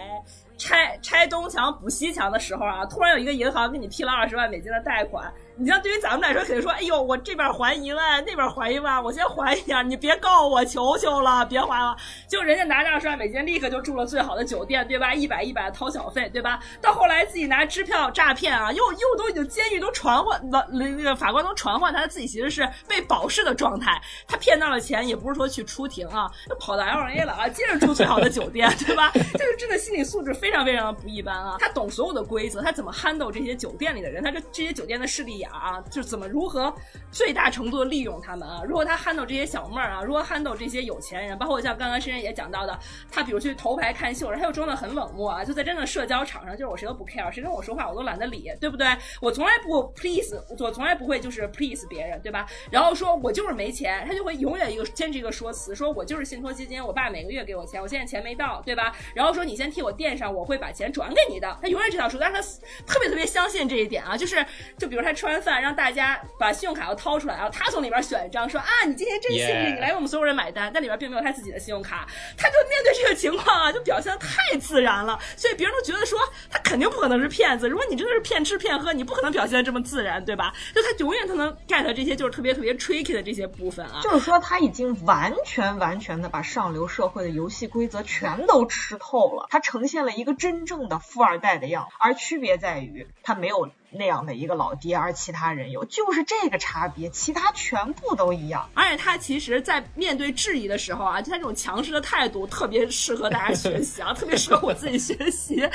[0.59, 11.97] 拆拆东墙补西墙的时候啊，突然有一个银行给你批了二十万美金的贷款，你像对于咱们来说，肯定说，哎呦，我这边还一万，那边还一万，我先还一点，你别告我，求求了，别还了。
[12.29, 15.15] 就人家拿着二十万美金，立刻就住了最好的酒店，对吧？
[15.15, 16.61] 一百一百掏小费，对吧？
[16.83, 24.01] 到后来自己拿支票诈骗啊，又又都已经监狱都传唤了，那个法官都传唤他，自己其实是被保释的状态。
[24.27, 29.11] 他骗到了钱，也不是说去出庭啊，又跑到 L A 了啊，接着住最好的酒店，对吧？
[29.15, 30.49] 就 是真的心理素质非。
[30.49, 31.57] 常非常的不一般啊！
[31.61, 34.25] 他懂所有的规则，他怎么 handle 这些酒店里的人？
[34.25, 36.75] 他这这些酒店的势力眼啊，就怎么如何
[37.11, 38.63] 最大程度的利用他们啊？
[38.67, 41.37] 如果他 handle 这些小妹儿啊，如果 handle 这些有钱人？
[41.37, 42.79] 包括像刚刚深深也讲到的，
[43.11, 48.87] 他比如去头牌看秀，他又装的很冷漠啊，就在真的社交场上，就是我谁都不 care，谁跟我说话我都懒得理，对不对？
[49.21, 52.47] 我从来不 please，我从来不会就是 please 别人，对吧？
[52.71, 58.95] 然后说我就是没钱，他就会永远一个坚持一个说辞，说我就是信托基金，我爸每个月给我钱，我现在钱没到，对吧？
[59.15, 60.29] 然后说你先替我垫上。
[60.29, 64.45] 我会把钱转给你的，他永远这套说，但是他特别特别相信这一点啊，就是，
[64.77, 72.05] 就比如他吃完饭让大家把信用卡要掏出来然后，他从里边选一张，说啊，你今天真幸运，你来为我们所有人买单，但里边并没有他自己的信用卡，
[72.37, 76.19] 他就面对这个情况啊，就表现的太自然了，所以别人都觉得说
[76.51, 80.53] 他肯定不可能是骗子，如果你真的是骗吃骗喝，你不可能表现的这么自然，对吧？
[80.75, 90.99] 就他永远他能 get 这些就是特别特别 tricky 的这些部分啊，就是说他已经完全完全的把上流社会的游戏规则全都吃透了，他呈现了一个真正的。
[90.99, 98.69] 富二代的样，而区别在于他没有那样的一个老爹，而其他人有，就是这个差别，其他全部都一样。
[98.75, 105.69] 而且他其实，在面对质疑的时候啊，就他这种强势的态度，特别适合大家学习啊， 特别适合我自己学习。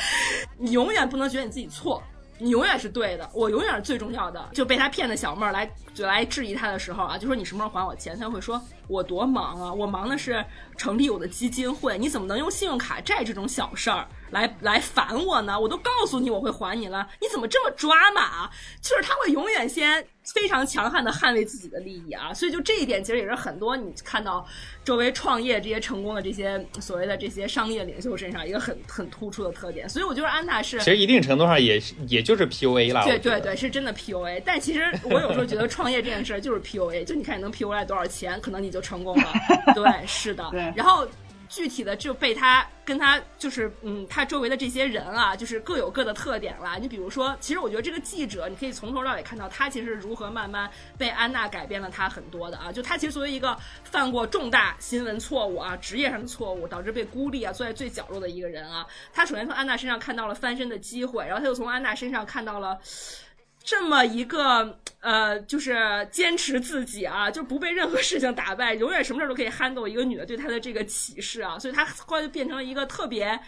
[0.58, 2.04] 你永远不能觉得你自己错，
[2.38, 4.48] 你永远是对的，我永远是最重要的。
[4.54, 8.18] 就被他骗的小妹儿来就来质疑他的时候啊，就说你什么时候还我钱？
[8.20, 10.46] 他会说我多忙啊，我忙的是
[10.78, 14.08] 成立我的基金会，你怎么能用信用卡债这种小事儿？
[14.34, 15.58] 来来烦我呢？
[15.58, 18.50] 我都告诉你我会还你了，你怎么这么抓马？
[18.82, 20.06] 就是他会永远先。
[20.34, 24.48] 非常强悍的捍卫自己的利益啊，所以就这一点其实也是很多你看到
[24.86, 29.88] 周围创业这些成功的这些所谓的这些商业领袖身上一个很很突出的特点。
[29.90, 33.04] 所以我觉得安娜是，其实一定程度上也是也就是 PUA 了。
[33.04, 34.42] 对对对，是真的 PUA。
[34.46, 39.34] 但其实我有时候觉得创业这件事就是 PUA，就你看你能 PUA 多少钱，可能你就成功了。
[39.76, 40.48] 对，是的。
[40.52, 41.06] 对，然后。
[41.54, 46.80] 具体的就被他跟他就是嗯，他周围的这些人啊，就是各有各的特点了。
[46.80, 52.72] 你比如说，其实我觉得这个记者，你可以从头到尾看到他其实如何慢慢被安娜改变了他很多的啊。
[52.72, 62.80] 就他其实作为一个犯过重大新闻错误啊，职业上的错误导致被孤立啊，坐在最角落的一个人啊，他首先从安娜身上看到了翻身的机会，然后他又从安娜身上看到了。
[63.64, 73.40] 这么一个呃，就是坚持自己啊，就不被任何事情打败，永远什么事都可以 handle 一个女的对她的这个启示啊，所以她后来就变成了一个特别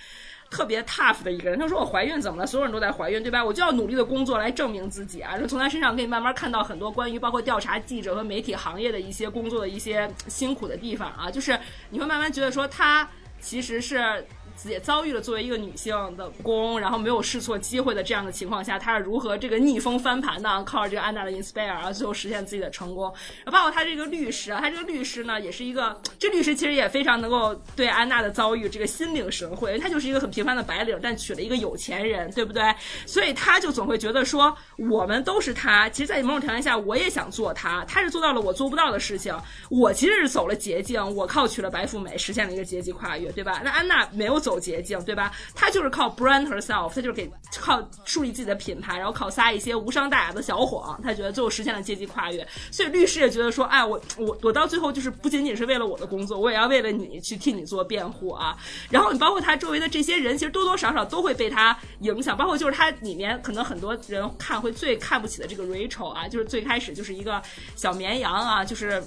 [0.49, 1.59] 特别 tough 的一个人。
[1.59, 2.47] 她说我怀孕怎么了？
[2.47, 3.43] 所有人都在怀孕，对吧？
[3.43, 5.37] 我就要努力的工作来证明自己啊。
[5.37, 11.59] 就从她身上可以慢慢看到很多关于包括调查记者和媒体行业的一些工作的一些辛苦的地方啊，就是
[11.89, 13.09] 你会慢慢觉得说她
[13.41, 14.25] 其实是。
[14.63, 20.63] 也遭遇了作为一个女性的攻，然后没有试错机会的这样的情况下，她是如何这个逆风翻盘的？
[20.63, 23.13] 靠着这个安娜的 inspire 啊，最后实现自己的成功。
[23.45, 29.77] 包括她这个律师啊，她这个律师呢，也是一个这律师其实也非常能够对安娜的遭遇这个心领神会。
[29.77, 32.63] 她就是一个很平凡的白领，但娶了一个有钱人，对不对？
[33.05, 35.89] 所以他就总会觉得说，我们都是他。
[35.89, 37.83] 其实，在某种条件下，我也想做他。
[37.85, 39.35] 他是做到了我做不到的事情。
[39.69, 43.61] 我其实是走了捷径，我靠娶了白富美，实现了一个阶级跨越，对吧？
[43.63, 44.59] 那安娜没有走。
[44.65, 45.31] 捷径对吧？
[45.53, 47.29] 她就是靠 brand herself，她就是给
[47.59, 52.47] 靠树立自己的品牌，然后靠撒一些无伤大雅的小谎，她觉得最后实现了阶级跨越。
[52.71, 58.57] 所以律师也觉得说，哎，我我我到最后就是不仅仅是为了我的工作，我也要为了你去替你做辩护啊。
[58.89, 62.35] 然后你包括他周围的这些人，其实多多少少都会被他影响。
[62.35, 67.41] 包括就是他里面可能很多人看会最看不起的这个 Rachel 啊，就是最开始就是一个
[67.75, 69.03] 小绵羊啊，就是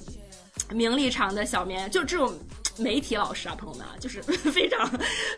[0.70, 2.32] 名利场的小绵，就这种。
[2.78, 4.88] 媒体老师啊，朋友们啊，就是 非常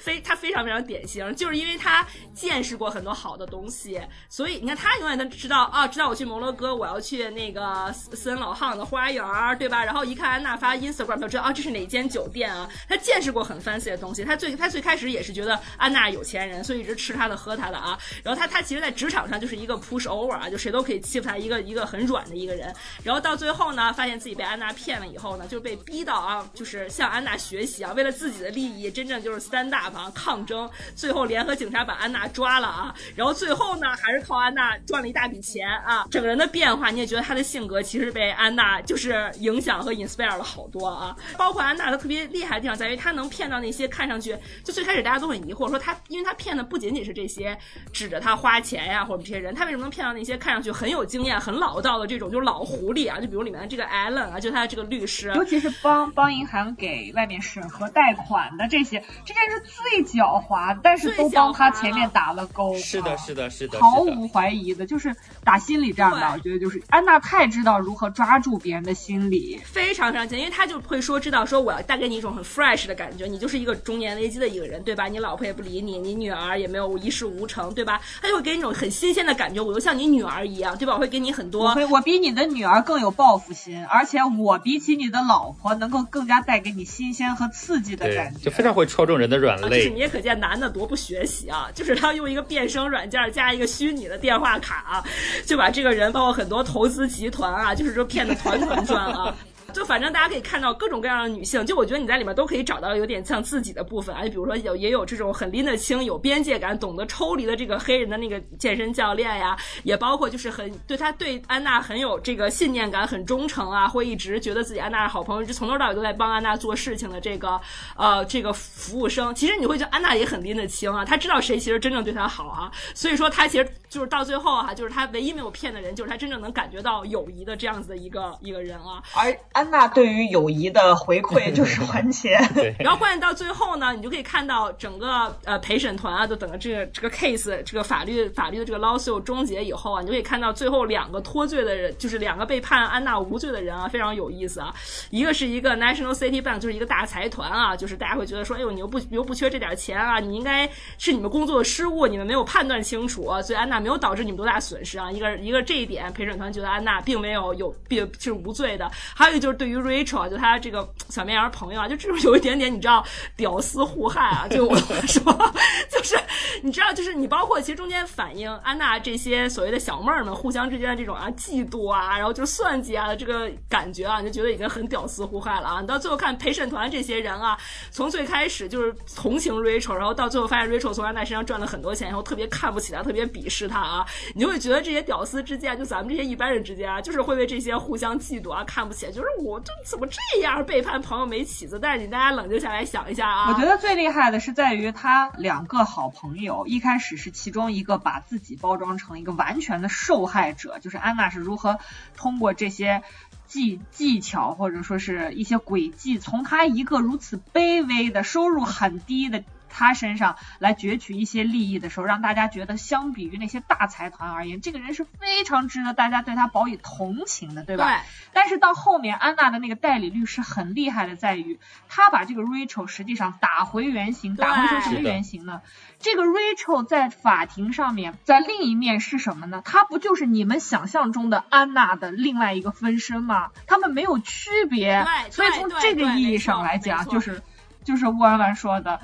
[0.01, 9.24] 非他非常非常典型，就是因为他见识过很多好的东西，所以你看他永远都知道啊，知道我去摩洛哥，我要去那个森老汉的花园，
[9.59, 9.84] 对吧？
[9.84, 12.68] 然后一看安娜发 Instagram，就知道啊，这是哪间酒店啊？
[12.88, 17.99] 他见识过很 fancy 的东西，他最他最开始也是觉得安娜有钱人，所以一直吃他的喝他的啊。
[18.22, 22.74] 然后他他其实，在职场上就是一个 push over 啊，就谁都可以欺负他，一个一个很软的一个人。
[23.03, 27.30] 然后到最后呢，发现自己被安娜骗了以后呢，就被逼到啊，就是向安娜。
[27.37, 47.57] 学习啊，为了自己的利益，真正就是 stand up 啊，抗争，最后联合警察把安娜抓了啊，然后最后呢，还是靠安娜赚了一大笔钱啊，整个人的变化，你也觉得他的性格其实被安娜就是影响和 inspire 了好多啊，包括安娜的特别厉害的地方在于，她能骗到那些看上去就最开始大家都很疑惑，说她，因为她骗的不仅仅是这些
[47.93, 53.20] 指着她花钱呀或者这些人，她为什么能骗到那些看上去很有经验、很老道的这种就是老狐狸啊？
[53.20, 57.11] 就比如里面的这个 Allen 啊，就他的这个律师，尤其是帮帮银行给。
[57.21, 62.75] 外面审核贷款的这些，这件事最狡猾，但是都帮他前面打了勾。
[62.79, 65.14] 是的，是的，是的，毫无怀疑的，就是
[65.45, 66.33] 打心理战吧。
[66.35, 75.09] 我觉得就是安娜太知道如何抓住别人的心理，非常非常强，因为他就会说知道说我要带给你一种很 fresh 的感觉，你就是一个中年危机的一个人，对吧？
[75.09, 78.01] 你老婆也不理你，你女儿也没有一事无成，对吧？
[78.23, 80.95] 他就会给你一种很新鲜的感觉，我就像你女儿一样，对吧？
[80.95, 87.91] 我会给你很多，我我比你的女儿更有报复心，而且我比起你的老婆能够更加带给你新鲜和刺激。
[87.91, 89.79] 的感觉，就非常会戳中人的软肋。
[89.79, 91.69] 就是你也可见男的多不学习啊！
[91.75, 95.05] 就是他用一个变声软件加一个虚拟的电话卡，
[95.45, 99.35] 就把这个人包括很多投资集团啊，就是说骗得团团转啊。
[99.71, 117.61] 就反正大家可以看到各种各样的女性，就我觉得你在里面都可以找到有点像自己的部分啊，就比如说有也有这种很拎得清、有边界感、懂得抽离的这个黑人的那个健身教练呀，也包括就是很对他对安娜很有这个信念感、很忠诚啊，会一直觉得自己安娜是好朋友，就从头到尾都在帮安娜做事情的这个
[117.97, 119.35] 呃这个服务生。
[119.35, 129.36] 其实你会觉得安娜也很拎得清啊，她知道谁其实真正对她好啊，所以说她其实就是到最后哈，就是他唯一没有骗的人，就是他真正能感觉到友谊的这样子的一个一个人啊，而。
[129.53, 132.41] 安娜对于友谊的回馈就是还钱，
[132.78, 144.72] 然后关键到最后呢，你就可以看到整个呃陪审团啊，就等着这个这个 case 这个法律法律的这个 lawsuit 终结以后啊，你就可以看到最后两个脱罪的人，就是两个被判安娜无罪的人啊，非常有意思啊。
[145.11, 155.11] 一个是一个 National City Bank，就是一个大财团啊，就是大家会觉得说，哎呦，你又不你又不缺这点钱啊，你应该是你们工作的失误，你们没有判断清楚，所以安娜娜没有导致你们多大损失啊。
[155.11, 158.91] 一个一个这一点，陪审团觉得安娜并没有有并是无罪的。
[159.14, 163.05] 还有一个就是对于 Rachel 就他这个小绵羊朋友啊，就这种有一点点你知道
[163.37, 164.76] 屌丝互害啊，就我
[165.07, 165.53] 说
[165.91, 166.16] 就是
[166.62, 175.81] 你知道就是你包括其实中间反映安娜这些所谓的小妹儿们互相之间的这种啊嫉妒啊，然后就是算计啊的这个感觉啊，你就觉得已经很屌丝互害了啊。
[175.81, 177.59] 你到最后看陪审团这些人啊，
[177.91, 191.79] 从最开始就是同情 Rachel，然后到最后发现 Rachel 从安娜身上赚了很多钱，然后特别看不起她，特别鄙视他啊，你就会觉得这些屌丝之间，就咱们这些一般人之间啊，就是会为这些互相嫉妒啊、看不起，就是我这怎么这样背叛朋友没起子？
[191.81, 201.79] 但是你大家冷静下来想一下啊，我觉得最厉害的是在于他两个好朋友，一开始是其中一个把自己包装成一个完全的受害者，就是安娜是如何
[202.16, 203.03] 通过这些。
[203.51, 217.87] 技技巧或者说是一些诡计，从他一个如此卑微的收入很低的他身上来攫取一些利益的时候，让大家觉得相比于那些大财团而言，这个人是非常值得大家对他保以同情的，对吧？
[217.87, 218.01] 对。
[218.33, 221.59] 但是到后面，安娜的那个代理律师很厉害的在于，
[221.89, 225.62] 他把这个 Rachel 实际上打回原形，打回成什么原形呢？
[225.99, 229.62] 这个 Rachel 在法庭上面，在另一面是什么呢？
[229.64, 233.51] 她不就是你们想象中的安娜的另外一个分身吗？
[233.66, 237.43] 他们没有区别，所以从这个意义上来讲，就是
[237.85, 239.01] 就是乌安安说的。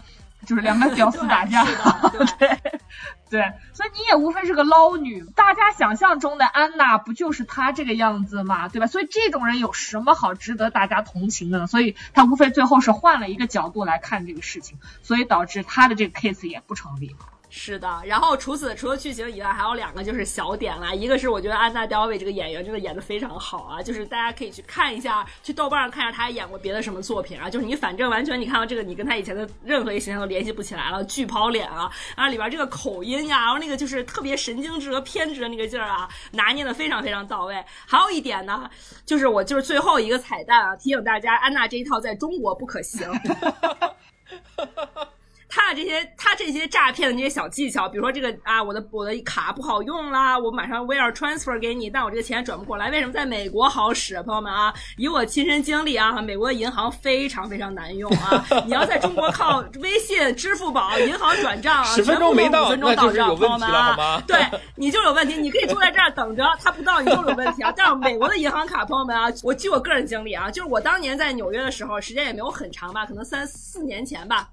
[0.47, 1.65] 就是两个 屌丝打架，
[2.39, 2.59] 对
[3.29, 5.25] 对，所以你也无非是个捞女。
[5.35, 8.69] 大家想象中的安娜不就是她这个样子吗？
[8.69, 8.87] 对吧？
[8.87, 11.67] 所以这种人有什么好值得大家同情的呢？
[11.67, 17.17] 所以她无非最后是换了一个角度来看这个事情，所以导致她的这个 case 也不成立。
[17.49, 20.93] 是的，然后除此除了剧情以外，还有两个就是小点啦。
[20.93, 27.49] 一个是我觉得安娜·刁维这个演员真的演的非常好啊，就是大家可以去看一下，去豆瓣上看一下她演过别的什么作品啊。
[27.49, 37.65] 就是你反正完全你看到这个，你跟她以前的任何一个形象都联系不起来了，巨抛脸啊，啊里边这个口音呀，然后那个就是特别神经质和偏执的那个劲儿啊，拿捏的非常非常到位。
[37.87, 38.69] 还有一点呢，
[39.07, 43.11] 就是我就是最后一个彩蛋啊，提醒大家，安娜这一套在中国不可行。
[43.13, 43.89] 哈哈哈
[44.57, 45.09] 哈哈
[45.49, 54.17] 他这些他这些诈骗的那些小技巧，比如说这个啊，我的我的卡不好用啦，我马上 wire transfer 给你，但我这个钱转不过来，为什么在美国好使？
[54.23, 64.41] 朋友们啊，以我亲身经历啊，美国的银行非常非常难用啊，你要在中国靠 微信、支付宝、银行转账啊，十分钟没到，五分钟到账，朋友们啊，对
[64.75, 67.73] 你就有问题，你可以坐在这儿等着，他不到你就有问题啊。
[67.77, 74.49] 但是美国的银行卡，朋友们啊，我据我个人经历啊，就是我当年在纽约的时候，时间也没有很长吧，可能三四年前吧。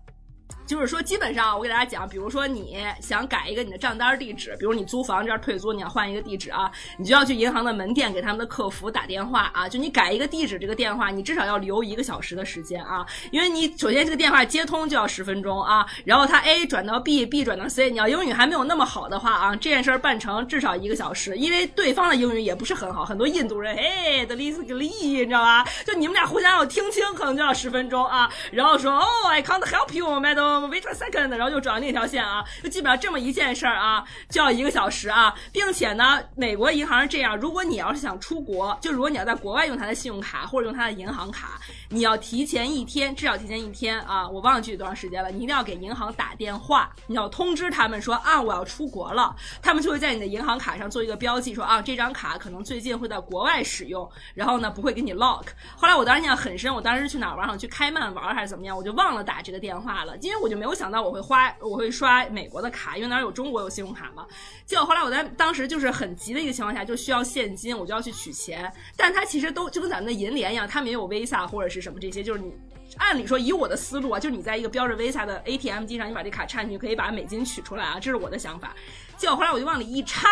[0.65, 9.67] 就是说，基本上我给大家讲，比如说你想改一个你的账单地址，比如你租房这儿退租，你要换一个地址啊，你就要去银行的门店给他们的客服打电话啊。
[9.67, 25.65] 就你改一个地址，这个电话你至少要留一个小时的时间啊，因为你首先这个电话接通就要十分钟啊，然后他 A 转到 B，B 转到 C，你要英语还没有那么好的话啊，这件事儿办成至少一个小时，因为对方的英语也不是很好，很多印度人，哎，the list g l 你知道吧？
[25.85, 30.52] 就你们俩互相要听清，可能就要十分钟啊，然后说哦，I can't help you，madam。
[30.61, 41.59] Wait a second，然后就转到另一条线啊，就基本上这么一件事儿啊，就要一个小时啊，并且呢，美国银行是这样，如果你要是想出国，就如果你要在国外用他的信用卡或者用他的银行卡，
[41.93, 55.43] 你要提前一天，至少提前一天啊，我忘了具体多长时间了，你一定要给银行打电话，你要通知他们说啊，我要出国了，他们就会在你的银行卡上做一个标记，说啊，这张卡可能最近会在国外使用，然后呢不会给你 lock。
[55.75, 64.25] 后来我当时印象很深，我当时去哪玩想去开曼玩还是怎么样，我就忘了打这个电话了，因为我就没有想到我会花，我会刷美国的卡，因为哪有中国有信用卡嘛。
[64.65, 68.73] 结果后来我在当时就是很急的一个情况下，就需要现金，我就要去取钱。
[68.97, 72.53] 但它其实都就跟咱们的银联一样，它没有 Visa 或者是什么这些，就是你
[72.97, 78.73] 按理说以我的思路啊，就是你在一个标着 Visa 的 ATM 机上，你把这卡插进去，可以把美金取出来啊，这是我的想法。
[79.17, 80.27] 结果后来我就往里一插，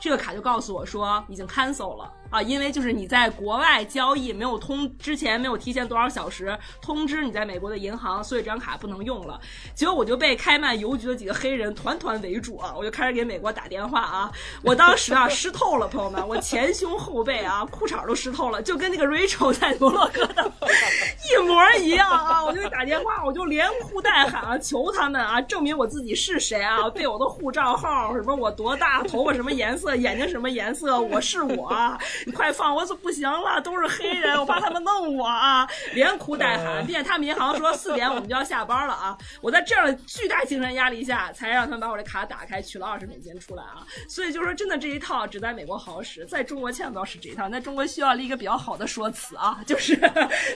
[0.00, 2.12] 这个卡就告诉我说已经 cancel 了。
[2.30, 9.40] 啊，因为就是你在国外交易没有通之前没有提前多少小时通知你在美国的银行，所以这张卡不能用了。
[9.74, 14.30] 结果我就被开曼邮局的几个黑人团团围住啊，我就开始给美国打电话啊。
[14.62, 20.52] 我当时啊湿透了，朋友们，我前胸后背啊裤衩都湿透了，就跟那个 Rachel 在摩洛哥的
[21.30, 22.44] 一模一样啊。
[22.44, 31.72] 我就打电话，我就连呼带喊啊，求他们啊证明我自己是谁啊，背我的护照号，什么我多大，头发什么颜色，眼睛什么颜色，我是我。
[32.26, 32.74] 你快放！
[32.74, 35.68] 我说不行了，都是黑人，我怕他们弄我啊！
[35.92, 39.16] 连哭带喊，并且他们银行说四点我们就要下班了啊！
[39.40, 43.86] 我在这样的巨大精神压力下，才让他们把我这卡打开，取了二十美金出来啊！
[44.08, 47.48] 所以就说真的，这一套只在美国好使，在中国千万不要使这一套。
[47.48, 49.96] 在中国需要一个比较好的说辞啊，就是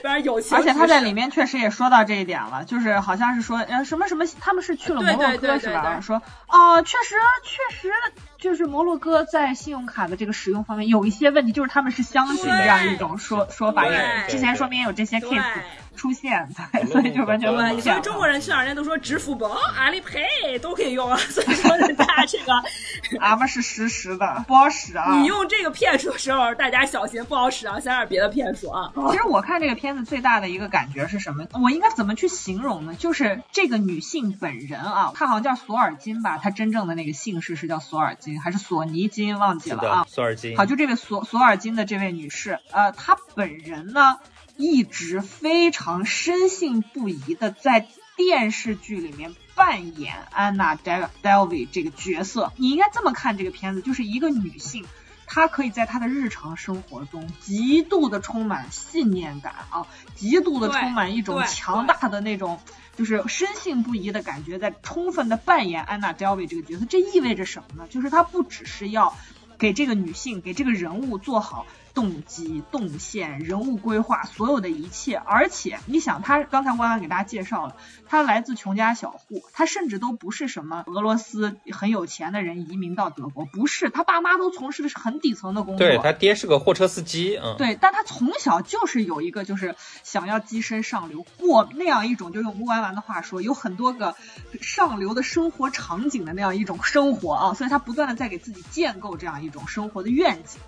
[0.03, 0.57] 反正有情。
[0.57, 5.99] 而且他在里面确实也说到这一点了，就是好像是说呃什么什么，他们是去了摩洛哥是吧？
[6.01, 7.91] 说哦，确实确实。
[8.43, 13.85] 就是摩洛哥在信用卡的这个使用方面有一些问题，就是他们是相信这样一种说说法，
[14.27, 15.41] 之前说明有这些 case。
[15.95, 16.47] 出现，
[16.91, 17.81] 所以就完全不一样。
[17.81, 21.17] 所以中国人去哪儿，人家都说支付宝、阿里 pay 都可以用啊。
[21.17, 22.53] 所以说人家这个，
[23.19, 25.19] 俺们是实时的，不好使啊。
[25.19, 28.91] 你用这个骗术的时候，大家小心，不好使啊，想点别的骗术啊。
[29.11, 31.45] 其实我看这个片子最大的一个感觉是什么？
[31.61, 32.95] 我应该怎么去形容呢？
[32.95, 36.37] 就是这个女性本人啊，她好像叫索尔金吧？
[36.37, 39.37] 她真正的那个姓氏是叫索尔金还是索尼金？
[39.39, 40.05] 忘记了啊。
[40.09, 40.57] 索尔金。
[40.57, 44.17] 好，就这位索索尔金的这位女士，呃，她本人呢？
[44.57, 52.53] 一直非常深信不疑的在电视剧里面扮演安娜·戴戴维这个角色。
[52.57, 54.85] 你应该这么看这个片子，就是一个女性，
[55.25, 62.59] 她可以在她的日常生活中极度的充满信念感啊，极度的充满一种强大的那种，
[62.95, 66.85] 就是深信不疑的感觉，在充分的扮演安娜·戴维这个角色。
[66.85, 67.87] 这意味着什么呢？
[67.89, 69.15] 就是她不只是要
[69.57, 71.65] 给这个女性、给这个人物做好。
[71.93, 77.75] 动机、动线、人物规划，所有的一切，而且你想，他刚才刚刚给大家介绍了，
[78.07, 85.87] 他来自穷家小户，他甚至都不是什么俄罗斯很有钱的人移民到德国，不是，他爸妈都从事的是很底层的工作。
[85.87, 94.15] 对他爹是个货车司机，嗯，对，但他从小就是有一个就是想要跻身上流，过那样一种，就用乌丸丸的话说，有很多个
[94.61, 100.59] 上流的生活场景的那样一种生活啊，所以他不断的在给自己建构这样一种生活的愿景。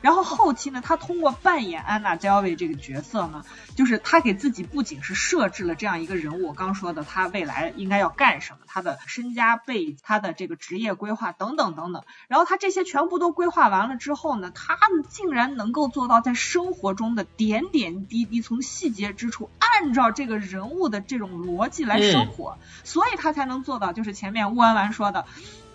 [0.00, 3.44] 然后后期呢，他通过扮演安娜·焦维这个角色呢，
[3.76, 12.04] 就是他给自己不仅是设置了这样一个人物，我刚说的他未来应该要干什么，他的身家背，他的这个职业规划等等等等。
[12.28, 14.78] 然后他这些全部都规划完了之后呢，他
[15.08, 25.26] 竟然能够做到在生活中的点点滴滴，从细节之处按照这个人物的这种逻辑来生活，所以他才能做到，就是前面乌安丸说的。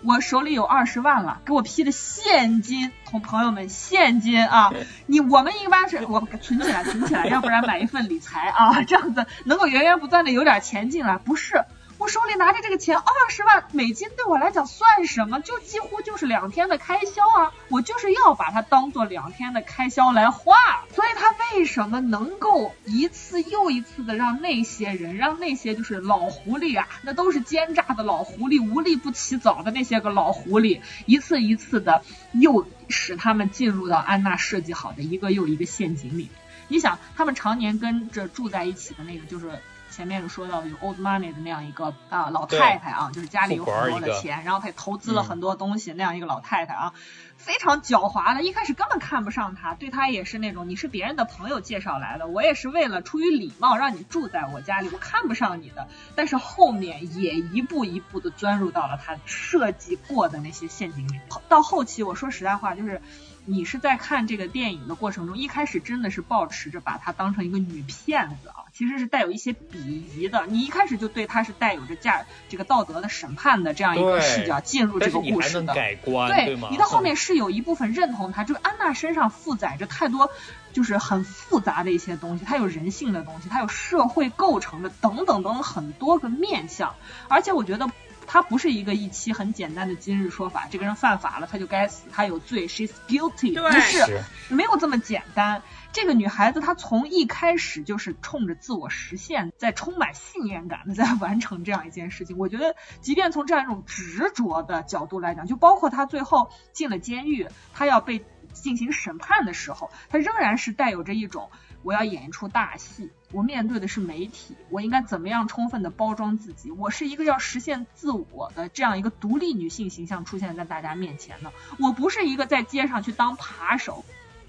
[0.04, 4.72] 我手里有二十万了，给我批的现金，同朋友们现金啊！
[5.06, 11.64] 你我们一般是我存起来，存起来，要不然买一份理财啊，这样子能够源源不断的有点钱进来，不是。
[11.96, 15.40] 我手里拿着这个钱，二十万美金对我来讲算什么？
[15.40, 17.52] 就几乎就是两天的开销啊！
[17.68, 20.54] 我就是要把它当做两天的开销来花。
[20.92, 36.28] 所以他为什么能够一次又一次的让那些人，让那些就是老狐狸啊，那都是奸诈的老狐狸，无利不起早的那些个老狐狸，一次一次的又使他们进入到安娜设计好的一个又一个陷阱里。
[36.66, 39.60] 你想，他们常年跟着住在一起的那个就是。
[39.94, 46.92] 前面有说到有 old money 的那样一个啊老太太啊，就是家里有很多的钱，然后她投资了很多东西那样一个老太太啊，
[47.36, 55.86] 非常狡猾的，一开始根本看不上她，对她也是那种你是别人的朋友介绍来的，我也是为了出于礼貌让你住在我家里，我看不上你的，
[56.16, 63.00] 但是后面也一步一步的钻入到了她设计过的那些陷阱里，到后期我说实在话就是。
[63.46, 69.78] 你是在看这个电影的过程中，一开始真的是抱持着把她当成一个女骗子啊，其实是带有一些鄙
[70.16, 70.46] 夷的。
[70.48, 75.72] 你一开始就对他是带有着价这个道德的审判的这样一个视角进入这个故事的。
[75.74, 78.42] 对，你到后面是有一部分认同她。
[78.42, 80.28] 这个安娜身上负载着太多，
[80.72, 86.94] 就是很复杂的一些东西，她有人性的东西，她有社会构成的等等等等很多个面相，
[87.28, 87.88] 而且我觉得。
[88.26, 95.60] 他不是一个一期很简单的今日说法，这个人犯法了他就该死，他有罪，she's guilty，不是，没有这么简单。
[95.94, 102.36] 这个女孩子她从一开始就是冲着自我实现，在充满信念感的在完成这样一件事情。
[102.36, 111.48] 我觉得，即便从这样一种执着的角度来讲，就包括她最后进了监狱，她要被进行审判的时候，她仍然是带有着一种。
[111.84, 116.72] 我要演一出大戏，我面对的是媒体，我应该怎么样充分的包装自己？
[116.72, 124.04] 我是一个要实现自我的这样一个独立女性形象出现在大家面前的，我不是一个在街上去当扒手。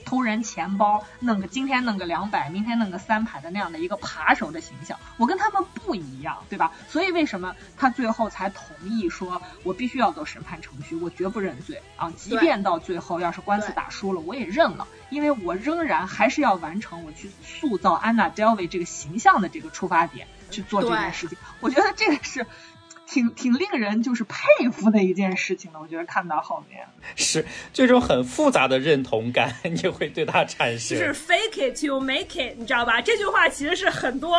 [0.06, 6.72] 偷人钱包，弄个今天弄个两百，明天弄个三百的那样的一个扒手的形象，我跟他们不一样，对吧？
[6.88, 12.12] 所以为什么他最后才同意说，我必须要走审判程序，我绝不认罪啊！
[12.12, 21.38] 即便到最后要是官司打输了，我也认了，因为我仍然还是要完成我去塑造安娜·戴维这个形象的这个出发点去做这件事情。
[21.60, 22.46] 我觉得这个是。
[23.08, 25.80] 挺挺令人就是佩服的一件事情的。
[25.80, 26.86] 我觉得看到后面
[27.16, 30.98] 是这种很复杂的认同感， 你会对他产生。
[30.98, 33.00] 就是 fake it to make it，你知道吧？
[33.02, 34.38] 这句话其实是很多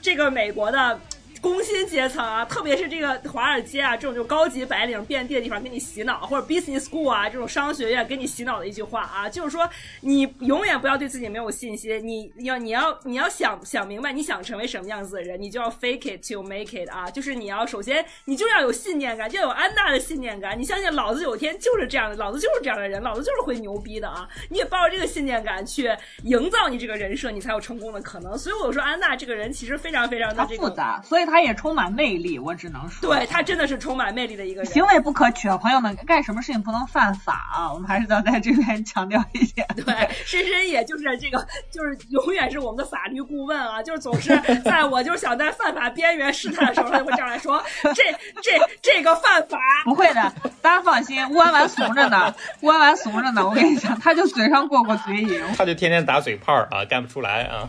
[0.00, 1.00] 这个美国的。
[1.40, 9.68] 工薪阶层啊，特别是这个华尔街啊，这种就高级白领遍地的地方给你洗脑，或者 business school 啊这种商学院给你洗脑的一句话啊，就是说
[10.00, 25.90] 你永远不要对自己没有信心，你要你要你要想想明白你想成为什么样子的人，你就要 fake it to make it 啊，就是你要首先你就要有信念感，就要有安娜的信念感，你相信老子有一天就是这样的，老子就是这样的人，老子就是会牛逼的啊，你也抱着这个信念感去
[26.24, 28.36] 营造你这个人设，你才有成功的可能。
[28.36, 35.56] 所以我说安娜这个人其实非常非常的复杂，所以他也充满魅力，我只能说，对他真的是充满魅力的一个人，行为不可取啊。
[35.58, 37.72] 朋友们，干什么事情不能犯法啊？
[37.74, 39.66] 我们还是要在这边强调一点。
[39.84, 47.62] 对，深深也就是这个，就是永远是我们的法律顾问啊，就是总是在 我就是想在犯法边缘试探的时候，他就会这样来说，
[47.94, 48.02] 这
[48.42, 53.46] 这这个犯法不会的，大家放心，乌安完怂着呢，乌安完怂着呢。
[53.46, 57.68] 我跟你讲，他就嘴上过过嘴瘾，他就天天打嘴炮啊，干不出来啊。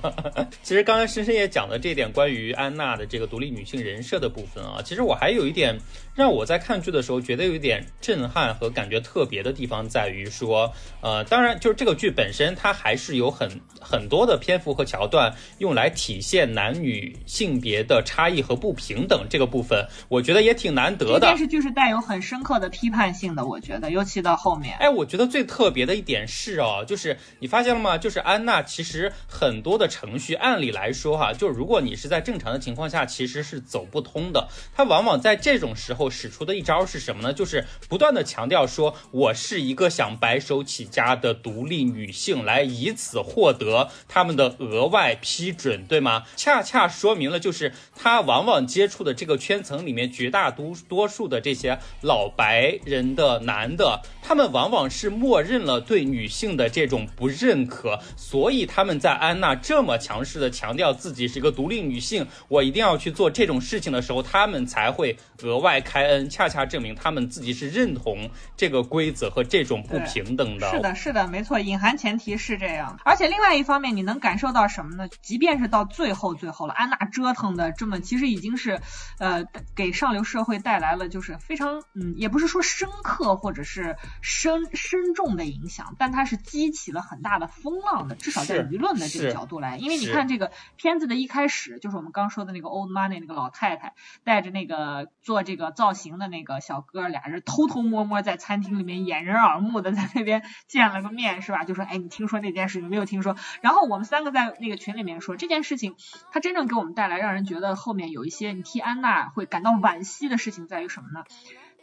[0.64, 4.30] 其实刚才深深也讲了这点关于安娜的这个独立女性人设的。
[4.30, 5.76] 部分啊，其实我还有一点
[6.14, 10.72] 让我在看剧的时候觉得有一点震撼和感觉特别的地方，在于说，
[11.02, 13.50] 呃，当然就是这个剧本身它还是有很
[13.82, 21.22] 很多的篇幅和桥段用来体现男女性别的差异和不平等这个部分，我觉得也挺难得的。
[21.22, 24.78] 电视剧是带有很深刻的批判性的，我觉得，尤其到后面。
[24.78, 27.98] 哎，我觉得最特别的一点是哦，就是你发现了吗？
[27.98, 34.20] 就是安娜其实很多的程序，按理来说哈，就是如果你是在正常的情况下，其实是走不通。
[34.32, 37.34] 的，他往往在这种时候使出的一招是什么呢？
[37.34, 46.24] 就是不断的强调说，我是一个想白手起家的独立女性，来以此获得他们的额外批准，对吗？
[46.36, 64.20] 恰恰说明了，就是他往往接触的这个圈层里面，绝大多多数的这些老白人的男的，他们往往是默认了对女性的这种不认可，所以他们在安娜这么强势的强调自己是一个独立女性，我一定要去做这种事情的时候。
[64.22, 70.70] 他们才会额外开恩，恰恰证明他们自己是认同这个规则和这种不平等的。
[70.70, 73.00] 是的，是的，没错，隐含前提是这样。
[73.06, 75.08] 而且另外一方面，你能感受到什么呢？
[75.22, 78.82] 即便是到最后最后了，安娜折腾的这么，其实已经是，
[79.20, 79.46] 呃，
[79.76, 89.78] 给上流社会带来了就是非常，嗯，也不是说深刻或者是深深重的影响，但它是激起了很大的风浪的，至少在舆论的这个角度来。
[89.78, 93.94] 因为你看这个片子的一开始，就是我们刚说的那个 old money 那个老太太。
[94.24, 101.64] 带着那个做这个造型的那个小哥，俩人偷偷摸摸在餐厅里面掩人耳目的在那边见了个面，是吧？
[101.64, 103.36] 就说，哎，你听说那件事情没有听说？
[103.62, 105.96] 然后我们三个在那个群里面说这件事情，
[106.32, 111.24] 它真正给我们带来让人觉得后面有一些你替安娜会感到惋惜的事情在于什么呢？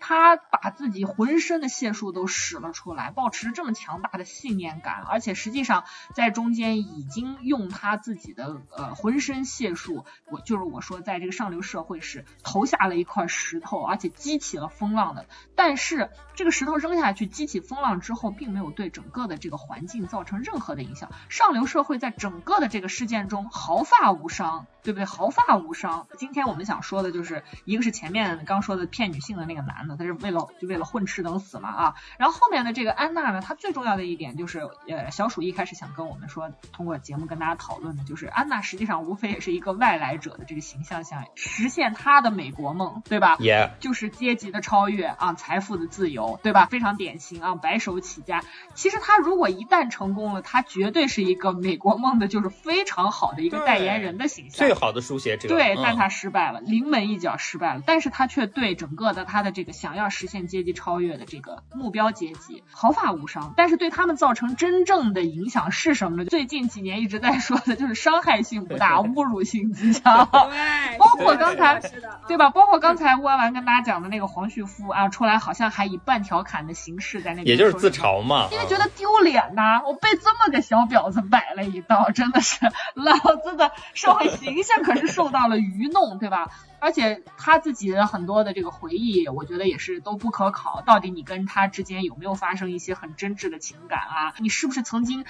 [0.01, 15.27] 他把自己浑身的解数都使了出来，保持这么强大的信念感，而且实际上在中间已经用他自己的呃浑身解数，我就是我说在这个上流社会是投下了一块石头，而且激起了风浪的。
[15.55, 21.11] 但是这个石头扔下去激起风浪之后，并没有对整个的这个环境造成任何的影响。
[21.29, 25.07] 上流社会在整个的这个事件中毫发无伤，对不对？
[25.07, 26.07] 毫发无伤。
[26.19, 29.86] 今天我们想说的就是一个是前面刚说的骗女性的那个男。
[29.97, 46.67] 他是为了就为了混吃等死嘛啊，然后后面的这个安娜呢，她最重要的一点就是，呃，小鼠一开始想跟我们说，通过节目跟大家讨论的，就是安娜实际上无非也是一个外来者的这个形象，想实现她的美国梦，对吧？Yeah，就是阶级的超越啊，财富的自由，对吧？
[46.67, 48.43] 非常典型啊，白手起家。
[48.75, 55.49] 其实她如果一旦成功了，她绝对是一个美国梦的，就是非常好的一个代言人的形象，最好的书写者。
[55.49, 59.76] 对，但她失败了，临门一脚失败了，但是她却对整个的她的这个。
[59.77, 66.25] 想要实现阶级超越的这个目标阶级毫发无伤，但是对他们造成真正的影响是什么呢？
[66.25, 70.29] 最近几年一直在说的就是伤害性不大， 侮辱性极强。
[70.33, 71.81] 对，包括刚才
[72.27, 72.51] 对吧？
[72.51, 82.59] 包括刚才乌安完跟大家讲的那个黄旭夫啊，出来好像还以半调侃的形式在那边，也就是自嘲嘛，因为觉得丢脸呐，我被这么个小婊子摆了一道，真的是
[82.97, 86.49] 老子的社会形象可是受到了愚弄，对吧？
[86.87, 90.83] 而且他自己的很多的这个回忆，我觉得也是都不可考。
[90.83, 94.35] 到底你跟他之间有没有发生一些很真挚的情感啊？
[94.39, 95.25] 你是不是曾经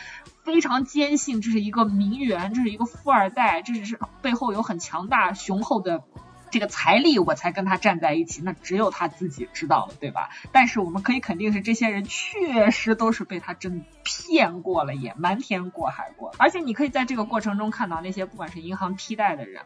[0.45, 6.05] 非常坚信这是一个名媛，这是一个富二代，这只是背后有很强大雄厚的？
[6.49, 10.31] 这个财力我才跟他站在一起，那只有他自己知道了，对吧？
[10.53, 16.33] 但是我们可以肯定是这些人确实都是被他真骗过了，也瞒天过海过。
[16.39, 19.62] 而且你可以在这个过程中看到那些不管是银行替代的人。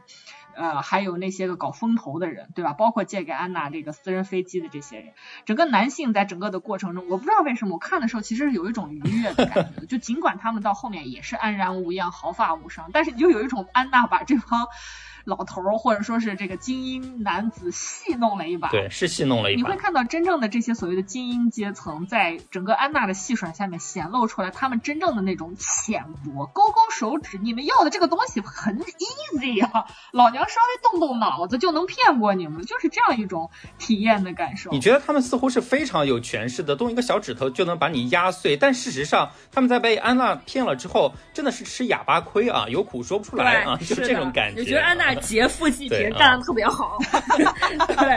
[0.60, 2.74] 呃，还有那些个搞风投的人，对吧？
[2.74, 5.14] 包括借给安娜这个私人飞机的这些人，
[5.46, 9.86] 整个男性在整个的过程中，我不知道为什么，我看的时候其实是有一种愉悦的感觉。
[9.86, 14.68] 就尽管他们到后面也是安然无恙、毫发无伤，但是你就有一种安娜把这帮。
[15.24, 19.58] 老头儿或者说是这个精英男子戏弄了一把，对，是戏弄了一把。
[19.60, 26.46] 你会看到真正的这些所谓的精英阶层，在整个安娜的戏耍下面显露出来，他们真正的那种浅薄。
[26.46, 34.70] 勾勾手指，你们要的这个东西很 easy 啊，老娘稍微动动脑子就能骗过你们，就是这样一种体验的感受。
[34.70, 44.60] 你觉得他们似乎是非常有权势的，动一个小指头就能把你压碎，但事实上他们在被安娜骗了之后，真的是吃哑巴亏啊，有苦说不出来啊，就这种感觉。
[44.60, 45.09] 你觉得安娜？
[45.14, 46.98] 劫富济贫干的特别好，
[47.96, 48.16] 对，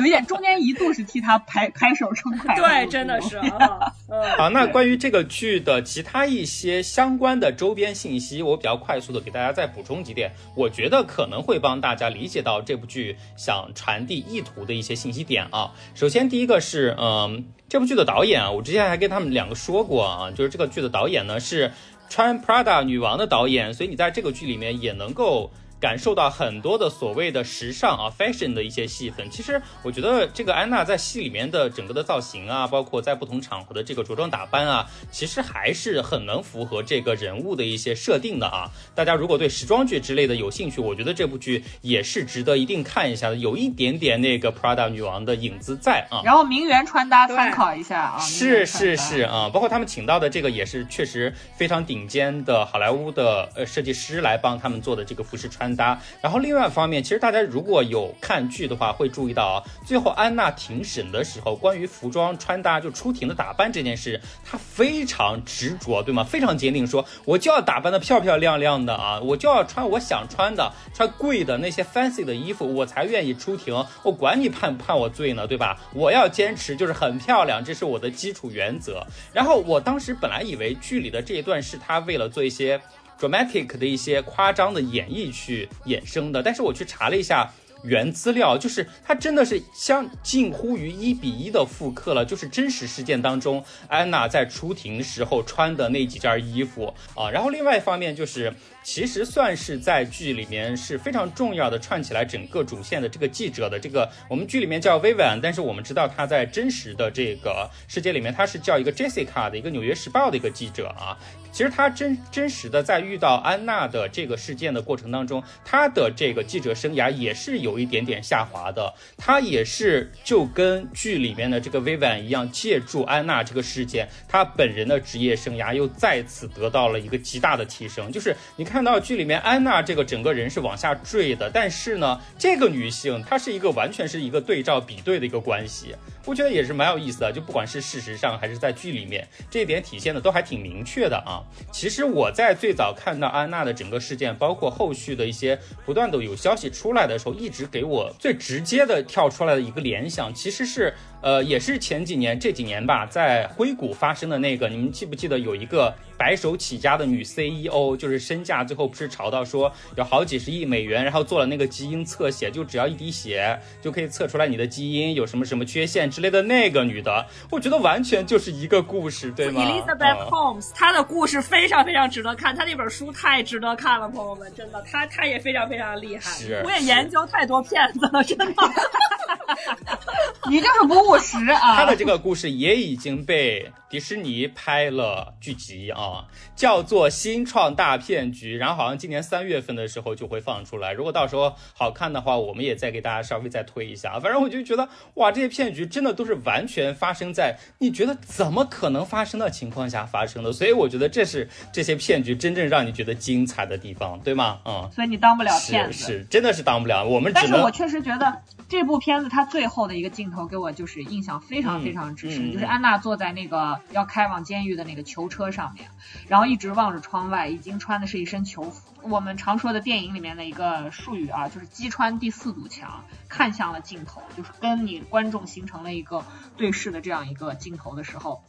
[0.00, 3.40] 有一点中间一度是替他拍拍手称快，对，真的是。
[4.38, 15.72] 好，那关于这个剧的其他一些相关的周边信息，我比较快速的给大家再补充几点，我觉得可能会帮大家理解到这部剧想传递意图的一些信息点啊。
[15.94, 21.72] 首先，第一个是，嗯，这部剧的导演啊，我之前还跟他们两个说过啊，就是这个剧的导演呢是
[22.08, 25.50] 穿 Prada 女王的导演，所以你在这个剧里面也能够。
[25.78, 29.30] 感受到很多的所谓的时尚啊，fashion 的一些戏份。
[29.30, 38.70] 其实我觉得这个安娜在戏里面的整个的造型啊，包括在不同场合的这个着装打扮啊，其实还是很能符合这个人物的一些设定的啊。
[38.94, 46.22] 大家如果对时装剧之类的有兴趣，我觉得这部剧也是值得一定看一下的，有一点点那个 Prada 女王的影子在啊。
[46.24, 48.18] 然后名媛穿搭参考一下啊。
[48.18, 56.00] 是是是啊，包括他们请到的这个也是确实非常顶尖的好莱坞的呃设计师来帮他们做的这个服饰穿穿搭。
[56.20, 66.22] 然后另外一方面，其实大家如果有看剧的话，会注意到啊，最后安娜庭审的时候，关于服装穿搭就出庭的打扮这件事，她非常执着，对吗？
[66.22, 73.74] 非常坚定，说我就要打扮的漂漂亮亮的啊，我就要穿我想穿的，穿贵的那些 fancy 的衣服，我才愿意出庭。
[74.04, 75.76] 我管你判不判我罪呢，对吧？
[75.92, 79.04] 我要坚持就是很漂亮，这是我的基础原则。
[79.32, 82.80] 然后我当时本来以为剧里的这一段是他为了做一些。
[83.18, 87.52] Dramatic 的一些夸张的演绎去衍生的，但是我去查了一下
[87.82, 97.30] 原资料，就是它真的是相近乎于一比一的复刻了，就是真实事件当中安娜在出庭时候穿的那几件衣服啊。
[97.30, 98.52] 然后另外一方面就是。
[98.86, 111.18] 其实算是在剧里面是非常重要的，串起来整个主线的这个记者的这个，我们剧里面叫 Vivian，但是我们知道他在真实的这个世界里面，他是叫一个 Jessica 的一个纽约时报的一个记者啊。
[111.56, 118.92] 其实他真真实的在遇到安娜的这个事件的过程当中，他的这个记者生涯也是有一点点下滑的。
[119.16, 128.12] 他也是就跟剧里面的这个 Vivian 一样，借助安娜这个事件，他本人的职业生涯又再次得到了一个极大的提升。
[128.12, 128.66] 就是你。
[128.66, 137.32] 看到剧里面安娜这个整个人是往下坠的，但是呢，这个女性她是一个完全是一个对照比对的一个关系，我觉得也是蛮有意思的。
[137.32, 141.45] 就不管是事实上还是在剧里面，这一点体现的都还挺明确的啊。
[141.72, 150.94] 其实我在最早看到安娜的整个事件，包括后续的一些不断的有消息出来的时候，一直给我最直接的跳出来的一个联想，其实是。
[151.22, 176.30] 呃，也是前几年这几年吧，在硅谷发生的那个，你们记不记得有一个白手起家的女 CEO，就是身价最后不是炒到说有好几十亿美元，然后做了那个基因测写，就只要一滴血就可以测出来你的基因有什么什么缺陷之类的那个女的，我觉得完全就是一个故事，对吗？Elizabeth Holmes，她的故事非常非常值得看，他那本书太值得看了，朋友们，真的，他他也非常非常厉害，
[176.64, 178.54] 我也研究太多骗子了，真的。
[180.48, 181.76] 你就是不务实啊！
[181.76, 190.92] 他的这个故事也已经被迪士尼拍了剧集啊，叫做《新创大骗局》，然后好像今年三月份的时候就会放出来。
[190.92, 194.18] 如果到时候好看的话，我们也再给大家稍微再推一下。
[194.20, 204.58] 反正我就觉得，哇，这些骗局真的都是完全发生在你觉得怎么可能发生的情况下发生的，所以我觉得这是这些骗局真正让你觉得精彩的地方，对吗？
[204.66, 207.06] 嗯，所以你当不了骗子，是真的是当不了。
[207.06, 215.88] 我们但是我确实觉得这部片子它最后的一个镜头给我就是印象非常非常之深，就是安娜坐在那个要开往监狱的那个囚车上面，
[216.28, 218.92] 然后一直望着窗外，已经穿的是一身囚服。
[219.00, 226.22] 我们常说的电影里面的一个术语啊，就是击穿第四堵墙，看向了镜头，就是跟你观众形成了一个
[226.58, 228.42] 对视的这样一个镜头的时候，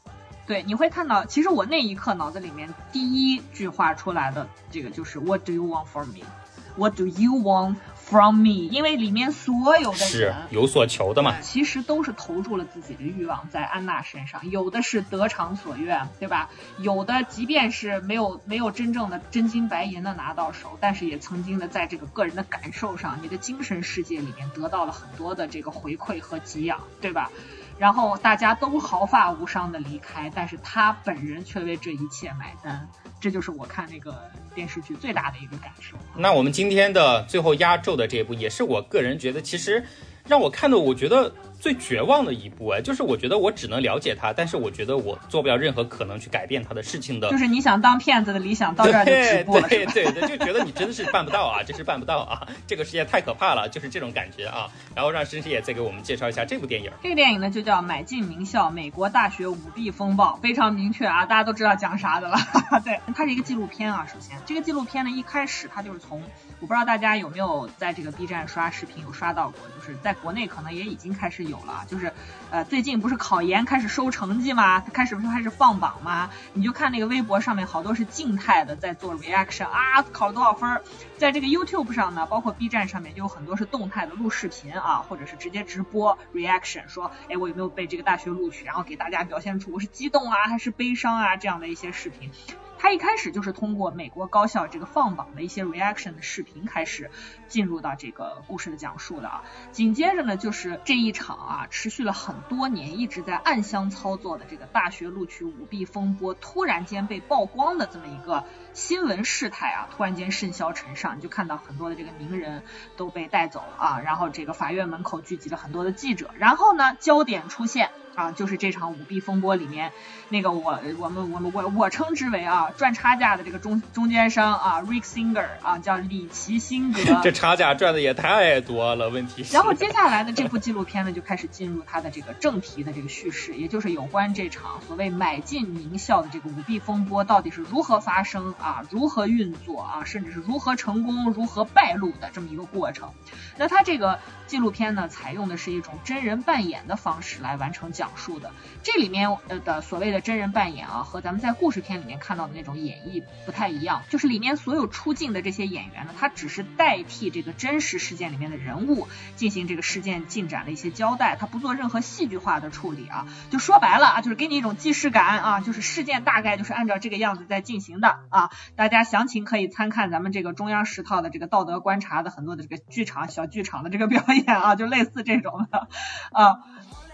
[0.48, 8.70] 对，你会看到，其实我那一刻脑子里面第一句话出来的这个就是 What do you want from me？What do you want from me？
[8.72, 11.42] 因为里面所有的是人有所求的嘛。
[11.42, 16.50] 其实都是投注了自己的欲望在安娜身上，有的是得偿所愿，对吧？
[16.78, 27.32] 有的即便是没有没有真正的真金白银的拿到手，但是也曾经的在这个个人的感受上，你的精神世界里面得到了很多的这个回馈和给养，对吧？
[27.78, 32.88] 然后大家都毫发无伤的离开，但是他本人却为这一切买单，
[33.20, 35.96] 这就是我看那个电视剧最大的一个感受。
[36.16, 39.86] 那我们今天的最后压轴的这一部，也是我个人觉得，其实
[40.28, 47.30] 让我看的，我觉得最绝望的一步哎，就是我觉得我只能了解他，但是我觉得我做不了任何可能去改变他的事情的。
[47.32, 54.70] 就是你想当骗子的理想到这儿就止步了，对对对，就觉得你真的是办不到啊， 真是办不到啊，这个世界太可怕了，就是这种感觉啊。
[54.96, 56.92] 然后让申申也再给我们介绍一下这部电影。
[57.02, 62.38] 这个电影呢就叫《买进名校：美国大学舞弊风暴》，非常明确啊，大家都知道讲啥的了。
[62.86, 64.08] 对，它是一个纪录片啊。
[64.12, 66.22] 首先，这个纪录片呢一开始它就是从，
[66.60, 72.14] 我不知道大家有没有在这个 B 站刷视频有刷到过，就是在国内可能也已经开始有了，就是
[72.52, 74.80] 呃最近不是考研开始收成绩吗？
[74.80, 76.30] 开始不是开始放榜吗？
[76.54, 80.82] 你就看那个微博上面好多是静态的在做 reaction 啊，考了多少分儿？
[81.18, 92.32] 在这个 YouTube 上呢，包括 B 站上面就有很多是动态的录视频啊，或者是直接直播 reaction，说哎我有没有被这个大学录取，然后给大家表现出我是激动啊还是悲伤啊这样的一些视频。
[92.78, 97.10] 他一开始就是通过美国高校这个放榜的一些 reaction 的视频开始
[97.48, 108.44] 进入到这个故事的讲述的啊，紧接着呢就是这一场啊持续了很多年一直在暗箱操作的这个大学录取舞弊风波突然间被曝光的这么一个
[108.78, 112.62] 新闻事态啊，突然间甚嚣尘上，你就看到很多的这个名人
[112.96, 117.90] 都被带走了啊，然后这个法院门口聚集了很多的记者，然后呢焦点出现。
[118.18, 119.92] 啊，就是这场舞弊风波里面，
[120.30, 127.00] 那个我我们我们我我称之为啊赚差价的这个中中间商啊，Rick Singer 啊，叫里奇辛格。
[127.22, 129.54] 这差价赚的也太多了，问题是。
[129.54, 143.12] 然后接下来呢这部纪录片呢，就开始进入它的这个正题的这个叙事，也就是有关这场所谓买进名校的这个舞弊风波到底是如何发生啊，啊如何运作啊，甚至是如何成功、如何败露的这么一个过程。
[143.58, 147.88] 那它这个纪录片呢，采用的是一种真人扮演的方式来完成。
[147.98, 148.52] 讲述的
[148.84, 154.04] 这里面呃的所谓的真人扮演啊，和咱们在故事片里面看到的那种演绎不太一样。
[154.10, 159.08] 就是里面所有出镜的这些演员呢，他只是代替这个真实事件里面的人物
[159.38, 163.26] 进行这个事件进展的一些交代，他不做任何戏剧化的处理啊。
[163.50, 168.47] 就说白了啊，就是给你一种既视感啊，就是事件大概就是按照这个样子在进行的啊。
[168.76, 175.88] 大家详情可以参看咱们这个中央十套的这个道德观察的很多的这个剧场小剧场的这个表演啊，就类似这种的
[176.32, 176.60] 啊，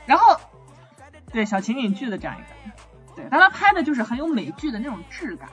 [0.05, 0.39] 然后。
[1.31, 2.75] 对小情景剧的这样一个，
[3.15, 5.49] 对，但他拍的就是很有美剧的那种质感。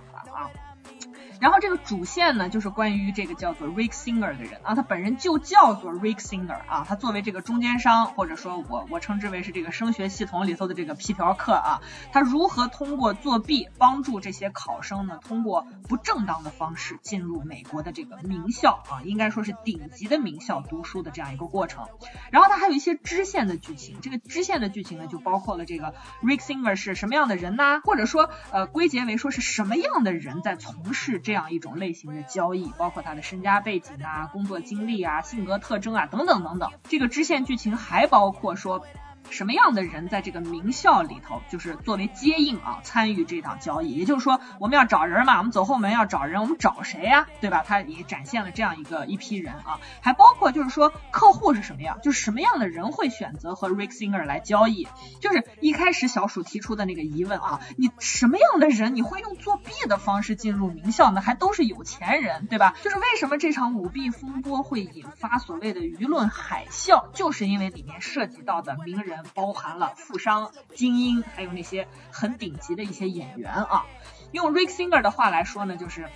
[1.40, 11.80] 然后这个主线呢，就是关于这个叫做 Rick Singer 的人啊，他本人就叫做 Rick Singer 啊，他作为这个中间商，或者说我我称之为是这个升学系统里头的这个皮条客啊，
[12.12, 21.86] 他如何通过作弊帮助这些考生呢，通过不正当的方式进入美国的这个名校啊，应该说是顶级的名校读书的这样一个过程。
[22.30, 27.80] 然后他还有一些支线的剧情，这个支线的剧情呢，就包括了这个 Rick Singer 是什么样的人呢？
[27.82, 31.29] 或者说呃归结为说是什么样的人在从事这。
[31.30, 36.72] 这样一种类型的交易，包括他的身家背景啊、工作经历啊、性格特征啊等等等等。
[36.88, 38.84] 这个支线剧情还包括说。
[39.28, 43.92] 什么样的人在这个名校里头，就是作为接应啊，参与这档交易？
[43.92, 47.28] 也就是说，我们要找人嘛，我们走后门要找人，我们找谁呀？
[47.40, 47.62] 对吧？
[47.64, 54.88] 他也展现了这样一个一批人啊，还包括就是说客户是什么样，就是什么样的人会选择和 Rick Singer 来交易？
[55.20, 61.20] 就是一开始小鼠提出的那个疑问啊，你什么样的人你会用作弊的方式进入名校呢？
[61.20, 62.74] 还都是有钱人，对吧？
[62.82, 69.09] 就是为什么这场舞弊风波会引发所谓的舆论海啸，就是因为里面涉及到的名人。
[69.34, 73.86] 包含了富商、精英，还有那些很顶级的一些演员啊。
[74.32, 76.08] 用 Rick Singer 的话来说呢，就是。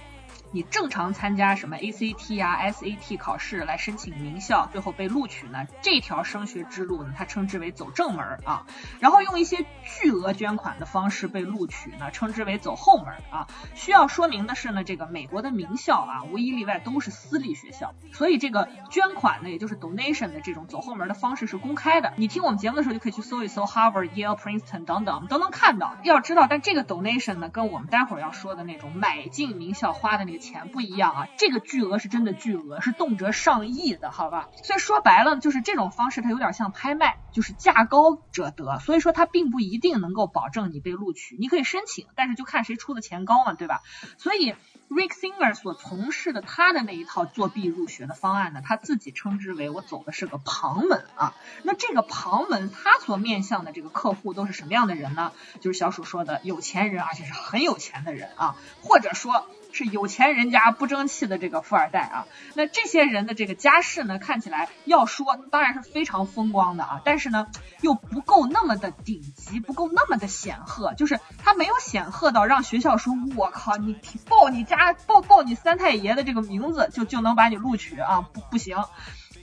[0.55, 5.67] 你正常参加什么 ACT 啊 SAT 考试来申请名校，最后被录取呢？
[5.83, 8.65] 这条升学之路呢，它称之为走正门啊。
[9.01, 13.49] 然后用一些巨额捐款的方式被录取呢，称之为走后门啊。
[13.75, 22.13] 需要说明的是呢，这个美国的名校啊，无一例外都是私立学校，所以这个捐款呢，也就是 donation 的这种走后门的方式是公开的。
[22.15, 25.97] 你听我们节目的时候就可以去搜一搜 Harvard、Yale、Princeton 等等，都能看到。
[26.05, 30.44] 要知道，但这个 donation 呢，跟我们待会儿要说的那种买进名校花的那个。
[30.45, 34.49] 钱不一样啊，这个巨额是真的巨额，是动辄上亿的，好吧？
[34.63, 43.81] 所以说白了，就是这种方式它有点像拍卖，就是价高者得，所以说它并不一定能够保证你被录取，你可以申请，但是就看谁出的钱高嘛，对吧？
[44.19, 44.55] 所以。
[44.91, 51.35] Rick Singer 所从事的他的那一套作弊入学的方案呢，他自己称之为我走的是个旁门啊。
[51.63, 55.33] 那这个旁门他所面向的这个客户都是什么样的人呢？
[55.61, 59.47] 就是小鼠说的有钱人，而且是很有钱的人啊，或者说。
[59.75, 67.49] 是有钱人家不争气的这个富二代啊，那这些人的这个家世呢，看起来要说当然是非常风光的啊，但是呢
[67.81, 73.99] 又不够那么的顶级，不够那么的显赫，就是他没有显赫到让学校说我靠你
[74.29, 78.85] 报你家报报你三太爷的这个名字就就能把你录取啊，不不行，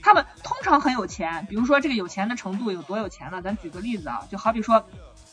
[0.02, 3.42] 他们通常很有钱，比如说这个有钱的程度有多有钱呢？
[3.42, 4.86] 咱举个例子啊，就好比说。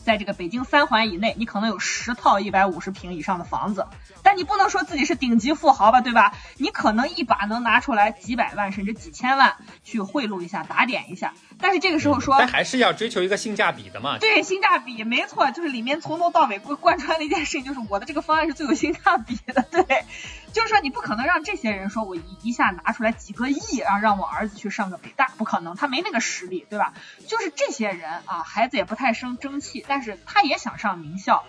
[0.04, 3.88] 在这个北京三环以内，你可能有十套一百五十平以上的房子，
[4.24, 6.34] 但你不能说自己是顶级富豪吧，对吧？
[6.58, 14.18] 你可能一把能拿出来几百万甚至几千万去贿赂一下、打点一下，但是这个时候说，但还是要追求一个性价比的嘛。
[14.20, 20.06] 对，性价比没错，就是里面从头到尾贯贯穿的一件事情，就是我的这个方案是最有性价比的，对。
[20.54, 26.94] 就是说，你不可能让这些人说，我一一下拿出来几个亿然后，让我儿子去上个北大，不可能，他没那个实力，对吧？
[27.28, 31.44] 就是这些人啊，孩子也不太生争气，但是他也想上名校，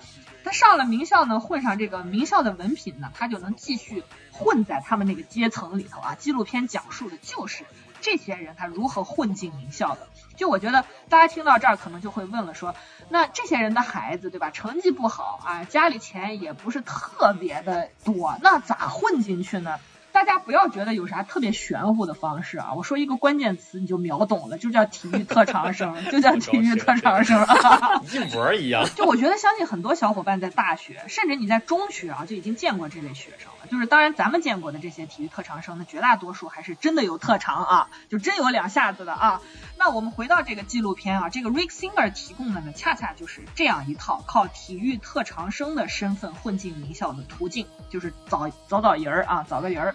[0.45, 6.15] 他上了名校呢，混上这个名校的文凭呢，他就能继续混在他们那个阶层里头啊。
[6.15, 7.65] 纪录片讲述的就是
[8.01, 10.09] 这些人他如何混进名校的。
[10.37, 12.75] 就我觉得大家听到这儿可能就会问了，说。
[13.11, 14.51] 那这些人的孩子，对吧？
[14.51, 19.78] 成绩不好啊，家里钱也不是特别的多，那咋混进去呢？
[20.21, 22.75] 大家不要觉得有啥特别玄乎的方式啊！
[22.77, 27.47] 我说一个关键词你就秒懂了，就叫体育特长生， 就叫体育特长生，
[28.13, 28.85] 一模一样。
[28.95, 33.67] 就我觉得，相信很多小伙伴在大学，甚至你在中学啊，就已经见过这类学生了。
[33.71, 39.41] 就是当然，咱们见过的这些体育特长生，呢绝大多数还是真的有特长啊，就真有两下子的啊。
[39.79, 49.95] 那我们回到这个纪录片啊，这个 Rick Singer 提供的呢，恰恰就是这样一套靠体育特长生的身份混进名校的途径，就是找找找人儿啊，找个人儿。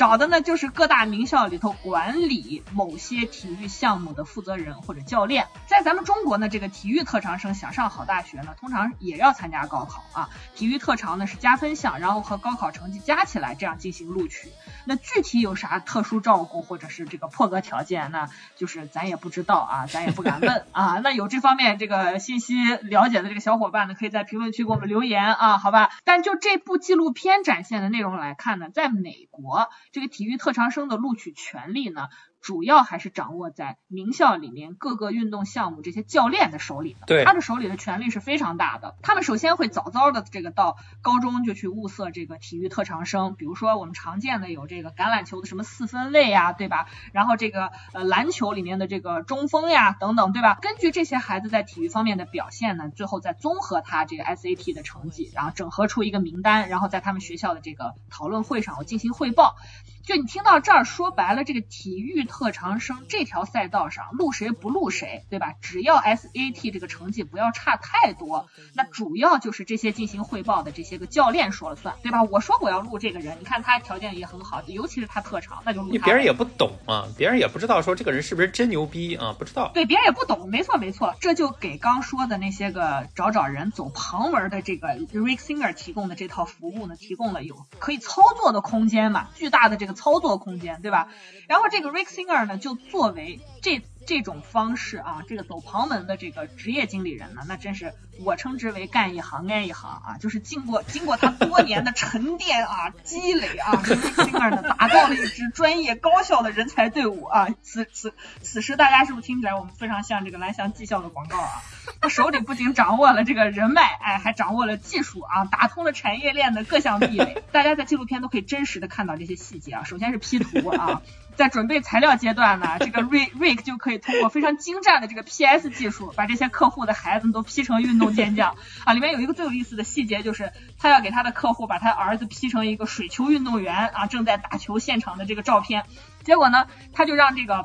[0.00, 5.46] 找的呢，就是各大名校里头管理某些体育项目的负责人或者教练。
[5.66, 10.30] 在咱们中国呢，这个体育特长生想上好大学呢，通常也要参加高考啊。
[10.54, 14.48] 体育特长呢是加分项，然后和高考成绩加起来这样进行录取。
[14.86, 20.98] 那具体有啥特殊照顾或者是这个破格条件，那就是咱也不知道啊，咱也不敢问啊。
[21.04, 25.90] 那有这方面这个信息了解的这个小伙伴呢，可以在评论区给我们留言啊，好吧？
[26.04, 29.68] 但就这部纪录片展现的内容来看呢，在美国。
[29.92, 32.08] 这个体育特长生的录取权利呢？
[32.40, 38.96] 主要还是掌握在名校里面各个运动项目这些教练的手里的，对，他的手里的权力是非常大的。
[39.02, 46.86] 他们首先会早早的这个到高中就去物色这个体育特长生，比如说我们常见的有这个橄榄球的什么四分卫呀，对吧？
[47.12, 50.58] 然后这个呃篮球里面的这个中锋呀等等，对吧？
[50.62, 59.56] 根据这些孩子在体育方面的表现呢，最后再综合他这个 SAT 的成绩，然后整合出一个名单，然后在他们学校的这个讨论会上我进行汇报。
[60.02, 65.54] 就你听到这儿，说白了，这个体育特长生这条赛道上录谁不录谁，对吧？
[65.60, 72.22] 只要 SAT 这个成绩不要差太多，那主要就是这些进行汇报的这些个教练说了算，对吧？
[72.22, 76.04] 我说我要录这个人，你看他条件也很好，尤其是他特长，那就录他。
[76.06, 79.70] 别人也不懂啊，别人也不知道说这个人是不是真牛逼啊，不知道。
[79.74, 89.90] 对，别人也不懂，没错没错，这就给刚说的那些个找找人走旁门的这个 Rick Singer 提供的这套服务呢，提供了有可以操作的空间嘛，巨大的这个。
[89.90, 91.08] 操作空间，对吧？
[91.48, 93.80] 然后这个 Rick Singer 呢，就作为这。
[94.06, 97.94] 这种方式啊，这个走旁门的这个职业经理人呢，那真是
[98.24, 107.48] 我称之为干一行爱一行啊，就是经过经过他多年的沉淀啊、 积累啊，这 Singer 呢打造了一支专业高效的人才队伍啊。
[107.62, 111.62] 此此此时，大家是不是听起来我们非常像这个蓝翔技校的广告啊？
[112.00, 117.42] 他手里不仅掌握了这个人脉，哎，还掌握了技术啊，打通了产业链的各项壁垒。
[117.52, 119.84] 大家在纪录片都可以真实的看到这些细节啊。
[119.84, 121.02] 首先是 P 图啊。
[121.36, 128.92] 在准备材料阶段呢，这个 Rick Rick 就可以通过非常精湛的这个 PS 技术，把这些客户的孩子都 P 成运动尖叫啊。
[128.92, 135.84] 里面有一个最有意思的细节，就是他要给他的客户把他儿子 P 成一个水球运动员啊，正在打球现场的这个照片。
[136.24, 137.64] 结果呢，他就让这个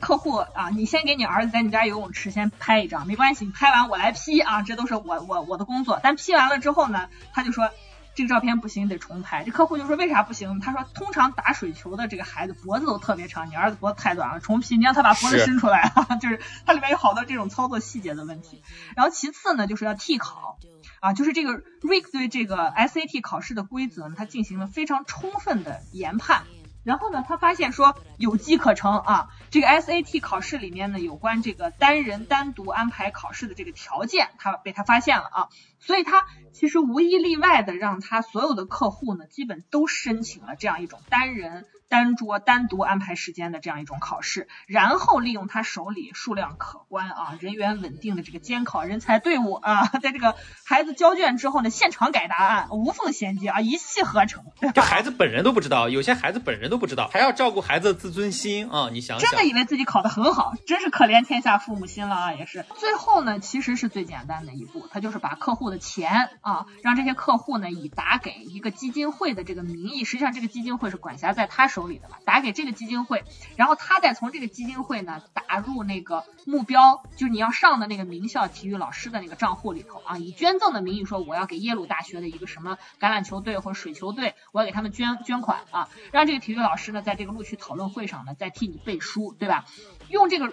[0.00, 6.00] 客户啊，你先给你儿子在你家游泳池先拍一张，没关系，你拍完我来 P 啊，这都是我我我的工作。
[6.02, 7.70] 但 P 完了之后呢，他就说。
[8.14, 9.44] 这个照片不行，得重拍。
[9.44, 10.60] 这客户就说为啥不行？
[10.60, 18.62] 他说通常打水球的这个孩子脖子都特别长，你儿子脖子太短了，重 P 你让他把脖子伸出来， 就是它里面有好多这种操作细节的问题。
[18.96, 20.58] 然后其次呢，就是要替考。
[21.00, 26.44] 啊，就是这个 Rick 对这个 SAT 考试的规则呢，他进行了非常充分的研判。
[26.84, 35.48] 然后呢，他发现说有机可乘啊，这个 SAT 考试里面呢，有关这个单人单独安排考试的这个条件，他被他发现了啊，
[35.80, 41.66] 所以他其实无一例外的让他所有的客户呢，基本都申请了这样一种单人。
[41.88, 54.44] 单桌单独安排时间的这样一种考试，然后利用他手里数量可观啊、人员稳定的这个监考人才队伍啊，在这个孩子交卷之后呢，现场改答案，无缝衔接啊，一气呵成。
[54.74, 58.88] 这孩子本人都不知道，有些孩子本人都不知道，还要照顾孩子的自尊心啊！
[58.90, 62.32] 你想想，真的以为自己考得很好，真是可怜天下父母心了啊！
[62.34, 73.24] 也是，最后呢，其实是最简单的一步，他就是把客户的钱啊，让这些客户呢以打给一个基金会的这个名义，实际上这个基金会是管辖在他手里的嘛，打给这个基金会，
[73.56, 89.64] 然后他再从这个基金会呢打入那个目标，就是你要上的那个名校体育老师的那个账户里头啊，以捐赠的名义说我要给耶鲁大学的一个什么橄榄球队或者水球队，我要给他们捐捐款啊，让这个体育老师呢在这个录取讨论会上呢再替你背书，对吧？
[90.08, 90.52] 用这个。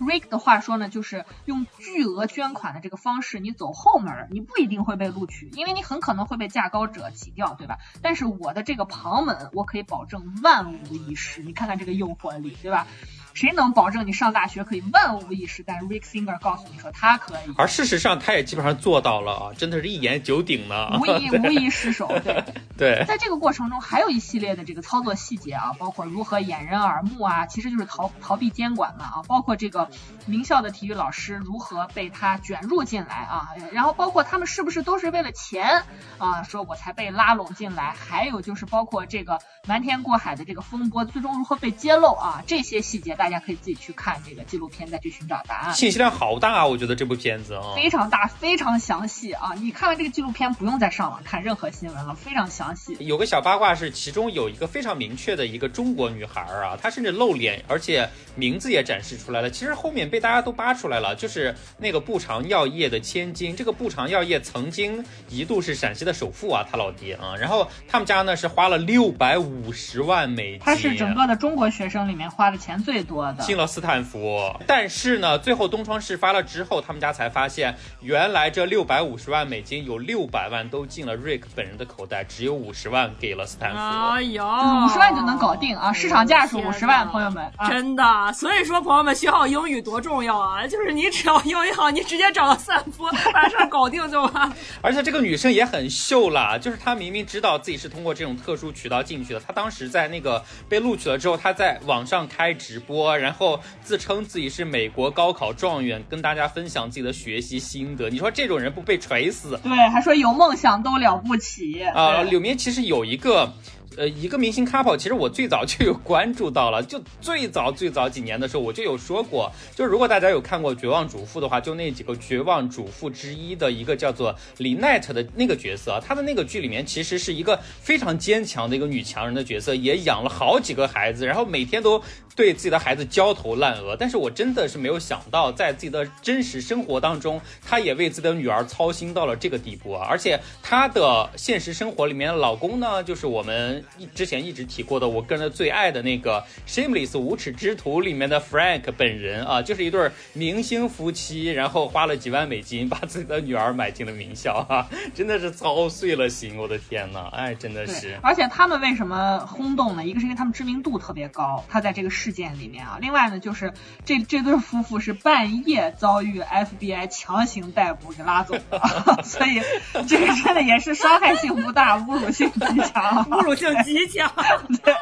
[0.00, 7.78] Rick 的话说呢，就是用巨额捐款的这个方式，你走后门，你不一定会被录取，因为你很可能会被价高者挤掉，对吧？
[8.02, 11.42] 但是我的这个旁门，我可以保证万无一失。
[11.42, 12.86] 你看看这个诱惑力，对吧？
[13.34, 15.62] 谁能保证你上大学可以万无一失？
[15.66, 22.06] 但是 Rick Singer 告诉你说他可以，而事实上他也基本上做到了啊，真的是一言九鼎呢，无一 无一失手。
[22.24, 22.44] 对
[22.78, 29.88] 对，在这个过程中还有一系列的这个操作细节啊，包括如何掩人耳目啊，其实就是逃逃避监管嘛啊，包括这个
[30.26, 35.82] 名校的体育老师如何被他卷入进来啊，然后包括他们是不是都是为了钱
[36.18, 45.74] 啊，说我才被拉拢进来，还有就是包括这个瞒天过海的这个风波最终如何被揭露啊，这些细节大家可以自己去看这个纪录片，再去寻找答案。
[45.74, 46.66] 信息量好大啊！
[46.66, 49.52] 我觉得这部片子啊，非常大，非常详细啊！
[49.60, 52.96] 你看完这个纪录片，不用再上网看任何新闻了，非常详细。
[53.00, 59.50] 有个小八卦是，其中有一个非常明确的一个中国女孩啊，她甚至露脸，而且名字也展示出来了。
[59.50, 63.54] 其实后面被大家都扒出来了，就是那个步长药业的千金。
[63.54, 67.36] 这个步长药业曾经一度是陕西的首富啊，他老爹啊。
[67.38, 73.44] 然后他们家呢是花了六百五十万美金，他是整个的中国学生里面花的钱最多的。
[73.44, 83.78] 进了斯坦福，但是呢，最后东窗事发了之后，他们家才发现，原来这六百五十万美金有六百万都进了瑞克本人的口袋，只有五十万给了斯坦福。
[83.78, 85.92] 哎呦，五十万就能搞定啊！
[85.92, 88.32] 市场价是五十万，朋友们，真的。
[88.32, 90.66] 所以说，朋友们，学好英语多重要啊！
[90.68, 94.52] 就是你只要英语好，你直接找到斯坦福，把事儿搞定就完。
[94.80, 103.60] 而且这个女生也很秀啦，就是她明明知道自己是通过这种特殊渠道进去的，她当时在那个被录取了之后，她在网上开直播，然后。
[103.82, 108.08] 自称自己是美国高考状元，跟大家分享自己的学习心得。
[108.08, 109.58] 你说这种人不被锤死？
[109.62, 112.22] 对，还说有梦想都了不起啊！
[112.22, 113.52] 里面其实有一个。
[113.96, 132.02] 呃，一个明星 couple，其实我最早就有关注到了，就最早最早几年的时候，我就有说过，就如果大家有看过《绝望主妇》的话，就那几个绝望主妇之一的一个叫做李奈特的那个角色，她的那个剧里面其实是一个非常坚强的一个女强人的角色，也养了好几个孩子，然后每天都
[132.36, 133.96] 对自己的孩子焦头烂额。
[133.98, 140.06] 但是我真的是没有想到，在自己的真实生活当中，她也为自己的女儿操心到了这个地步啊！
[140.08, 143.84] 而且她的现实生活里面的老公呢，就是我们。
[143.98, 158.18] 一之前一直提过的，我个人的最爱的那个《Shameless 无耻之徒》里面的 Frank 本人啊，就是一对明星夫妻，然后花了几万美金把自己的女儿买进了名校啊， 真的是操碎了心，我的天呐，哎，真的是。
[158.22, 160.04] 而且他们为什么轰动呢？
[160.04, 163.74] 一个是因为他们知名度特别高，他在这个事件里面啊，另外呢，就是
[164.06, 168.80] 这这对夫妇是半夜遭遇 FBI 强行逮捕给拉走的，
[169.22, 169.60] 所以
[170.08, 173.74] 这个真的也是伤害性不大，侮辱性极强， 侮辱性。
[173.84, 174.32] 极强，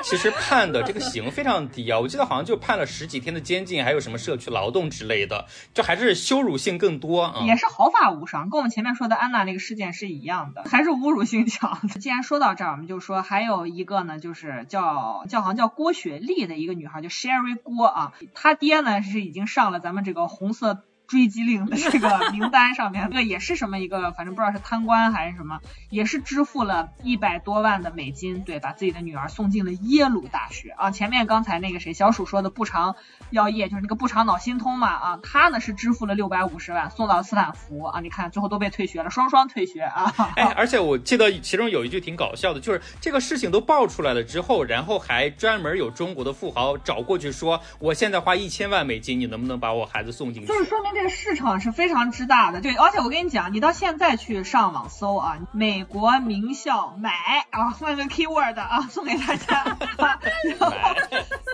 [0.02, 7.44] 其实判的这个刑非常低啊，我记得好像就判了十几天的监禁，还有什么社区劳动之类的，就还是羞辱性更多啊。
[7.46, 11.86] 也是毫发无伤，跟我们前面说的安娜那个事件是一样的，还是侮辱性强。
[12.00, 20.82] 既然说到这儿，我们就说还有一个呢，就是叫叫好像叫郭雪莉的一个女孩，叫 Sherry 郭啊，他爹呢是已经上了咱们这个红色。
[21.12, 25.60] 追击令的这个 名单上面，这个也是什么一个，反正不知道是贪官还是什么，
[25.90, 30.90] 也是支付了一百多万的美金，对，把自己的女儿送进了耶鲁大学啊。
[30.90, 32.96] 前面刚才那个谁小鼠说的不长
[33.28, 40.14] 药业，就是那个不长脑心通嘛啊，他呢是支付了六百五十万送到斯坦福啊，你看最后都被退学了，双双退学啊。
[40.36, 50.48] 哎，而且我记得其中有一句挺搞笑的，就是这个事情都爆出来了之后，然后还专门有中国的富豪找过去说，我现在花一千万美金，你能不能把我孩子送进去？
[50.48, 51.01] 就是说明这。
[51.02, 52.60] 这个市场是非常之大的。
[52.60, 57.10] 对，而且我跟你讲，你到现在去上网搜啊，美国名校买
[57.50, 59.64] 啊，换个 keyword 啊，送给大家，
[59.98, 60.72] 然后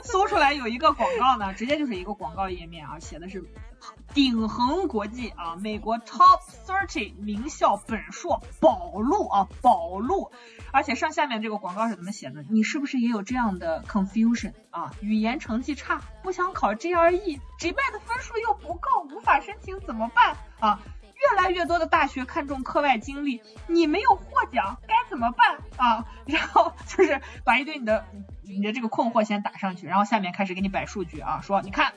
[0.05, 3.43] 搜出来有一个广告呢，直接就是一个广告页面啊，写的是。
[4.15, 10.33] 鼎恒国际啊，美国 Top Thirty 名校本硕保录啊，保录，
[10.73, 12.43] 而且上下面这个广告是怎么写的？
[12.49, 14.93] 你是不是也有这样的 confusion 啊？
[15.01, 20.81] 语言成绩差，不想考 GRE，GMAT 的分数又不够，无法申请怎么办啊？
[21.15, 26.07] 越来越多的大学看重课外经历，你没有获奖该怎么办啊？
[26.27, 28.07] 然后就是把一堆你的
[28.43, 31.93] 你的这个困惑先打上去，然后下面开始给你摆数据啊，说你看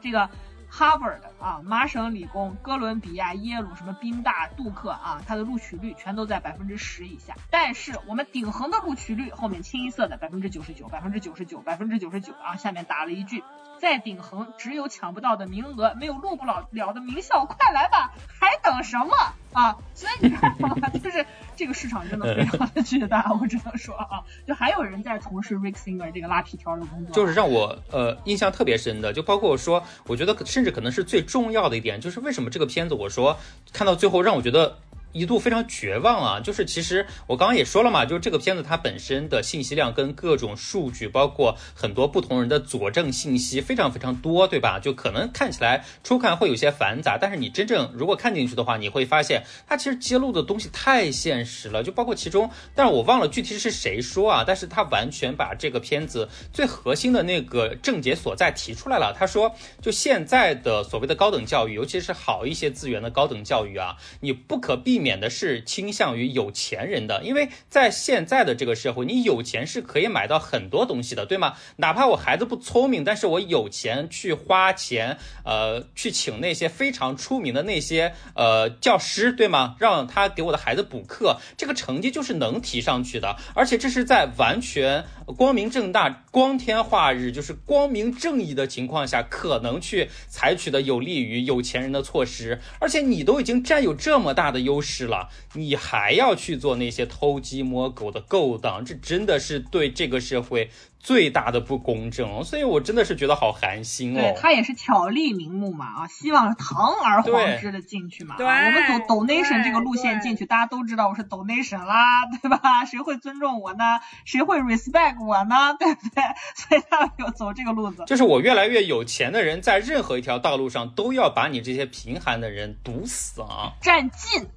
[0.00, 0.30] 这个。
[0.76, 7.34] Harvard 啊，麻省理工、哥伦比亚、耶鲁，什么宾大、杜克啊，它的录取率全都在百分之十以下。
[7.50, 13.42] 但是我们鼎恒的录取率后面清一色的百分之九十九、百分之九十九、百分之九十九啊，下面打了一句。
[13.80, 19.14] 在鼎恒只有抢不到的名额，没有录不了了的名校，快来吧， 还等什么
[19.52, 19.76] 啊？
[19.94, 20.54] 所以你看？
[21.02, 21.24] 就是
[21.54, 27.14] 这个市场真的非常的巨大，我只能说啊，就还有人在从事 Rick Singer 这个拉皮条的工作。
[27.14, 33.38] 就是让我呃印象特别深的，就包括我说，我觉得甚至可能是最重要的一点，就是为什么这个片子我说
[33.72, 34.78] 看到最后让我觉得。
[35.16, 36.40] 一度非常绝望啊！
[36.40, 44.78] 就是其实我刚刚也说了嘛，就是这个片子它本身的信息量跟各种数据，包括很多不同人的佐证信息非常非常多，对吧？
[44.78, 51.82] 就可能看起来初看会有些繁杂，但是你真正如果看进去的话，你会发现它其实揭露的东西太现实了。
[51.82, 59.14] 就包括其中，但是我忘了具体是谁说啊，但是他完全把这个片子最核心的那个症结所在提出来了。
[59.18, 65.05] 他说，就现在的所谓的高等教育，尤其是好一些资源的高等教育啊，你不可避免。
[65.06, 71.54] 免的是倾向于有钱人的，因为在现在的这个社会，你有钱是可以买到很多东西的，对吗？
[71.76, 79.76] 哪怕我孩子不聪明，但是我有钱去花钱，呃，去请那些非常出名的那些呃教师，对吗？
[79.78, 85.04] 让他给我的孩子补课，这个成绩就是能提上去的，而且这是在完全
[85.36, 94.95] 光明正大、光天化日，就是光明正义的情况下，可能去采取的有利于有钱人的措施，而且你都已经占有这么大的优势。
[94.96, 100.70] 是了，你还要去做那些偷鸡摸狗的勾当，这真的是对这个社会。
[100.98, 104.20] 最大的不公正，所以我真的是觉得好寒心哦。
[104.20, 108.34] 对他也是巧立名目嘛啊，希望堂而皇之的进去嘛。
[108.36, 112.84] 对，我们走 donation 这个路线进去，大家都知道我是 donation 啦，对吧？
[112.86, 114.00] 谁会尊重我呢？
[114.24, 115.74] 谁会 respect 我呢？
[115.78, 116.24] 对不对？
[116.56, 118.02] 所以他要走这个路子。
[118.08, 124.48] 就是我越来越有钱的人，在任何一条道路上都要把你这些贫寒的人堵死啊，占尽。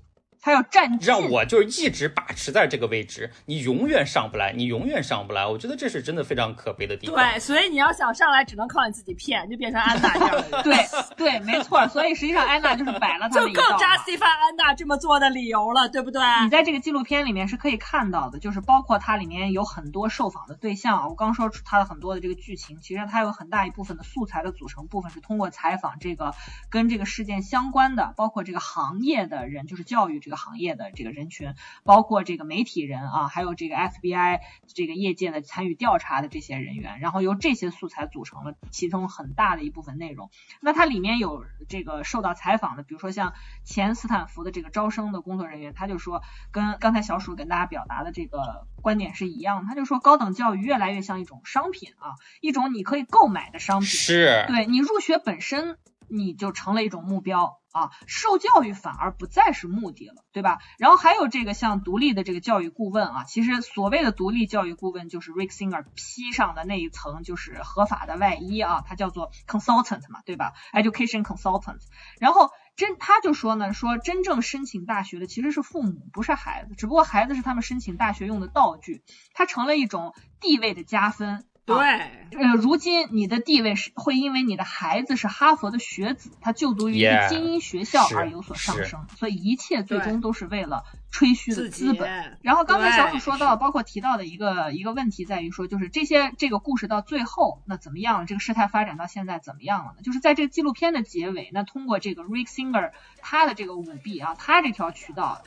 [0.42, 5.46] 他要占让我就是一直把持在这个位置，你永远上不来，你永远上不来。
[5.46, 7.16] 我觉得这是真的非常可悲的地方。
[7.16, 10.64] 对，所以你要想上来，只能靠你自己骗，就变成安娜这样的人。
[10.64, 10.76] 对
[11.16, 11.88] 对，没错。
[11.90, 16.22] 所以实际上安娜就是摆了他就更加激发安娜这么做的理由了，对不对？
[16.44, 21.10] 你在这个纪录片里面是可以看到的，就是包括它里面有很多受访的对象。
[21.10, 26.34] 我刚说出它的很多的这个剧情，其实它有很大一部分的素材的组成部分是通过采访这个
[26.70, 31.10] 跟这个事件相关的，包括这个行业的人，就是教育这个行业的这个。
[31.20, 40.30] 人群包括这个媒体人啊，还有这个 FBI 这个业界的参与调查的这些人员，然后由这些素材组成了其中很大的一部分内容。
[40.62, 43.34] 那它里面有这个受到采访的，比如说像
[43.66, 46.22] 前斯坦福的这个招生的工作人员，他就说
[46.52, 55.78] 跟刚才小鼠跟大家表达的这个观点是一样的，他就说高等教育越来越像一种商品啊，一种你可以购买的商品，是对你入学本身
[56.10, 57.60] 你就成了一种目标。
[57.72, 60.58] 啊，受教育反而不再是目的了，对吧？
[60.80, 71.82] 然后还有这个像独立的这个教育顾问啊，其实所谓的独立教育顾问就是 Rick Singer 披上的那一层就是合法的外衣啊，他叫做 consultant 嘛，对吧？Education consultant。
[72.20, 79.04] 然后真他就说呢，说真正申请大学的其实是父母，不是孩子，只不过孩子是他们申请大学用的道具，
[79.36, 81.46] 它成了一种地位的加分。
[81.76, 92.38] 对，呃，如今你的地位是会因为你的孩子是哈佛的学子，他就读于一个精英学校而有所上升，所以一切最终都是为了吹嘘的资本。
[92.42, 98.26] 然后刚才小鼠说到，包括提到的一个一个问题在于说，就是这些这个故事到最后那怎么样？
[98.26, 100.02] 这个事态发展到现在怎么样了呢？
[100.04, 102.92] 就是在这个纪录片的结尾，那通过这个 Rick Singer
[103.22, 105.42] 他的这个舞弊啊，他这条渠道。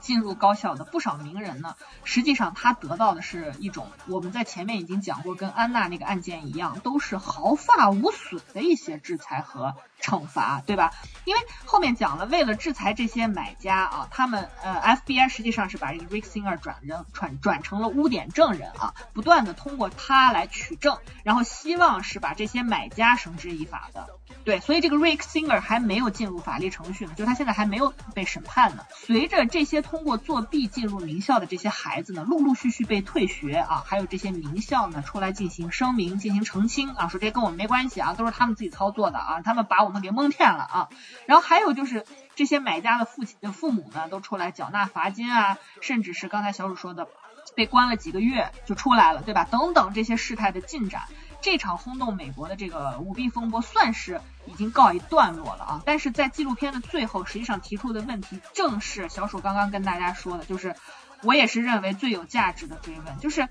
[0.00, 10.92] 进入高校的不少名人呢，实际上他得到的是一种我们在前面已经讲过，跟安娜那个案件一样，都是毫发无损的一些制裁和惩罚，对吧？
[11.24, 24.08] 因为后面讲了，为了制裁这些买家啊，他们呃 FBI 实际上是把这个 Rick Singer 转人转转成了污点证人啊，不断的通过他来取证，然后希望是把这些买家绳之以法的。
[24.44, 28.84] 对，所以这个 Rick Singer 还没有进入法律程序呢，就他现在还没有被审判呢。
[28.94, 40.88] 随着这些通过作弊进入名校的这些孩子呢，陆陆续续被退学啊，还有这些名校呢出来进行声明、进行澄清啊，说这跟我们没关系啊，都是他们自己操作的啊，他们把我给蒙骗了啊。
[41.26, 42.06] 然后还有就是
[42.36, 47.08] 这些买家的父亲、父母呢，都出来缴纳罚金啊，甚至是刚才小主说的，
[47.56, 49.44] 被关了几个月就出来了，对吧？
[49.50, 51.02] 等等这些事态的进展。
[51.42, 55.82] 这场轰动美国的这个舞弊风波算是已经告一段落了啊！
[55.86, 60.76] 但是在纪录片的最后，实际上提出的问题正是小鼠刚刚跟大家说的，就是
[61.22, 63.48] 我也是认为最有价值的追问，就是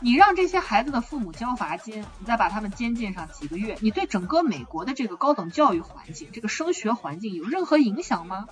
[0.00, 8.46] 你让这些孩子的父母交罚金，你再把他们监禁上几个月，你对整个美国的这个高等教育环境、这个升学环境有任何影响吗？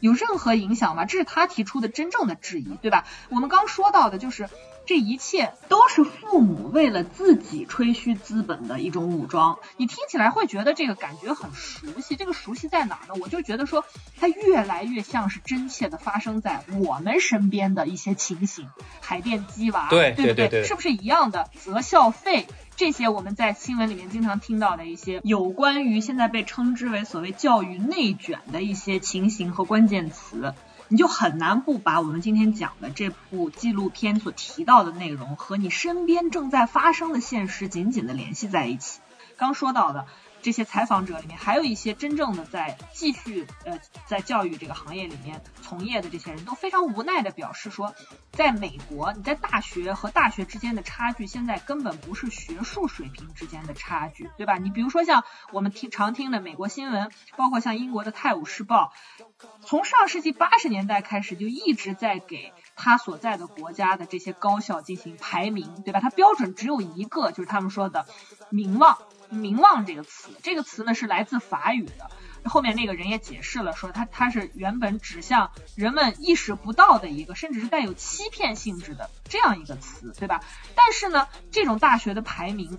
[0.00, 1.04] 有任何影响吗？
[1.04, 3.04] 这是他提出的真正的质疑，对吧？
[3.28, 4.48] 我们刚说到的就是。
[4.88, 12.16] 这一切都是父母为了自己吹嘘资本的一种武装，你听起来会觉得这个感觉很熟悉。
[12.16, 13.20] 这个熟悉在哪儿呢？
[13.20, 13.84] 我就觉得说，
[14.18, 18.66] 它越来越像是真切的发生在我们身边的一些情形。
[19.02, 20.64] 海淀鸡娃，对对不对？
[20.64, 21.50] 是不是一样的？
[21.60, 30.54] 择校费这些，我们在新闻里面经常听到的一些有关于现在被称之为所谓教育内卷的一些情形和关键词。
[30.88, 39.00] 你就很难不把我们今天讲的这部纪录片所提到的内容和你身边正在发生的现实紧紧的联系在一起。
[39.36, 40.06] 刚说到的。
[40.42, 47.94] 这些采访者里面，还有一些真正的在继续呃在教育这个行业里面从业的这些人，都非常无奈的表示说，
[48.32, 54.58] 在美国，你在大学和大学之间的差距，现在根本不是学术水平之间的差距，对吧？
[54.58, 58.92] 你比如说像我们听常听的美国新闻，包括像英国的《泰晤士报》，
[59.66, 66.00] 从上世纪八十年代开始就一直在给他所在的国家的这些高校进行排名，对吧？
[66.00, 68.06] 它标准只有一个，就是他们说的
[68.50, 68.98] 名望。
[69.30, 72.10] 名望这个词，这个词呢是来自法语的。
[72.44, 80.40] 后面那个人也解释了，说它它是原本指向人们意识不到的一个，甚至是带有欺骗性质的这样一个词，对吧？
[80.74, 82.78] 但是呢，这种大学的排名，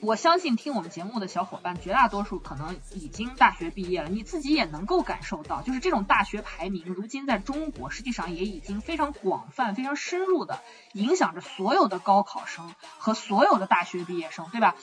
[0.00, 10.60] 我相信听我们节目的小伙伴绝大多数可能已经大学毕业了，你自己也能够感受到，就是这种大学排名，如今在中国实际上也已经非常广泛、非常深入的
[10.94, 14.74] 影响着所有的高考生和所有的大学毕业生，对吧？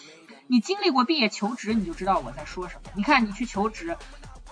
[0.47, 2.91] 你经历过毕业求职，你就知道我在说什么。
[2.93, 3.97] 你看，你去求职，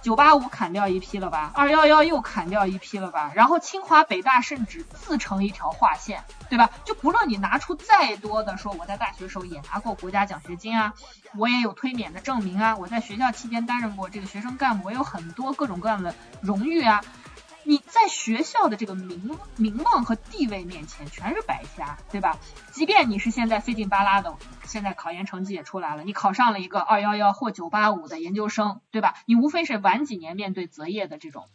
[0.02, 6.70] 九八五砍掉一批了吧，二幺幺又砍掉一批了吧，然后清华北大甚至自成一条划线，对吧？
[6.84, 10.94] 就不论你拿出再多的说我在大学时候也拿过国家奖学金啊，
[11.38, 17.02] 我也有推免的证明啊，我在学校期间担任过这个学生干部，我有很多各种各样的荣誉啊。
[17.66, 22.38] 你在学校的这个名名望和地位面前全是白瞎，对吧？
[22.72, 24.36] 即便你是现在费劲巴拉的，
[24.66, 29.16] 现在考研成绩也出来了，你考上了一个二幺幺或九八五的研究生，对吧？
[29.26, 31.48] 你无非是晚几年面对择业的这种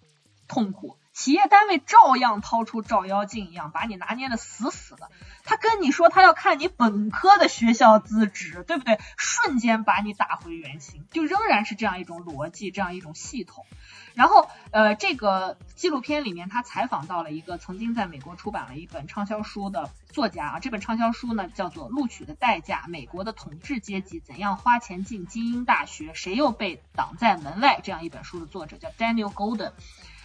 [0.47, 5.11] 痛苦，企业单位照样掏出照妖镜一样把你拿捏的死死的。
[5.43, 9.01] 他跟你说他要看你本科的学校资质，对不对？
[9.17, 13.67] 瞬间把你打回原形，就仍然是这样一种逻辑，这样一种系统。
[14.15, 20.61] 然后，呃，这个纪录片里面，他采访到了一个曾经在美国出版了一本畅销书的作家啊。
[20.61, 29.73] 这本畅销书呢，叫做《录取的代价：美国的统治阶级怎样花钱进精英大学，谁又被挡在门外》这样一本书的作者叫 Daniel Golden。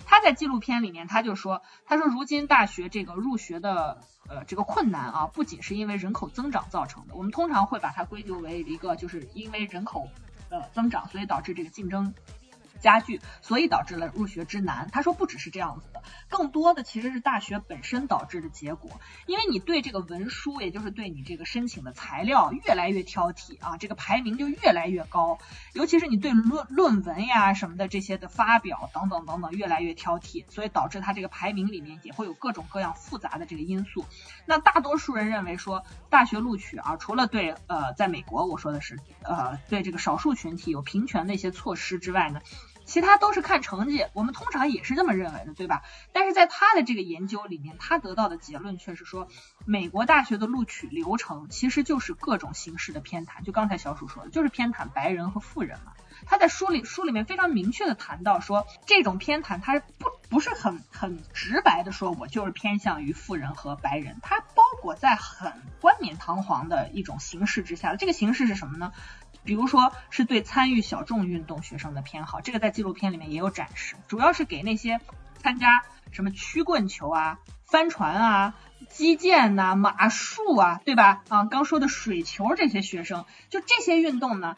[0.05, 10.07] 他在纪录片里面，他就说，他说如今大学这个入学的呃这个困难啊，不仅是因为人口增长造成的，我们通常会把它归咎为一个就是因为人口
[10.49, 12.13] 呃增长，所以导致这个竞争。
[12.83, 14.89] 加剧，所以导致了入学之难。
[14.91, 18.91] 他说不只是这样子的，更多的其实是大学本身导致的结果。
[19.25, 25.39] 因为你对这个文书，也就是对你这个申请的材料越来越挑剔啊，这个排名就越来越高。
[25.73, 34.05] 尤其是你对论论文呀什么的这些的发表等等等等越来越挑剔，所以导致它这个排名里面也会有各种各样复杂的这个因素。
[34.45, 42.41] 那大多数人认为说，大学录取啊，除了对呃在美国我说的是呃对这个少数群体有平权的一些措施之外呢。
[42.93, 45.81] 其他都是看成绩，我们通常也是这么认为的，对吧？
[46.11, 49.29] 但是在他的这个研究里面，他得到的结论却是说，
[49.65, 55.93] 美国大学的录取流程其实就是各种形式的偏袒，就刚才小鼠说的，就是偏袒白人和富人嘛。
[56.27, 65.51] 他在书里书里面非常明确的谈到说，这种偏袒他是不不是很很直白的说，我就是偏向于富人和白人，他包裹在很
[65.81, 67.95] 冠冕堂皇的一种形式之下。
[67.95, 68.93] 这个形式是什么呢？
[69.43, 74.99] 比如说是对参与小众运动学生的偏好，这个在纪录片里面也有展示，主要是给那些
[75.37, 78.55] 参加什么曲棍球啊、帆船啊、
[78.89, 81.23] 击剑呐、马术啊，对吧？
[81.29, 84.55] 啊，刚说的水球这些学生，就这些运动呢。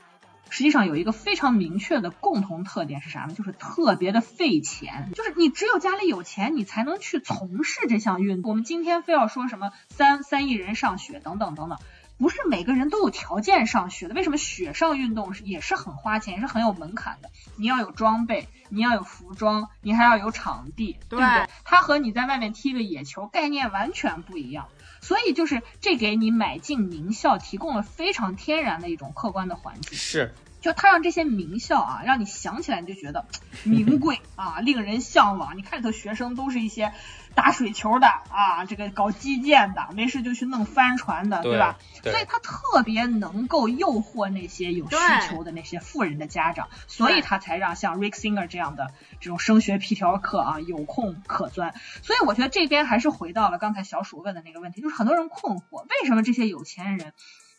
[0.47, 3.33] 实际上有一个非常明确的共同特点是啥呢？
[3.33, 8.51] 就是特别的费钱，就是你只有家里有钱，你才能去从事这项运动。
[8.51, 11.79] 我们今天非要说什么三三亿人上学等等等等，
[12.17, 14.13] 不是每个人都有条件上学的。
[14.13, 17.29] 为什么雪上运动是也是很花钱，也是很有门槛的？
[17.55, 21.47] 你要有装备，你要有服装，你还要有场地，对不对？
[21.63, 24.67] 它和你在外面踢个野球概念完全不一样。
[25.01, 33.25] 所以就是这给你买进名校提供了非常天然的一种客观的环境，是，就它让这些名校啊，让你想起来你就觉得
[33.63, 35.57] 名贵啊，令人向往。
[35.57, 36.91] 你看里头学生都是一些。
[37.35, 41.77] 打水球的啊，这个搞基建的，没事就去弄帆船的，对吧？
[42.01, 44.95] 所以他特别能够诱惑那些有需
[45.27, 51.73] 求的那些富人的家长，所以他才让像 Rick Singer 这样的这种升学皮条客啊有空可钻。
[52.01, 57.13] 所以我觉得这边还是回到了刚才小鼠问的那个问题，就是很多人困惑，为什么这些有钱人？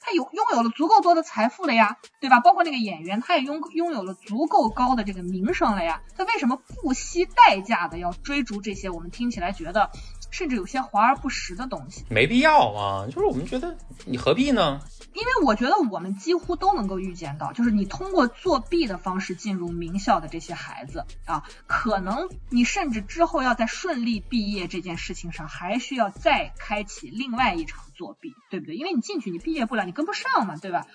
[0.06, 2.38] 他有拥有了足够多的财富了呀，对吧？
[2.38, 6.00] 包括那个演员，他也拥拥有了足够高的这个名声了呀。
[6.16, 9.90] 他为什么不惜代价的要追逐这些我们听起来觉得
[10.36, 12.04] 甚至有些华而不实的东西？
[12.10, 14.82] 没必要啊，就是我们觉得你何必呢？
[15.14, 28.76] 因为我觉得我们几乎都能够预见到，就是你通过作弊的方式进入名校的这些孩子啊，可能你甚至之后要在顺利毕业这件事情上，还需要再开启另外一场作弊，对不对？
[28.76, 30.86] 因为你进去你毕业不了，你跟不上嘛，对吧？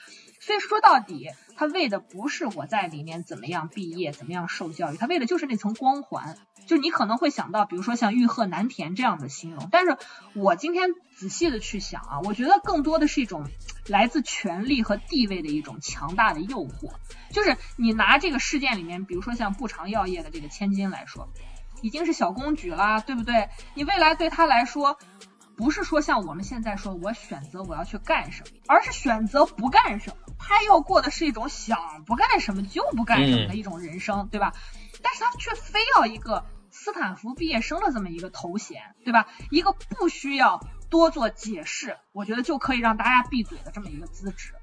[0.42, 6.36] 所以说到底，他为的不是我在里面怎么样毕业，怎么样受教育，他为的就是那层光环。
[6.68, 9.98] 就你可能会想到，比如说像玉鹤南田这样的形容，但是
[10.34, 13.46] 我今天仔细的去想啊，我觉得更多的是一种
[13.88, 16.94] 来自权力和地位的一种强大的诱惑。
[17.32, 21.30] 就是你拿这个事件里面，比如说像不长药业的这个千金来说，
[21.82, 23.50] 已经是小公举啦，对不对？
[23.74, 24.98] 你未来对他来说，
[25.58, 30.31] 不是说像我们现在说我选择我要去干什么，而是选择不干什么。
[30.42, 34.54] 他要过的是一种想不干什么就不干什么的一种人生，对吧？
[35.02, 36.44] 但是他却非要一个。
[36.74, 39.28] 斯坦福毕业生的这么一个头衔，对吧？
[39.50, 44.54] 一个不需要多做解释，我觉得就可以让大家闭嘴的这么一个资质。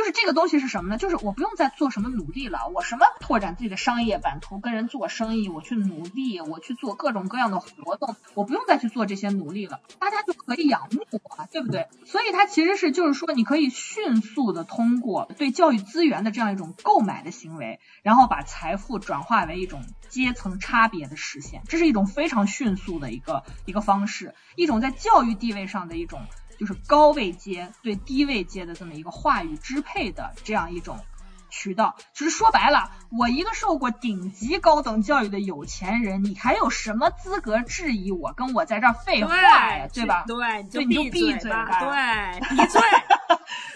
[0.00, 0.96] 就是这个东西是什么呢？
[0.96, 11.86] 就是我不用再做什么努力了，我什么拓展自己的商业版图，跟人做生意，我去努力，我去做各种各样的活动，我不用再去做这些努力了，大家就可以仰慕我，对不对？
[12.06, 26.22] 所以它其实是就是说，你可以迅速的通过对教育资源的这样一种购买的行为，然后把财富转化为一种阶层差别的实现，这是一种非常迅速的一个一个方式，一种在教育地位上的一种。
[26.60, 31.00] 就是高位阶对低位阶的这么一个话语支配的这样一种
[31.48, 38.34] 渠道，其实说白了，我一个受过顶级高等教育的有钱人，你还有什么资格质疑我？
[38.34, 40.24] 跟我在这儿废话呀，对吧？
[40.26, 42.80] 对，对，你就闭嘴吧，对， 闭嘴。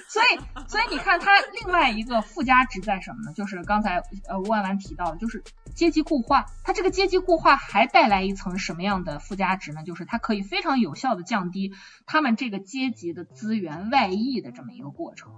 [0.09, 0.39] 所以，
[0.69, 3.33] 所以你看，它另外一个附加值在什么呢？
[3.33, 5.43] 就是刚才呃吴婉婉提到的，就是
[5.75, 6.47] 阶级固化。
[6.63, 9.83] 它这个阶级固化还带来一层什么样的附加值呢？
[9.85, 11.73] 就是它可以非常有效的降低
[12.07, 15.33] 他们这个阶级的资源外溢的这么一个过程。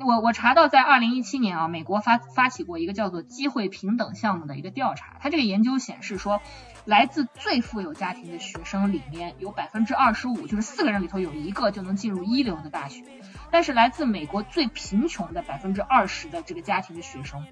[0.00, 5.18] 我我查到，在二零一七年啊，美国发发起过一个叫做机会平等项目的一个调查。
[5.20, 6.40] 它这个研究显示说，
[6.84, 13.04] 来自最富有家庭的学生里面有百分之二十五，就是四个人里头有一个就能进入一流的大学。
[13.52, 17.46] 但是来自美国最贫穷的百分之二十的这个家庭的学生，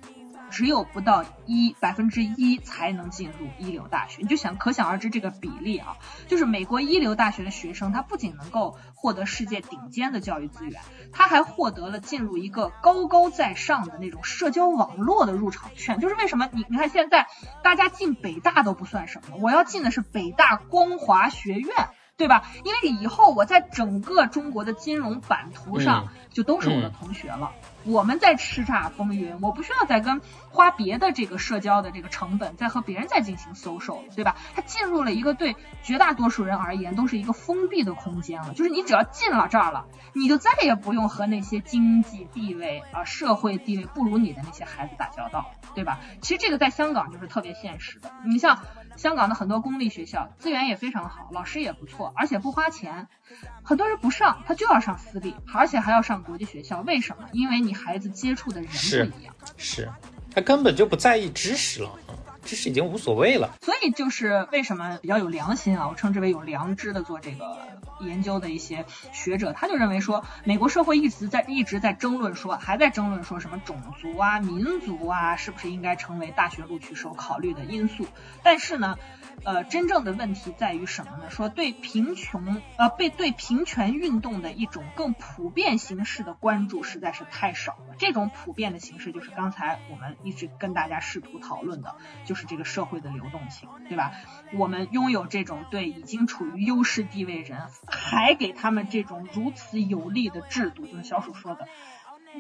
[0.53, 4.23] 只有不到一百分之一才能进入一流大学。
[4.23, 5.97] 你就想可想而知这个比例啊，
[6.29, 10.81] 就是美国一流大学的学生，他不仅能够获得世界顶尖的教育资源，
[11.13, 15.99] 他还获得了进入一个高高在上的那种社交网络的入场券。
[15.99, 17.27] 就是为什么你你看现在
[17.65, 21.73] 大家进北大都不算什么，我要进的是北大光华学院。
[22.15, 22.45] 对吧？
[22.63, 27.51] 因为以后我在整个中国的金融版图上就都是我的同学了。
[27.85, 34.37] 我们在叱咤风云，我不需要再跟花别的这个社交的这个成本，再和别人再进行 social，对吧？
[34.55, 38.55] 他进入了一个对绝大多数人而言都是一个封闭的空间了。
[38.55, 45.99] 就是你只要进了这儿了，你就再也不用和那些经济地位啊、社会地位不如你的那些孩子打交道，对吧？
[46.21, 48.13] 其实这个在香港就是特别现实的。
[48.25, 48.59] 你像。
[49.03, 53.09] 香港的很多公立学校资源也非常好，老师也不错，而且不花钱。
[53.65, 56.83] 很多人不上，他就要上私立，而且还要上国际学校。
[56.83, 57.25] 为什么？
[57.33, 59.35] 因为你孩子接触的人不一样。
[59.57, 59.91] 是，
[60.33, 61.91] 他根本就不在意知识了。
[62.45, 63.55] 其实已经无所谓了。
[63.63, 67.57] 所以就是为什么比较有良心啊，我称之为有良知的做这个
[68.01, 78.07] 研究的一些学者，他就认为说，美国社会一直在一直在争论说，还在争论说什么种族啊、民族啊，是不是应该成为大学录取时候考虑的因素？
[78.43, 78.99] 但是呢。
[79.45, 81.31] 呃，真正的问题在于什么呢？
[81.31, 87.97] 说对贫穷，呃，被对平权运动的一种更普遍形式的关注实在是太少了。
[87.99, 94.13] 这种普遍的形式，就是刚才我们一直跟大家试图讨论的，就是这个社会的流动性，对吧？
[94.55, 101.67] 我们拥有这种对已经处于优势地位人，还给他们这种如此有利的制度，就是小鼠说的。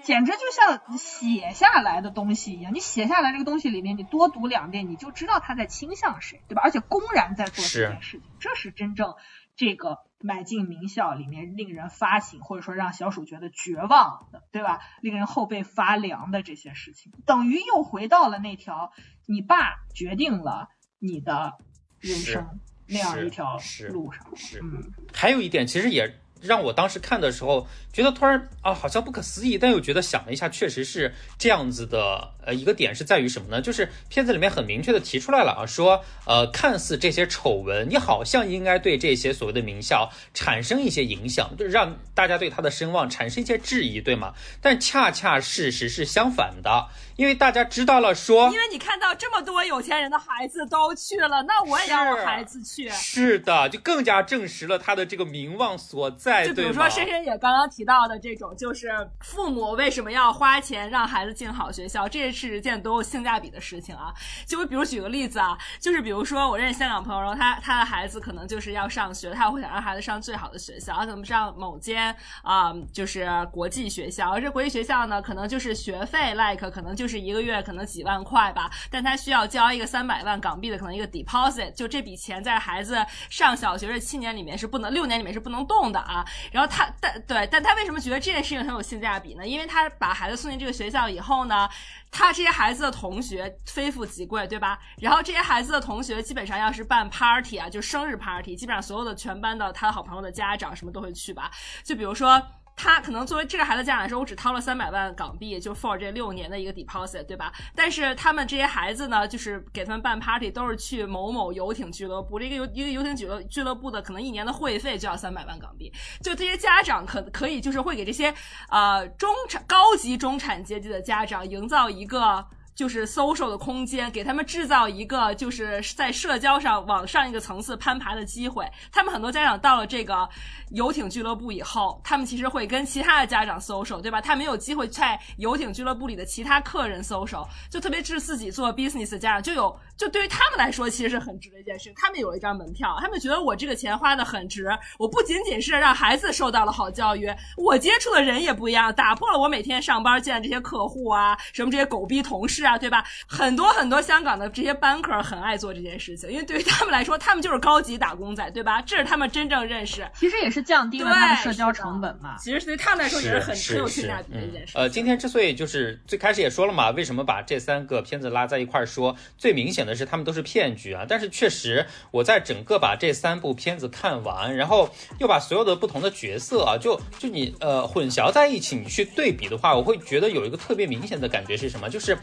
[0.02, 6.62] 简直就像写下来的东西一样，你写下来这个东西里面，你多读两遍，你就知道他在倾向谁，对吧？
[6.64, 9.14] 而且公然在做这件事情，这是真正
[9.55, 14.81] 这个买进名校里面令人发醒，或者说让小鼠觉得绝望的，对吧？
[15.02, 18.93] 令人后背发凉的这些事情，等于又回到了那条
[19.27, 21.55] 你爸决定了你的
[22.01, 23.59] 人生那样一条
[23.90, 24.27] 路上。
[24.35, 26.19] 是，嗯，还有一点，其实也。
[26.43, 32.32] 让我当时看的时候，觉得突然啊，好像不可思议，但又觉得想了一下，确实是这样子的。
[32.44, 33.62] 呃，一个点是在于什么呢？
[33.62, 44.35] 就是片子里面很明确的提出来了啊，说呃，看似这些丑闻，你好像应该对这些所谓的名校产生一些影响，就让大家对他的声望产生一些质疑，对吗？
[44.60, 46.89] 但恰恰事实是相反的。
[47.14, 52.89] 因为大家知道了，说因为你看到这么多有钱人的孩子都去了，那我也让我孩子去。
[52.89, 56.32] 是的，就更加证实了他的这个名望所在。
[56.47, 58.91] 就比如说深深也刚刚提到的这种，就是
[59.21, 64.13] 父母为什么要花钱让孩子进好学校，这是件多有性价比的事情啊。
[64.45, 77.13] 就比如举个例子啊，就是比如说我认识香港朋友，然后他他的孩子可能就是要上学，他会想让孩子上最好的学校，怎么上某间啊就是国际学校，而这国际学校呢，可能就是学费 like 可能就是。
[77.13, 82.97] 是一个月可能几万块吧，但他需要交一个三百万港币的可能一个 deposit，就这笔钱在孩子
[83.29, 86.22] 上小学这七年里面是不能，六年里面是不能动的啊。
[86.51, 89.47] 然后他但对，但他为什么觉得这件事情很有性价比呢？
[89.47, 91.69] 因为他把孩子送进这个学校以后呢，
[92.11, 94.78] 他这些孩子的同学非富即贵，对吧？
[94.99, 101.51] 然后这些孩子的同学基本上要是办 party 啊，就生日 party，基本上所有的全班的他的好朋友的家长什么都会去吧。
[101.82, 102.43] 就比如说。
[102.74, 107.53] 他可能作为这个孩子家长来说，我只掏了三百万港币，就 for 这六年的一个 deposit，对吧？
[107.74, 115.93] 但是他们这些孩子呢，就是给他们办 party，都是去某某游艇俱乐部，这个游一个游艇俱乐俱乐部的可能一年的会费就要三百万港币。
[116.23, 118.35] 就这些家长可可以就是会给这些
[118.70, 122.44] 呃中产高级中产阶级的家长营造一个。
[122.74, 128.66] 就是 social 的空间，给他们制造一个就是在社交上往上一个层次攀爬的机会。
[128.90, 130.28] 他们很多家长到了这个
[130.70, 134.20] 游艇俱乐部以后，他们其实会跟其他的家长 social，对吧？
[134.20, 141.93] 他没有机会在游艇俱乐部里的其他客人 social，就特别是自己做 business 的家长，就有就对于他们来说，其实是很值的一件事。
[141.95, 144.69] 他们有了一张门票，他们觉得我这个钱花的很值。
[144.99, 152.65] 我不仅仅是让孩子受到了好教育，我接触的人也不一样，打破了我每天上班见这些客户啊，什么这些狗逼同事。
[152.65, 153.05] 啊，对吧？
[153.29, 158.83] 很多很多香港的这些 banker 很爱做这件事情，因为对于他们来说，他们就是高级打工仔，对吧？
[158.83, 162.37] 这是他们真正认识，其实也是降低了他们社交成本嘛。
[162.39, 164.77] 其实对他们来说也是很很有性价比的一件事。
[164.77, 169.16] 呃，今天之所以就是最开始也说了嘛，为什么把这三个片子拉在一块儿说？
[169.37, 171.05] 最明显的是他们都是骗局啊。
[171.09, 181.89] 但是确实，我在整个把这三部片子看完，然后又把所有的不同的角色啊，就就你呃混淆在一起，你去对比的话，我会觉得有一个特别明显的感觉是什么？
[181.89, 182.16] 就是。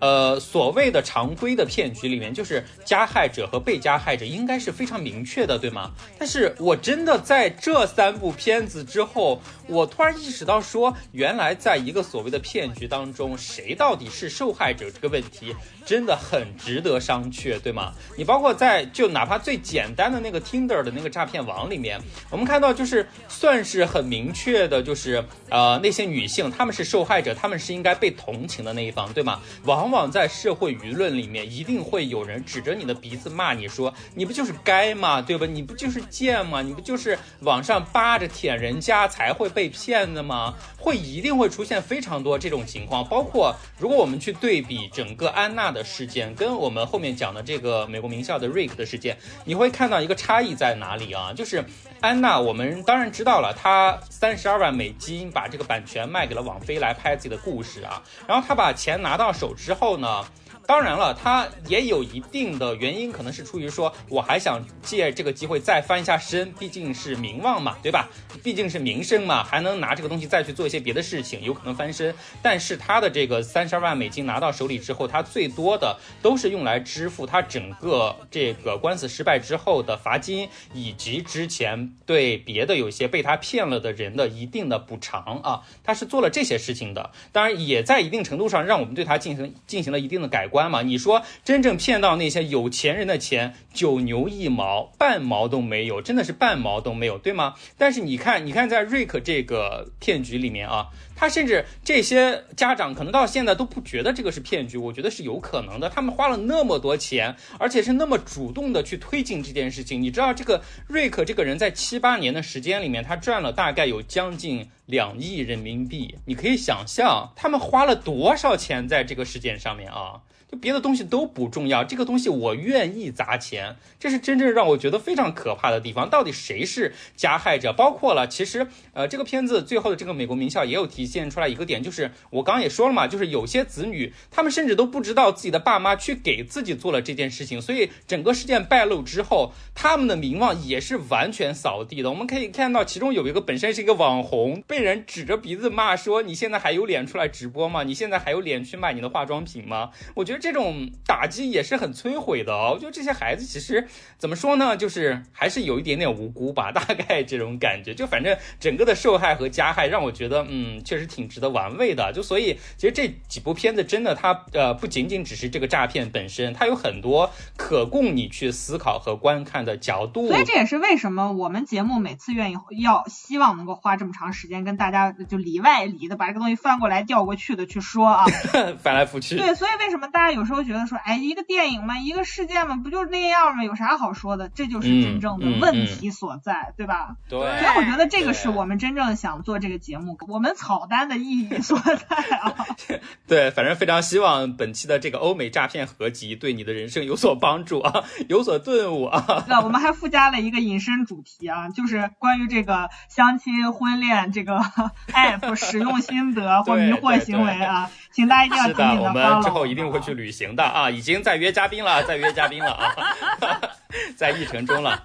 [0.00, 5.90] 呃，所谓的常规的骗局里面，就是加害者和被加害者应该是非常明确的，对吗？
[6.18, 15.54] 但是我真的在这三部片子之后，我突然意识到，说原来在一个所谓的骗局当中，谁到底是受害者这个问题。
[15.86, 17.92] 真的很值得商榷，对吗？
[18.16, 22.00] 你包括在就哪怕最简单的那个 Tinder 的那个诈骗网里面，
[22.30, 29.38] 我们看到就是算是很明确的，就是呃那些女性她们是受害者，她们是应该被同情的那一方，对吗？
[29.64, 35.20] 往往往在社会舆论里面，一定会有人指着你的鼻子骂你说，你不就是该吗？
[35.20, 35.44] 对吧？
[35.44, 36.62] 你不就是贱吗？
[36.62, 40.54] 你不就是网上扒着舔人家才会被骗的吗？
[40.78, 45.74] 会一定会出现非常多这种情况，包括如果我们去对比整个安娜。
[45.74, 51.32] 的事件跟我们后面讲的这个美国名校的 Rick 的事件，你会看到一个差异在哪里啊？
[51.32, 51.64] 就是
[52.00, 60.22] 安娜，我们当然知道了，她三十二万美金把这个版权卖给了网飞来拍自己的故事啊，然后她把钱拿到手之后呢？
[60.66, 68.08] 当然了，他也有一定的原因，可能是出于说我还想借这个机会再翻一下身，毕竟是名望嘛，对吧？
[68.42, 72.14] 毕竟是名声嘛，还能拿这个东西再去做一些别的事情，有可能翻身。
[72.42, 85.62] 但是他的这个三十二万美金拿到手里之后，他最多的都是用来支付他整个这个官司失败之后的罚金，以及之前对别的有些被他骗了的人的一定的补偿啊。
[85.82, 90.82] 他是做了这些事情的，当然也在一定程度上让我们对他进行进行了一定的改观关嘛。
[90.82, 97.56] 你说真正骗到那些有钱人的钱，九牛一毛，半毛都没有，真的是半毛都没有，对吗？
[97.76, 100.86] 但是你看，你看在瑞克这个骗局里面啊。
[101.16, 105.88] 他甚至这些家长可能到现在都不觉得这个是骗局，我觉得是有可能的。
[105.88, 110.02] 他们花了那么多钱，而且是那么主动的去推进这件事情。
[110.02, 116.16] 你知道，这个瑞克这个人在七八年的时间里面，他赚了大概有将近两亿人民币。
[116.26, 120.22] 你可以想象，他们花了多少钱在这个事件上面啊？
[120.54, 126.08] 别的东西都不重要，这个东西我愿意砸钱，这是真正让我觉得非常可怕的地方。
[126.08, 127.72] 到底谁是加害者？
[127.72, 142.10] 包括了，其实呃，这个片子最后的这个美国名校也有体现出来一个点，就是我刚刚也说了嘛，就是有些子女他们甚至都不知道自己的爸妈去给自己做了这件事情，所以整个事件败露之后，他们的名望也是完全扫地的。
[142.10, 147.82] 我们可以看到，其中有一个本身是一个网红，被人指着鼻子骂说：“你现在还有脸出来直播吗？
[147.82, 150.43] 你现在还有脸去卖你的化妆品吗？”我觉得。
[150.44, 152.72] 这种打击也是很摧毁的哦。
[152.74, 153.88] 我觉得这些孩子其实
[154.18, 157.94] 怎么说呢，就是还是有一点点无辜吧，大概这种感觉。
[157.94, 162.12] 就反正整个的受害和加害让我觉得，嗯，确实挺值得玩味的。
[162.12, 170.28] 就所以其实这几部片子真的，它呃不仅仅只是这个诈骗本身，它有很多可供你去思考和观看的角度。
[170.28, 178.26] 所以这也是为什么我们节目每次愿意要希望能够花这么长时间跟大家就里外里的把这个东西翻过来调过去的去说啊，
[178.78, 179.36] 翻来覆去。
[179.36, 180.33] 对，所以为什么大家？
[180.34, 183.64] 有时候觉得说，哎，一个电影嘛，一个事件嘛，不就是那样吗？
[183.64, 184.48] 有啥好说的？
[184.48, 187.16] 这就是真正的问题所在，对吧？
[187.28, 187.38] 对。
[187.38, 192.54] 所以我觉得这个是我们真正想做这个节目，我们草单的意义所在啊。
[193.26, 199.44] 对，反正非常希望本期的这个欧美诈骗合集对你的人生有所帮助啊，有所顿悟啊。
[199.48, 204.58] 那我们还附加了一个隐身主题啊，就是关于这个相亲、婚恋这个
[205.12, 207.90] app 使用心得或迷惑行为啊。
[208.14, 210.88] 请大家一定要是的，我们之后一定会去旅行的啊！
[210.88, 212.94] 已经在约嘉宾了，在约嘉宾了啊，
[214.16, 215.02] 在议程中了。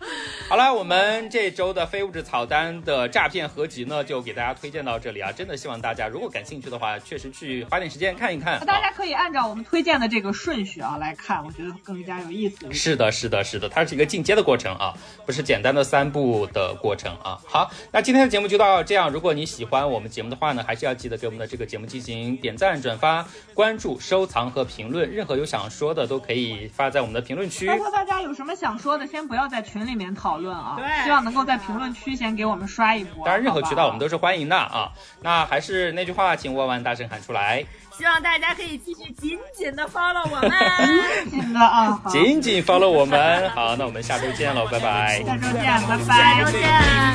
[0.48, 5.32] 好了，我们这周的非物质草单的诈骗合集呢，就给大家推荐到这里啊！
[5.32, 8.60] 真的希望大家如果感兴趣的话，确实去花点时间看一看。
[8.66, 12.72] 大家可以按照我们推荐的这个顺序啊来看，我觉得更加有意思。
[12.72, 14.94] 是的，是的，是的，它是一个进阶的过程啊，
[15.26, 17.40] 不是简单的三步的过程啊。
[17.48, 19.10] 好，那今天的节目就到这样。
[19.10, 23.00] 如果你喜欢我们节目的话呢，还是要记得给我们的这个节目进行点赞、转。
[23.00, 27.66] 发关注、收藏和评论，任何有想说的都可以发在我们的评论区。
[27.66, 33.26] 如果大家有什么想说的，先不要在群里面讨论啊，对，希望能够在评论区先给我们刷一波。
[33.26, 34.92] 当然，任何渠道我们都是欢迎的啊。
[35.22, 37.64] 那还是那句话，请万万大声喊出来。
[37.92, 40.52] 希望大家可以继续紧紧的 follow 我们，
[41.30, 43.50] 紧紧的啊，紧紧 follow 我们。
[43.50, 45.22] 好，那我们下周见喽，拜拜。
[45.26, 46.04] 下周见，拜拜。
[46.06, 46.62] 下周见，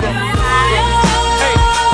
[0.03, 0.12] 拜
[1.89, 1.94] 拜。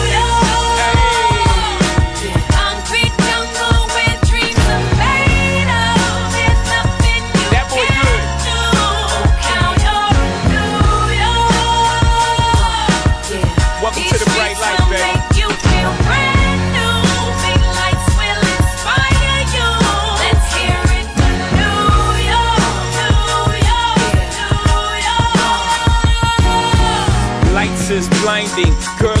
[28.51, 29.20] Girl,